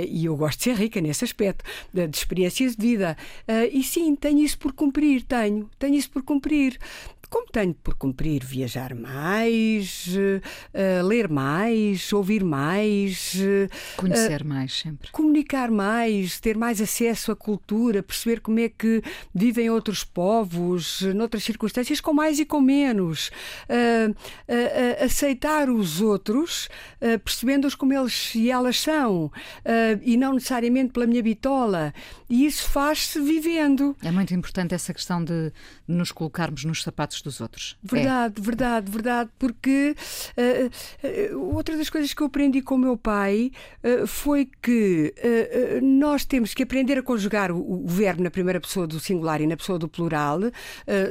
e 0.08 0.24
eu 0.24 0.36
gosto 0.36 0.58
de 0.58 0.64
ser 0.64 0.76
rica 0.76 1.00
nesse 1.00 1.24
aspecto, 1.24 1.64
de 1.92 2.08
experiências 2.16 2.76
de 2.76 2.86
vida. 2.86 3.16
e 3.72 3.82
sim, 3.82 4.14
tenho 4.14 4.40
isso 4.40 4.58
por 4.58 4.72
cumprir, 4.72 5.22
tenho 5.22 5.68
tenho 5.84 5.96
isso 5.96 6.10
por 6.10 6.22
cumprir 6.22 6.78
como 7.34 7.48
tenho 7.48 7.74
por 7.74 7.96
cumprir 7.96 8.44
viajar 8.44 8.94
mais, 8.94 10.06
uh, 10.06 11.04
ler 11.04 11.28
mais, 11.28 12.12
ouvir 12.12 12.44
mais, 12.44 13.34
uh, 13.34 13.96
conhecer 13.96 14.42
uh, 14.42 14.46
mais 14.46 14.72
sempre, 14.72 15.10
comunicar 15.10 15.68
mais, 15.68 16.38
ter 16.38 16.56
mais 16.56 16.80
acesso 16.80 17.32
à 17.32 17.36
cultura, 17.36 18.04
perceber 18.04 18.38
como 18.38 18.60
é 18.60 18.68
que 18.68 19.02
vivem 19.34 19.68
outros 19.68 20.04
povos, 20.04 21.02
noutras 21.16 21.42
circunstâncias, 21.42 22.00
com 22.00 22.12
mais 22.12 22.38
e 22.38 22.44
com 22.44 22.60
menos, 22.60 23.32
aceitar 25.04 25.68
os 25.68 26.00
outros, 26.00 26.68
percebendo-os 27.24 27.74
como 27.74 27.92
eles 27.92 28.32
e 28.36 28.48
elas 28.48 28.78
são, 28.78 29.32
e 30.04 30.16
não 30.16 30.34
necessariamente 30.34 30.92
pela 30.92 31.06
minha 31.06 31.22
bitola. 31.22 31.92
E 32.30 32.46
isso 32.46 32.68
faz-se 32.70 33.20
vivendo. 33.20 33.96
É 34.02 34.12
muito 34.12 34.32
importante 34.32 34.74
essa 34.74 34.94
questão 34.94 35.24
de 35.24 35.52
nos 35.88 36.12
colocarmos 36.12 36.64
nos 36.64 36.82
sapatos 36.82 37.23
dos 37.24 37.40
outros. 37.40 37.76
Verdade, 37.82 38.34
é. 38.38 38.42
verdade, 38.42 38.90
verdade, 38.90 39.30
porque 39.38 39.96
uh, 40.36 41.34
uh, 41.34 41.56
outra 41.56 41.76
das 41.76 41.88
coisas 41.88 42.12
que 42.12 42.22
eu 42.22 42.26
aprendi 42.26 42.60
com 42.62 42.74
o 42.74 42.78
meu 42.78 42.96
pai 42.96 43.50
uh, 43.82 44.06
foi 44.06 44.48
que 44.62 45.14
nós 45.82 46.24
temos 46.24 46.52
que 46.52 46.62
aprender 46.62 46.98
a 46.98 47.02
conjugar 47.02 47.50
o, 47.50 47.84
o, 47.84 47.86
verbo 47.86 48.22
na 48.22 48.30
primeira 48.30 48.60
pessoa 48.60 48.86
do 48.86 49.00
singular 49.00 49.40
e 49.40 49.46
na 49.46 49.56
pessoa 49.56 49.78
do 49.78 49.88
plural, 49.88 50.40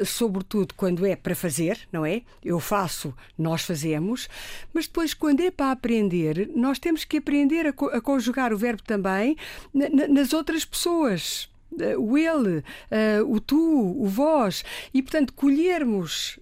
sobretudo 0.05 0.73
quando 0.75 1.05
é 1.05 1.15
para 1.15 1.35
fazer, 1.35 1.79
não 1.91 2.05
é? 2.05 2.21
Eu 2.43 2.59
faço, 2.59 3.13
nós 3.37 3.63
fazemos, 3.63 4.29
mas 4.73 4.85
depois, 4.85 5.13
quando 5.13 5.41
é 5.41 5.49
para 5.49 5.71
aprender, 5.71 6.49
nós 6.55 6.77
temos 6.77 7.03
que 7.03 7.17
aprender 7.17 7.65
a, 7.67 7.69
a 7.69 8.01
conjugar 8.01 8.53
o 8.53 8.57
verbo 8.57 8.83
também 8.83 9.35
nas 9.73 10.33
outras 10.33 10.63
pessoas. 10.63 11.49
Uh, 11.79 11.99
o 11.99 12.17
ele, 12.17 12.59
uh, 12.59 13.33
o 13.33 13.39
tu, 13.39 13.57
o 13.57 14.07
vós, 14.07 14.63
e 14.93 15.01
portanto 15.01 15.33
colhermos 15.33 16.39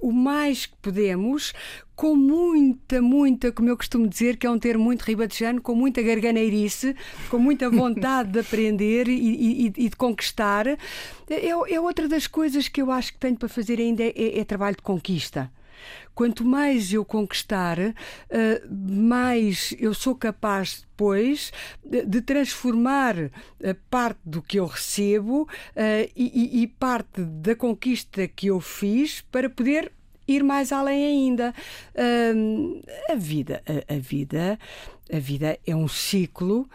o 0.00 0.12
mais 0.12 0.66
que 0.66 0.76
podemos 0.82 1.54
com 1.98 2.14
muita, 2.14 3.02
muita, 3.02 3.50
como 3.50 3.68
eu 3.68 3.76
costumo 3.76 4.06
dizer, 4.06 4.36
que 4.36 4.46
é 4.46 4.50
um 4.50 4.58
termo 4.58 4.84
muito 4.84 5.02
ribatejano, 5.02 5.60
com 5.60 5.74
muita 5.74 6.00
garganeirice, 6.00 6.94
com 7.28 7.38
muita 7.38 7.68
vontade 7.70 8.30
de 8.30 8.38
aprender 8.38 9.08
e, 9.08 9.14
e, 9.14 9.66
e 9.66 9.88
de 9.88 9.96
conquistar. 9.96 10.68
É, 10.68 10.78
é, 11.28 11.80
outra 11.80 12.06
das 12.06 12.28
coisas 12.28 12.68
que 12.68 12.80
eu 12.80 12.92
acho 12.92 13.14
que 13.14 13.18
tenho 13.18 13.36
para 13.36 13.48
fazer 13.48 13.80
ainda 13.80 14.04
é, 14.04 14.38
é 14.38 14.44
trabalho 14.44 14.76
de 14.76 14.82
conquista. 14.82 15.50
Quanto 16.14 16.44
mais 16.44 16.92
eu 16.92 17.04
conquistar, 17.04 17.78
mais 18.68 19.74
eu 19.78 19.94
sou 19.94 20.14
capaz 20.14 20.80
depois 20.80 21.52
de 21.84 22.20
transformar 22.20 23.14
parte 23.88 24.18
do 24.24 24.42
que 24.42 24.58
eu 24.58 24.66
recebo 24.66 25.48
e 26.16 26.66
parte 26.78 27.22
da 27.22 27.54
conquista 27.54 28.26
que 28.26 28.48
eu 28.48 28.60
fiz 28.60 29.20
para 29.30 29.48
poder 29.48 29.92
ir 30.26 30.42
mais 30.42 30.72
além 30.72 31.06
ainda. 31.06 31.54
a 33.08 33.14
vida, 33.14 33.62
a, 33.64 33.94
a, 33.94 33.98
vida, 33.98 34.58
a 35.12 35.18
vida 35.18 35.58
é 35.64 35.76
um 35.76 35.86
ciclo 35.86 36.68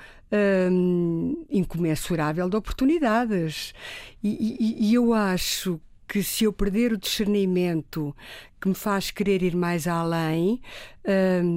incomensurável 1.50 2.50
de 2.50 2.56
oportunidades 2.56 3.74
e, 4.24 4.30
e, 4.30 4.90
e 4.90 4.94
eu 4.94 5.14
acho 5.14 5.80
que 6.08 6.24
se 6.24 6.44
eu 6.44 6.54
perder 6.54 6.94
o 6.94 6.98
discernimento 6.98 8.16
que 8.60 8.68
me 8.68 8.76
faz 8.76 9.12
querer 9.12 9.42
ir 9.44 9.56
mais 9.56 9.88
além, 9.88 10.62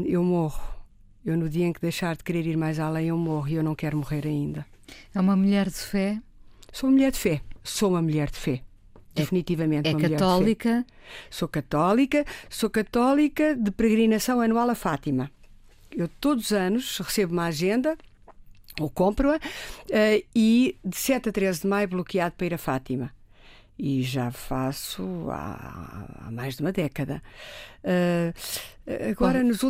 eu 0.07 0.22
morro. 0.22 0.76
Eu, 1.24 1.36
no 1.36 1.49
dia 1.49 1.66
em 1.66 1.72
que 1.72 1.80
deixar 1.80 2.16
de 2.16 2.22
querer 2.22 2.47
ir 2.47 2.57
mais 2.57 2.78
além, 2.78 3.09
eu 3.09 3.18
morro 3.18 3.49
e 3.49 3.55
eu 3.55 3.62
não 3.62 3.74
quero 3.74 3.97
morrer 3.97 4.26
ainda. 4.26 4.64
É 5.12 5.20
uma 5.20 5.34
mulher 5.34 5.68
de 5.68 5.74
fé? 5.74 6.20
Sou 6.72 6.88
uma 6.88 6.94
mulher 6.94 7.11
de 7.11 7.18
fé. 7.18 7.40
Sou 7.64 7.90
uma 7.90 8.03
mulher 8.03 8.30
de 8.30 8.38
fé. 8.38 8.62
É 9.16 9.20
definitivamente 9.20 9.88
é, 9.88 9.92
uma 9.92 10.09
católica? 10.09 10.86
Sou 11.30 11.49
católica, 11.49 12.24
sou 12.49 12.70
católica 12.70 13.57
de 13.57 13.70
peregrinação 13.70 14.40
anual 14.40 14.70
a 14.70 14.74
Fátima. 14.74 15.30
Eu 15.90 16.09
todos 16.09 16.47
os 16.47 16.53
anos 16.53 16.99
recebo 16.99 17.32
uma 17.32 17.47
agenda 17.47 17.97
ou 18.78 18.90
compro-a 18.90 19.36
uh, 19.36 20.26
e 20.34 20.76
de 20.84 20.97
7 20.97 21.30
a 21.30 21.32
13 21.32 21.62
de 21.62 21.66
maio 21.66 21.88
bloqueado 21.88 22.34
para 22.36 22.47
ir 22.47 22.55
a 22.55 22.59
Fátima. 22.59 23.16
E 23.79 24.03
já 24.03 24.31
faço 24.31 25.03
há, 25.31 26.27
há 26.27 26.31
mais 26.31 26.57
de 26.57 26.62
uma 26.62 26.72
década. 26.72 27.22
Uh, 27.85 28.33
agora, 29.11 29.43
nos, 29.43 29.62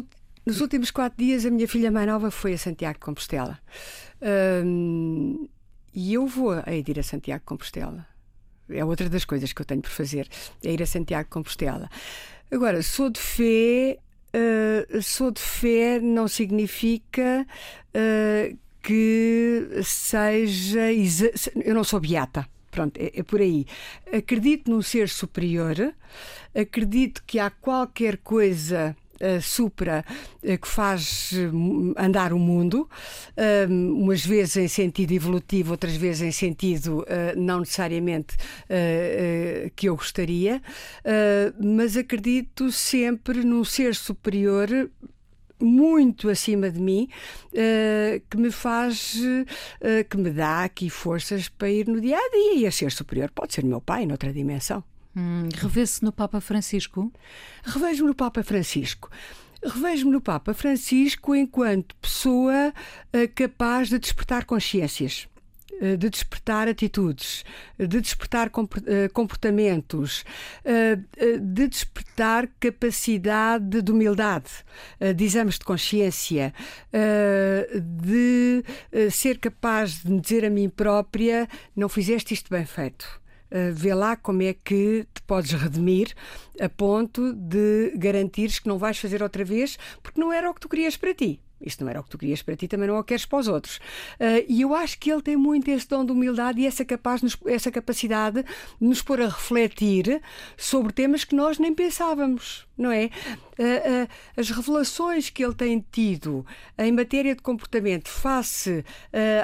nos, 0.44 0.60
últimos 0.60 0.90
quatro 0.90 1.18
dias, 1.18 1.44
a 1.44 1.50
minha 1.50 1.66
filha 1.66 1.90
mais 1.90 2.06
nova 2.06 2.30
foi 2.30 2.54
a 2.54 2.58
Santiago 2.58 2.94
de 2.94 3.04
Compostela. 3.04 3.58
Uh, 4.22 5.48
e 5.92 6.14
eu 6.14 6.26
vou 6.26 6.52
a 6.52 6.72
ir 6.72 6.98
a 6.98 7.02
Santiago 7.02 7.40
de 7.40 7.46
Compostela 7.46 8.06
é 8.68 8.84
outra 8.84 9.08
das 9.08 9.24
coisas 9.24 9.52
que 9.52 9.60
eu 9.60 9.66
tenho 9.66 9.82
por 9.82 9.90
fazer, 9.90 10.28
é 10.64 10.72
ir 10.72 10.82
a 10.82 10.86
Santiago 10.86 11.24
de 11.24 11.30
Compostela. 11.30 11.88
Agora, 12.50 12.82
sou 12.82 13.10
de 13.10 13.20
fé, 13.20 13.98
uh, 14.34 15.02
sou 15.02 15.30
de 15.30 15.40
fé 15.40 16.00
não 16.00 16.28
significa 16.28 17.46
uh, 17.94 18.58
que 18.82 19.68
seja. 19.82 20.92
Eu 21.64 21.74
não 21.74 21.84
sou 21.84 22.00
beata. 22.00 22.48
Pronto, 22.76 23.00
é, 23.00 23.10
é, 23.14 23.22
por 23.22 23.40
aí. 23.40 23.64
Acredito 24.12 24.70
num 24.70 24.82
ser 24.82 25.08
superior, 25.08 25.94
acredito 26.54 27.22
que 27.26 27.38
há 27.38 27.48
qualquer 27.48 28.18
coisa 28.18 28.94
uh, 29.14 29.40
supra 29.40 30.04
uh, 30.42 30.58
que 30.58 30.68
faz 30.68 31.32
uh, 31.32 31.94
andar 31.96 32.34
o 32.34 32.38
mundo, 32.38 32.86
umas 33.66 34.26
vezes 34.26 34.58
em 34.58 34.68
sentido 34.68 35.12
evolutivo, 35.12 35.70
outras 35.70 35.96
vezes 35.96 36.20
em 36.20 36.32
sentido 36.32 37.02
não 37.36 37.60
necessariamente 37.60 38.36
que 39.74 39.88
eu 39.88 39.96
gostaria, 39.96 40.62
mas 41.58 41.96
acredito 41.96 42.70
sempre 42.70 43.44
num 43.44 43.64
ser 43.64 43.94
superior 43.94 44.68
muito 45.60 46.28
acima 46.28 46.70
de 46.70 46.80
mim 46.80 47.08
uh, 47.52 48.20
que 48.28 48.36
me 48.36 48.50
faz, 48.50 49.14
uh, 49.16 50.04
que 50.08 50.16
me 50.16 50.30
dá 50.30 50.64
aqui 50.64 50.90
forças 50.90 51.48
para 51.48 51.70
ir 51.70 51.88
no 51.88 52.00
dia 52.00 52.16
a 52.16 52.30
dia 52.30 52.54
e 52.54 52.66
a 52.66 52.70
ser 52.70 52.90
superior. 52.92 53.30
Pode 53.30 53.54
ser 53.54 53.64
meu 53.64 53.80
pai, 53.80 54.06
noutra 54.06 54.32
dimensão. 54.32 54.82
Hum, 55.16 55.48
Revê-se 55.54 56.04
no 56.04 56.12
Papa 56.12 56.40
Francisco? 56.40 57.10
Revejo-me 57.64 58.08
no 58.08 58.14
Papa 58.14 58.42
Francisco. 58.42 59.10
Revejo-me 59.64 60.12
no 60.12 60.20
Papa 60.20 60.52
Francisco 60.52 61.34
enquanto 61.34 61.96
pessoa 61.96 62.72
uh, 62.72 63.34
capaz 63.34 63.88
de 63.88 63.98
despertar 63.98 64.44
consciências 64.44 65.26
de 65.80 66.08
despertar 66.10 66.68
atitudes, 66.68 67.44
de 67.78 68.00
despertar 68.00 68.48
uh, 68.48 69.12
comportamentos, 69.12 70.24
de 71.40 71.68
despertar 71.68 72.48
capacidade 72.58 73.82
de 73.82 73.92
humildade, 73.92 74.50
de 75.14 75.24
exames 75.24 75.58
de 75.58 75.64
consciência, 75.64 76.54
de 77.82 78.64
ser 79.10 79.38
capaz 79.38 80.02
de 80.02 80.10
me 80.10 80.20
dizer 80.20 80.44
a 80.44 80.50
mim 80.50 80.68
própria: 80.68 81.48
não 81.74 81.88
fizeste 81.88 82.34
isto 82.34 82.50
bem 82.50 82.64
feito 82.64 83.20
vê 83.72 83.94
lá 83.94 84.16
como 84.16 84.42
é 84.42 84.52
que 84.52 85.06
te 85.14 85.22
podes 85.22 85.52
redimir 85.52 86.12
a 86.60 86.68
ponto 86.68 87.32
de 87.32 87.92
garantires 87.96 88.58
que 88.58 88.68
não 88.68 88.78
vais 88.78 88.98
fazer 88.98 89.22
outra 89.22 89.44
vez, 89.44 89.78
porque 90.02 90.20
não 90.20 90.32
era 90.32 90.50
o 90.50 90.54
que 90.54 90.60
tu 90.60 90.68
querias 90.68 90.96
para 90.96 91.14
ti. 91.14 91.40
Isto 91.60 91.84
não 91.84 91.90
era 91.90 92.00
o 92.00 92.04
que 92.04 92.10
tu 92.10 92.18
querias 92.18 92.42
para 92.42 92.54
ti, 92.54 92.68
também 92.68 92.86
não 92.86 92.98
o 92.98 93.04
queres 93.04 93.24
para 93.24 93.38
os 93.38 93.48
outros. 93.48 93.76
Uh, 94.20 94.44
e 94.46 94.60
eu 94.60 94.74
acho 94.74 94.98
que 94.98 95.10
ele 95.10 95.22
tem 95.22 95.36
muito 95.36 95.68
esse 95.68 95.88
dom 95.88 96.04
de 96.04 96.12
humildade 96.12 96.60
e 96.60 96.66
essa, 96.66 96.84
capaz, 96.84 97.22
essa 97.46 97.70
capacidade 97.70 98.42
de 98.42 98.86
nos 98.86 99.00
pôr 99.00 99.20
a 99.20 99.26
refletir 99.26 100.20
sobre 100.56 100.92
temas 100.92 101.24
que 101.24 101.34
nós 101.34 101.58
nem 101.58 101.74
pensávamos, 101.74 102.66
não 102.76 102.90
é? 102.90 103.06
Uh, 103.58 104.04
uh, 104.04 104.08
as 104.36 104.50
revelações 104.50 105.30
que 105.30 105.42
ele 105.42 105.54
tem 105.54 105.84
tido 105.90 106.44
em 106.76 106.92
matéria 106.92 107.34
de 107.34 107.42
comportamento 107.42 108.08
face 108.08 108.84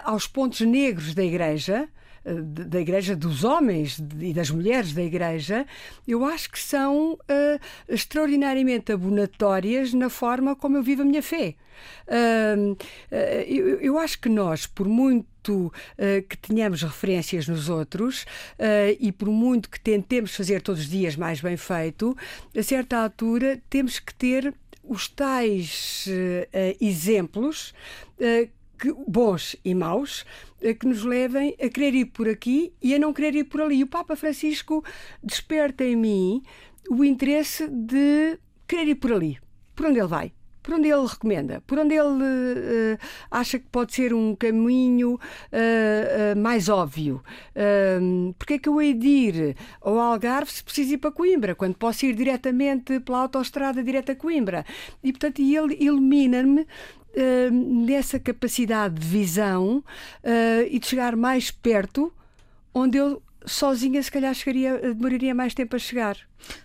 aos 0.04 0.26
pontos 0.26 0.60
negros 0.60 1.14
da 1.14 1.24
Igreja 1.24 1.88
da 2.24 2.80
Igreja, 2.80 3.16
dos 3.16 3.42
homens 3.42 4.00
e 4.20 4.32
das 4.32 4.50
mulheres 4.50 4.92
da 4.92 5.02
Igreja, 5.02 5.66
eu 6.06 6.24
acho 6.24 6.50
que 6.50 6.58
são 6.58 7.14
uh, 7.14 7.60
extraordinariamente 7.88 8.92
abonatórias 8.92 9.92
na 9.92 10.08
forma 10.08 10.54
como 10.54 10.76
eu 10.76 10.82
vivo 10.82 11.02
a 11.02 11.04
minha 11.04 11.22
fé. 11.22 11.54
Uh, 12.06 12.72
uh, 12.72 13.16
eu, 13.46 13.80
eu, 13.80 13.98
acho 13.98 14.20
que 14.20 14.28
nós, 14.28 14.66
por 14.66 14.88
muito 14.88 15.72
que 16.28 16.36
tenhamos 16.36 16.82
referências 16.82 17.48
nos 17.48 17.68
outros 17.68 18.24
e 19.00 19.10
por 19.10 19.28
muito 19.28 19.68
que 19.68 19.80
tentemos 19.80 20.36
fazer 20.36 20.62
todos 20.62 20.82
os 20.82 20.88
dias 20.88 21.16
mais 21.16 21.40
bem 21.40 21.56
feito, 21.56 22.16
a 22.56 22.62
certa 22.62 22.98
altura 22.98 23.60
temos 23.68 23.98
que 23.98 24.14
ter 24.14 24.54
os 24.84 25.08
tais 25.08 26.06
exemplos 26.80 27.74
que, 28.82 28.92
bons 29.06 29.54
e 29.64 29.76
maus 29.76 30.26
eh, 30.60 30.74
que 30.74 30.88
nos 30.88 31.04
levem 31.04 31.54
a 31.62 31.68
querer 31.68 31.94
ir 31.94 32.06
por 32.06 32.28
aqui 32.28 32.72
e 32.82 32.92
a 32.92 32.98
não 32.98 33.12
querer 33.12 33.36
ir 33.36 33.44
por 33.44 33.60
ali. 33.60 33.84
O 33.84 33.86
Papa 33.86 34.16
Francisco 34.16 34.84
desperta 35.22 35.84
em 35.84 35.94
mim 35.94 36.42
o 36.90 37.04
interesse 37.04 37.68
de 37.68 38.40
querer 38.66 38.88
ir 38.88 38.94
por 38.96 39.12
ali, 39.12 39.38
por 39.76 39.86
onde 39.86 40.00
ele 40.00 40.08
vai 40.08 40.32
por 40.62 40.74
onde 40.74 40.88
ele 40.88 41.06
recomenda, 41.06 41.60
por 41.66 41.78
onde 41.78 41.94
ele 41.94 42.22
uh, 42.22 42.98
acha 43.30 43.58
que 43.58 43.66
pode 43.66 43.92
ser 43.92 44.14
um 44.14 44.36
caminho 44.36 45.14
uh, 45.14 45.18
uh, 45.18 46.40
mais 46.40 46.68
óbvio. 46.68 47.20
Uh, 47.50 48.32
porque 48.34 48.54
é 48.54 48.58
que 48.58 48.68
eu 48.68 48.80
hei 48.80 48.94
de 48.94 49.08
ir 49.08 49.56
ao 49.80 49.98
Algarve 49.98 50.52
se 50.52 50.62
preciso 50.62 50.94
ir 50.94 50.98
para 50.98 51.10
Coimbra, 51.10 51.54
quando 51.54 51.74
posso 51.74 52.06
ir 52.06 52.14
diretamente 52.14 53.00
pela 53.00 53.22
autoestrada 53.22 53.82
direto 53.82 54.12
a 54.12 54.14
Coimbra? 54.14 54.64
E, 55.02 55.10
portanto, 55.10 55.40
ele 55.40 55.76
ilumina-me 55.80 56.64
nessa 57.50 58.18
capacidade 58.18 58.94
de 58.94 59.06
visão 59.06 59.78
uh, 59.78 60.66
e 60.70 60.78
de 60.78 60.86
chegar 60.86 61.16
mais 61.16 61.50
perto, 61.50 62.12
onde 62.74 62.98
eu 62.98 63.22
sozinha 63.44 64.02
se 64.02 64.10
calhar 64.10 64.32
chegaria, 64.34 64.78
demoraria 64.94 65.34
mais 65.34 65.54
tempo 65.54 65.76
a 65.76 65.78
chegar. 65.78 66.16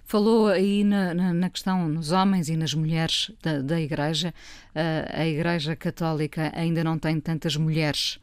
Falou 0.06 0.48
aí 0.48 0.84
na, 0.84 1.14
na, 1.14 1.34
na 1.34 1.50
questão 1.50 1.88
nos 1.88 2.12
homens 2.12 2.50
e 2.50 2.58
nas 2.58 2.74
mulheres 2.74 3.32
da, 3.42 3.62
da 3.62 3.80
Igreja. 3.80 4.34
Uh, 4.76 5.22
a 5.22 5.28
Igreja 5.28 5.76
Católica 5.76 6.52
ainda 6.56 6.84
não 6.84 6.98
tem 6.98 7.20
tantas 7.20 7.56
mulheres 7.56 8.20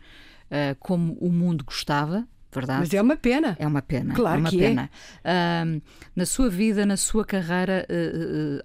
uh, 0.50 0.74
como 0.78 1.14
o 1.20 1.30
mundo 1.30 1.64
gostava. 1.64 2.26
Verdade? 2.54 2.80
Mas 2.80 2.94
é 2.94 3.02
uma 3.02 3.16
pena. 3.16 3.56
É 3.58 3.66
uma 3.66 3.82
pena. 3.82 4.14
Claro 4.14 4.36
é 4.36 4.40
uma 4.40 4.50
que 4.50 4.58
pena. 4.58 4.90
É. 5.24 5.64
Uh, 5.64 5.82
na 6.14 6.26
sua 6.26 6.48
vida, 6.48 6.86
na 6.86 6.96
sua 6.96 7.24
carreira, 7.24 7.86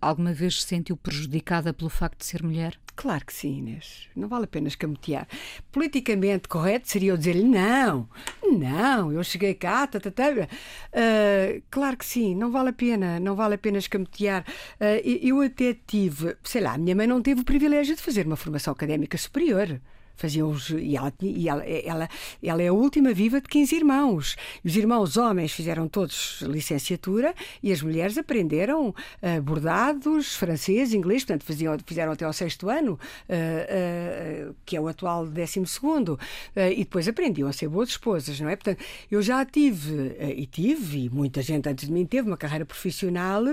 alguma 0.02 0.34
vez 0.34 0.62
se 0.62 0.68
sentiu 0.68 0.96
prejudicada 0.96 1.74
pelo 1.74 1.90
facto 1.90 2.20
de 2.20 2.26
ser 2.26 2.44
mulher? 2.44 2.78
Claro 3.00 3.26
que 3.26 3.34
sim, 3.34 3.60
Inês. 3.60 4.10
Não 4.14 4.28
vale 4.28 4.44
a 4.44 4.48
pena 4.48 4.68
escamotear. 4.68 5.26
Politicamente 5.72 6.50
correto 6.50 6.92
seria 6.92 7.14
eu 7.14 7.18
dizer-lhe 7.18 7.46
não, 7.46 8.10
não, 8.44 9.10
eu 9.14 9.24
cheguei 9.24 9.54
cá, 9.54 9.88
tá, 9.88 10.02
tá, 10.02 10.12
tá. 10.12 10.26
Uh, 10.30 11.64
claro 11.72 11.96
que 11.96 12.06
sim, 12.06 12.36
não 12.36 12.52
vale 12.52 12.70
a 12.72 12.74
pena, 12.74 13.18
não 13.18 13.38
vale 13.38 13.56
a 13.56 13.58
pena 13.58 13.78
escamotear. 13.78 14.44
Uh, 14.82 15.08
eu 15.24 15.40
até 15.40 15.78
tive, 15.88 16.36
sei 16.44 16.62
lá, 16.62 16.74
a 16.74 16.78
minha 16.78 16.94
mãe 16.94 17.08
não 17.08 17.22
teve 17.22 17.40
o 17.40 17.46
privilégio 17.46 17.96
de 17.96 18.02
fazer 18.02 18.28
uma 18.28 18.36
formação 18.36 18.74
académica 18.74 19.18
superior 19.18 19.80
Faziam 20.20 20.50
os, 20.50 20.70
e 20.70 20.98
ela, 20.98 21.14
e 21.22 21.48
ela, 21.48 21.64
ela, 21.66 22.10
ela 22.44 22.62
é 22.62 22.68
a 22.68 22.74
última 22.74 23.14
viva 23.14 23.40
de 23.40 23.48
15 23.48 23.74
irmãos. 23.74 24.36
Os 24.66 24.76
irmãos 24.76 25.16
homens 25.16 25.54
fizeram 25.54 25.88
todos 25.88 26.42
licenciatura 26.42 27.34
e 27.64 27.72
as 27.72 27.82
mulheres 27.82 28.18
aprenderam 28.18 28.90
uh, 28.90 29.42
bordados, 29.42 30.36
francês, 30.36 30.94
inglês, 30.94 31.24
portanto 31.24 31.46
faziam, 31.46 31.78
fizeram 31.86 32.12
até 32.12 32.26
ao 32.26 32.34
sexto 32.34 32.70
ano, 32.70 33.00
uh, 33.30 34.50
uh, 34.50 34.56
que 34.66 34.76
é 34.76 34.82
o 34.82 34.90
atual 34.90 35.26
décimo 35.26 35.66
segundo, 35.66 36.20
e 36.56 36.84
depois 36.84 37.08
aprendiam 37.08 37.48
a 37.48 37.54
ser 37.54 37.70
boas 37.70 37.90
esposas, 37.90 38.40
não 38.42 38.50
é? 38.50 38.56
Portanto, 38.58 38.84
eu 39.10 39.22
já 39.22 39.46
tive, 39.46 40.18
e 40.36 40.46
tive, 40.46 41.06
e 41.06 41.10
muita 41.10 41.42
gente 41.42 41.70
antes 41.70 41.88
de 41.88 41.94
mim 41.94 42.06
teve 42.06 42.28
uma 42.28 42.36
carreira 42.36 42.66
profissional 42.66 43.44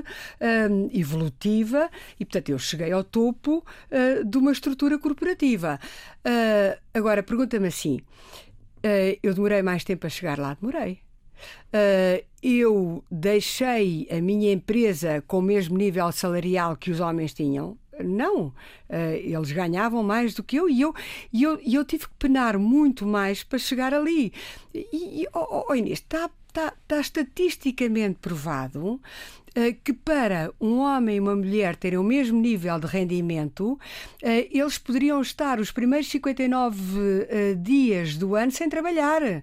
evolutiva, 0.92 1.88
e 2.18 2.24
portanto 2.24 2.48
eu 2.48 2.58
cheguei 2.58 2.90
ao 2.90 3.04
topo 3.04 3.64
de 4.24 4.38
uma 4.38 4.50
estrutura 4.50 4.98
corporativa. 4.98 5.78
Uh, 6.26 6.76
agora, 6.92 7.22
pergunta-me 7.22 7.68
assim: 7.68 7.98
uh, 7.98 9.18
eu 9.22 9.32
demorei 9.32 9.62
mais 9.62 9.84
tempo 9.84 10.06
a 10.06 10.10
chegar 10.10 10.38
lá? 10.38 10.56
Demorei. 10.60 10.98
Uh, 11.72 12.24
eu 12.42 13.04
deixei 13.10 14.08
a 14.10 14.20
minha 14.20 14.52
empresa 14.52 15.22
com 15.26 15.38
o 15.38 15.42
mesmo 15.42 15.78
nível 15.78 16.10
salarial 16.10 16.76
que 16.76 16.90
os 16.90 16.98
homens 16.98 17.32
tinham? 17.32 17.78
Não, 17.98 18.52
eles 18.90 19.52
ganhavam 19.52 20.02
mais 20.02 20.34
do 20.34 20.42
que 20.42 20.56
eu 20.56 20.68
e 20.68 20.82
eu, 20.82 20.94
e 21.32 21.42
eu, 21.42 21.58
eu 21.64 21.82
tive 21.82 22.06
que 22.06 22.14
penar 22.18 22.58
muito 22.58 23.06
mais 23.06 23.42
para 23.42 23.58
chegar 23.58 23.94
ali. 23.94 24.34
E, 24.74 25.22
e 25.22 25.26
oh, 25.32 25.64
oh 25.66 25.74
Inês, 25.74 26.00
está 26.00 26.30
está, 26.56 26.74
está 26.82 27.00
estatisticamente 27.00 28.18
provado 28.20 29.00
que 29.82 29.92
para 29.92 30.52
um 30.60 30.80
homem 30.80 31.16
e 31.16 31.20
uma 31.20 31.34
mulher 31.34 31.76
terem 31.76 31.98
o 31.98 32.02
mesmo 32.02 32.38
nível 32.38 32.78
de 32.78 32.86
rendimento, 32.86 33.78
eh, 34.22 34.48
eles 34.50 34.76
poderiam 34.76 35.20
estar 35.22 35.58
os 35.58 35.70
primeiros 35.70 36.08
59 36.08 37.26
eh, 37.28 37.54
dias 37.54 38.16
do 38.16 38.34
ano 38.34 38.52
sem 38.52 38.68
trabalhar. 38.68 39.42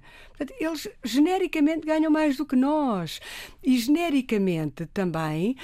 Eles 0.59 0.87
genericamente 1.03 1.85
ganham 1.85 2.11
mais 2.11 2.37
do 2.37 2.45
que 2.45 2.55
nós 2.55 3.19
e 3.63 3.77
genericamente 3.77 4.85
também 4.87 5.55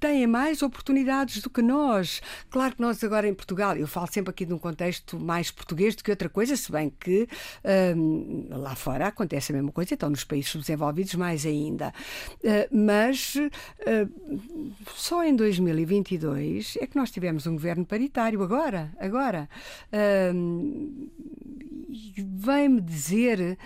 têm 0.00 0.26
mais 0.26 0.62
oportunidades 0.62 1.42
do 1.42 1.50
que 1.50 1.60
nós. 1.60 2.22
Claro 2.50 2.76
que 2.76 2.80
nós 2.80 3.02
agora 3.04 3.28
em 3.28 3.34
Portugal, 3.34 3.76
eu 3.76 3.86
falo 3.86 4.08
sempre 4.10 4.30
aqui 4.30 4.46
de 4.46 4.54
um 4.54 4.58
contexto 4.58 5.18
mais 5.18 5.50
português 5.50 5.94
do 5.94 6.02
que 6.02 6.10
outra 6.10 6.28
coisa, 6.28 6.56
se 6.56 6.70
bem 6.70 6.90
que 6.98 7.28
lá 8.50 8.74
fora 8.74 9.08
acontece 9.08 9.52
a 9.52 9.54
mesma 9.54 9.72
coisa, 9.72 9.94
então 9.94 10.08
nos 10.08 10.24
países 10.24 10.54
desenvolvidos 10.54 11.14
mais 11.14 11.44
ainda. 11.44 11.92
mas 12.70 13.36
Uh, 13.84 14.40
só 14.94 15.22
em 15.24 15.36
2022 15.36 16.78
é 16.80 16.86
que 16.86 16.96
nós 16.96 17.10
tivemos 17.10 17.46
um 17.46 17.52
governo 17.52 17.84
paritário, 17.84 18.42
agora, 18.42 18.92
agora. 18.98 19.48
Uh, 19.92 21.08
Vem-me 22.16 22.80
dizer 22.80 23.56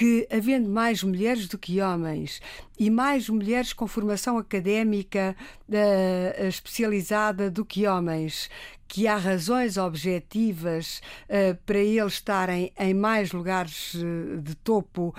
que, 0.00 0.26
havendo 0.32 0.66
mais 0.66 1.02
mulheres 1.02 1.46
do 1.46 1.58
que 1.58 1.78
homens 1.78 2.40
e 2.78 2.88
mais 2.88 3.28
mulheres 3.28 3.74
com 3.74 3.86
formação 3.86 4.38
académica 4.38 5.36
uh, 5.68 6.46
especializada 6.46 7.50
do 7.50 7.66
que 7.66 7.86
homens, 7.86 8.48
que 8.88 9.06
há 9.06 9.18
razões 9.18 9.76
objetivas 9.76 11.02
uh, 11.28 11.54
para 11.66 11.76
eles 11.76 12.14
estarem 12.14 12.72
em 12.78 12.94
mais 12.94 13.30
lugares 13.32 13.92
uh, 13.92 14.40
de 14.40 14.54
topo 14.54 15.14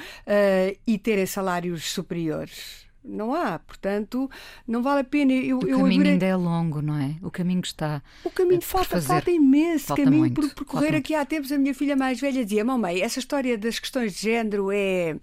e 0.88 0.98
terem 0.98 1.28
salários 1.28 1.92
superiores. 1.92 2.91
Não 3.04 3.34
há, 3.34 3.58
portanto, 3.58 4.30
não 4.68 4.84
vale 4.84 5.02
a 5.02 5.04
pena. 5.04 5.34
Eu, 5.34 5.58
o 5.60 5.68
eu 5.68 5.78
caminho 5.80 6.02
adorei... 6.02 6.12
ainda 6.14 6.26
é 6.26 6.36
longo, 6.36 6.82
não 6.82 6.96
é? 6.96 7.16
O 7.24 7.32
caminho 7.32 7.62
está. 7.62 8.02
O 8.24 8.30
caminho 8.30 8.62
falta, 8.62 9.02
falta 9.02 9.32
imenso 9.32 9.88
falta 9.88 10.04
caminho 10.04 10.22
muito, 10.22 10.40
por 10.40 10.54
percorrer. 10.54 10.96
Aqui 10.96 11.16
há 11.16 11.26
tempos 11.26 11.52
a 11.52 11.58
minha 11.58 11.74
filha 11.74 11.96
mais 11.96 12.20
velha 12.20 12.44
dizia: 12.44 12.64
Mamãe, 12.64 13.02
essa 13.02 13.18
história 13.18 13.58
das 13.58 13.80
questões 13.80 14.14
de 14.14 14.22
género 14.22 14.72
é. 14.72 15.18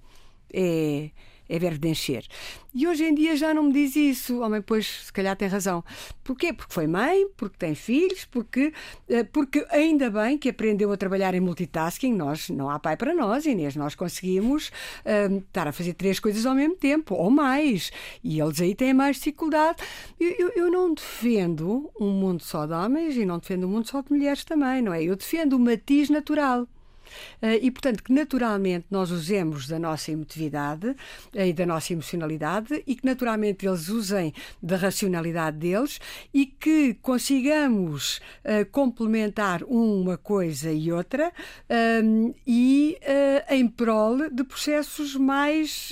é 0.53 1.11
é 1.49 1.59
verbo 1.59 1.79
de 1.79 1.89
encher. 1.89 2.27
E 2.75 2.87
hoje 2.87 3.05
em 3.05 3.15
dia 3.15 3.35
já 3.37 3.55
não 3.55 3.65
me 3.65 3.73
diz 3.73 3.97
isso. 3.97 4.41
Homem, 4.41 4.61
pois, 4.61 5.07
se 5.07 5.13
calhar 5.13 5.35
tem 5.35 5.49
razão. 5.49 5.83
Porquê? 6.23 6.53
Porque 6.53 6.73
foi 6.73 6.87
mãe, 6.87 7.27
porque 7.37 7.57
tem 7.59 7.75
filhos, 7.75 8.25
porque, 8.27 8.73
eh, 9.09 9.25
porque 9.25 9.67
ainda 9.71 10.11
bem 10.11 10.37
que 10.37 10.49
aprendeu 10.49 10.93
a 10.93 10.97
trabalhar 10.97 11.35
em 11.35 11.41
multitasking. 11.41 12.13
Nós, 12.15 12.51
não 12.51 12.69
há 12.69 12.79
pai 12.79 12.97
para 12.97 13.15
nós, 13.15 13.47
Inês. 13.47 13.75
Nós 13.75 13.95
conseguimos 13.95 14.69
uh, 15.05 15.39
estar 15.39 15.67
a 15.67 15.73
fazer 15.73 15.95
três 15.95 16.21
coisas 16.21 16.45
ao 16.45 16.55
mesmo 16.55 16.77
tempo, 16.77 17.15
ou 17.15 17.31
mais. 17.31 17.91
E 18.23 18.41
eles 18.41 18.61
aí 18.61 18.75
têm 18.75 18.93
mais 18.93 19.17
dificuldade. 19.17 19.83
Eu, 20.21 20.31
eu, 20.39 20.49
eu 20.55 20.71
não 20.71 20.93
defendo 20.93 21.91
um 21.99 22.11
mundo 22.11 22.43
só 22.43 22.67
de 22.67 22.75
homens 22.75 23.17
e 23.17 23.25
não 23.25 23.39
defendo 23.39 23.67
um 23.67 23.71
mundo 23.71 23.89
só 23.89 24.03
de 24.03 24.13
mulheres 24.13 24.45
também, 24.45 24.83
não 24.83 24.93
é? 24.93 25.03
Eu 25.03 25.17
defendo 25.17 25.55
o 25.55 25.59
matiz 25.59 26.11
natural. 26.11 26.69
Eh, 27.43 27.59
e, 27.63 27.71
portanto, 27.71 28.03
que 28.03 28.13
naturalmente 28.13 28.87
nós 28.91 29.11
usemos 29.11 29.67
da 29.67 29.79
nossa 29.79 30.13
emotividade 30.13 30.95
eh, 31.35 31.49
e 31.49 31.53
da 31.53 31.67
nossa 31.67 31.93
emocionalidade 31.93 32.83
e 32.87 32.95
que 32.95 33.05
naturalmente 33.05 33.67
eles 33.67 33.89
usem 33.89 34.33
da 34.63 34.77
racionalidade 34.77 35.59
deles 35.59 36.01
e 36.33 36.47
que 36.47 36.95
consigamos 37.03 38.19
uh, 38.45 38.69
complementar 38.71 39.63
uma 39.65 40.17
coisa 40.17 40.71
e 40.71 40.93
outra 40.93 41.29
uh, 41.29 42.35
e 42.47 42.99
em 43.51 43.67
prol 43.67 44.29
de 44.31 44.45
processos 44.45 45.15
mais 45.17 45.91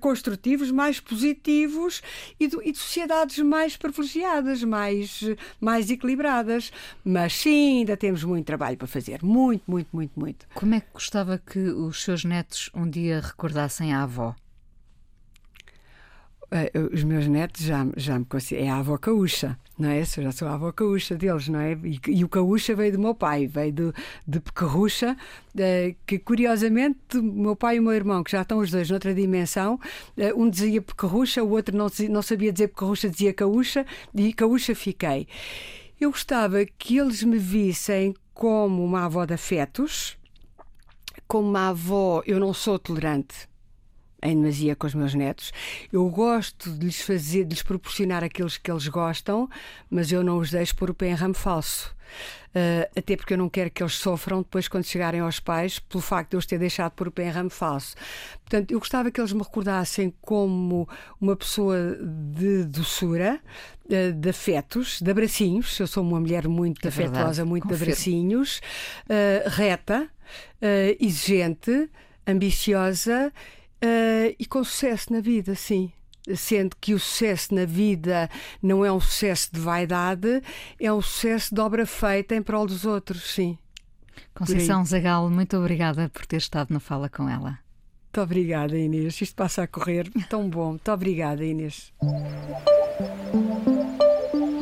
construtivos, 0.00 0.70
mais 0.70 1.00
positivos 1.00 2.02
e 2.38 2.42
e 2.44 2.72
de, 2.72 2.78
sociedades 2.78 3.38
mais 3.38 3.76
privilegiadas, 3.76 4.62
mais, 4.64 5.22
mais 5.60 5.90
equilibradas. 5.90 6.72
Mas 7.04 7.34
sim, 7.34 7.78
ainda 7.78 7.96
temos 7.96 8.24
muito 8.24 8.46
trabalho 8.46 8.76
para 8.76 8.86
fazer. 8.86 9.22
Muito, 9.22 9.62
muito, 9.66 9.88
muito, 9.92 10.18
muito. 10.18 10.41
Como 10.54 10.74
é 10.74 10.80
que 10.80 10.92
gostava 10.92 11.38
que 11.38 11.58
os 11.58 12.02
seus 12.02 12.24
netos 12.24 12.70
um 12.74 12.88
dia 12.88 13.20
recordassem 13.20 13.92
a 13.92 14.02
avó? 14.02 14.34
Eh, 16.54 16.70
os 16.92 17.02
meus 17.02 17.26
netos 17.26 17.62
já, 17.64 17.86
já 17.96 18.18
me 18.18 18.26
consideram. 18.26 18.66
É 18.66 18.70
a 18.70 18.76
avó 18.76 18.98
caúcha, 18.98 19.58
não 19.78 19.88
é? 19.88 20.02
Eu 20.02 20.04
já 20.04 20.30
sou 20.30 20.46
a 20.48 20.54
avó 20.54 20.70
caúcha 20.70 21.16
deles, 21.16 21.48
não 21.48 21.58
é? 21.58 21.72
E, 21.72 21.98
e 22.08 22.24
o 22.24 22.28
caúcha 22.28 22.74
veio 22.74 22.92
do 22.92 22.98
meu 22.98 23.14
pai, 23.14 23.46
veio 23.46 23.72
do, 23.72 23.94
de 24.28 24.38
Pecarrucha, 24.38 25.16
eh, 25.56 25.94
que 26.06 26.18
curiosamente 26.18 27.16
meu 27.16 27.56
pai 27.56 27.76
e 27.76 27.80
o 27.80 27.82
meu 27.82 27.92
irmão, 27.92 28.22
que 28.22 28.30
já 28.30 28.42
estão 28.42 28.58
os 28.58 28.70
dois 28.70 28.90
noutra 28.90 29.14
dimensão, 29.14 29.80
eh, 30.16 30.34
um 30.34 30.50
dizia 30.50 30.82
Pecarrucha, 30.82 31.42
o 31.42 31.50
outro 31.50 31.74
não, 31.74 31.86
não 32.10 32.20
sabia 32.20 32.52
dizer 32.52 32.68
Pecarrucha, 32.68 33.08
dizia 33.08 33.32
caúcha, 33.32 33.86
e 34.14 34.34
caúcha 34.34 34.74
fiquei. 34.74 35.26
Eu 35.98 36.10
gostava 36.10 36.66
que 36.66 36.98
eles 36.98 37.22
me 37.22 37.38
vissem 37.38 38.14
como 38.34 38.84
uma 38.84 39.06
avó 39.06 39.24
de 39.24 39.32
afetos 39.32 40.18
como 41.32 41.48
uma 41.48 41.70
avó, 41.70 42.22
eu 42.26 42.38
não 42.38 42.52
sou 42.52 42.78
tolerante 42.78 43.48
em 44.22 44.36
demasia 44.36 44.76
com 44.76 44.86
os 44.86 44.94
meus 44.94 45.14
netos. 45.14 45.50
Eu 45.90 46.06
gosto 46.10 46.70
de 46.70 46.84
lhes 46.84 47.00
fazer, 47.00 47.44
de 47.44 47.54
lhes 47.54 47.62
proporcionar 47.62 48.22
aqueles 48.22 48.58
que 48.58 48.70
eles 48.70 48.86
gostam, 48.86 49.48
mas 49.88 50.12
eu 50.12 50.22
não 50.22 50.36
os 50.36 50.50
deixo 50.50 50.76
pôr 50.76 50.90
o 50.90 50.94
pé 50.94 51.08
em 51.08 51.14
ramo 51.14 51.32
falso. 51.32 51.96
Uh, 52.50 52.84
até 52.94 53.16
porque 53.16 53.32
eu 53.32 53.38
não 53.38 53.48
quero 53.48 53.70
que 53.70 53.82
eles 53.82 53.94
sofram 53.94 54.42
depois 54.42 54.68
quando 54.68 54.84
chegarem 54.84 55.22
aos 55.22 55.40
pais 55.40 55.78
pelo 55.78 56.02
facto 56.02 56.32
de 56.32 56.36
eu 56.36 56.38
os 56.38 56.44
ter 56.44 56.58
deixado 56.58 56.92
pôr 56.92 57.08
o 57.08 57.10
pé 57.10 57.28
em 57.28 57.30
ramo 57.30 57.48
falso. 57.48 57.96
Portanto, 58.44 58.70
eu 58.70 58.78
gostava 58.78 59.10
que 59.10 59.18
eles 59.18 59.32
me 59.32 59.42
recordassem 59.42 60.12
como 60.20 60.86
uma 61.18 61.34
pessoa 61.34 61.96
de 62.36 62.64
doçura, 62.64 63.40
uh, 63.86 64.12
de 64.12 64.28
afetos, 64.28 65.00
de 65.00 65.10
abracinhos. 65.10 65.80
Eu 65.80 65.86
sou 65.86 66.02
uma 66.02 66.20
mulher 66.20 66.46
muito 66.46 66.84
é 66.84 66.88
afetuosa, 66.88 67.42
muito 67.42 67.62
Confirmo. 67.62 67.84
de 67.86 67.90
abracinhos, 67.90 68.60
uh, 69.06 69.48
reta 69.48 70.11
uh, 70.60 70.96
exigente, 71.00 71.90
ambiciosa 72.26 73.32
uh, 73.82 74.36
e 74.38 74.46
com 74.46 74.62
sucesso 74.64 75.12
na 75.12 75.20
vida, 75.20 75.54
sim. 75.54 75.92
Sendo 76.36 76.76
que 76.80 76.94
o 76.94 77.00
sucesso 77.00 77.52
na 77.52 77.64
vida 77.64 78.30
não 78.62 78.84
é 78.84 78.92
um 78.92 79.00
sucesso 79.00 79.50
de 79.52 79.58
vaidade, 79.58 80.40
é 80.78 80.92
um 80.92 81.02
sucesso 81.02 81.52
de 81.52 81.60
obra 81.60 81.84
feita 81.84 82.34
em 82.34 82.42
prol 82.42 82.66
dos 82.66 82.84
outros, 82.84 83.34
sim. 83.34 83.58
Conceição 84.34 84.84
Zagal, 84.84 85.28
muito 85.28 85.56
obrigada 85.56 86.08
por 86.08 86.24
ter 86.24 86.36
estado 86.36 86.72
na 86.72 86.80
fala 86.80 87.08
com 87.08 87.28
ela. 87.28 87.58
Muito 88.04 88.20
obrigada, 88.20 88.78
Inês. 88.78 89.20
Isto 89.20 89.34
passa 89.34 89.62
a 89.62 89.66
correr 89.66 90.10
tão 90.28 90.48
bom. 90.48 90.70
Muito 90.70 90.92
obrigada, 90.92 91.44
Inês 91.44 91.92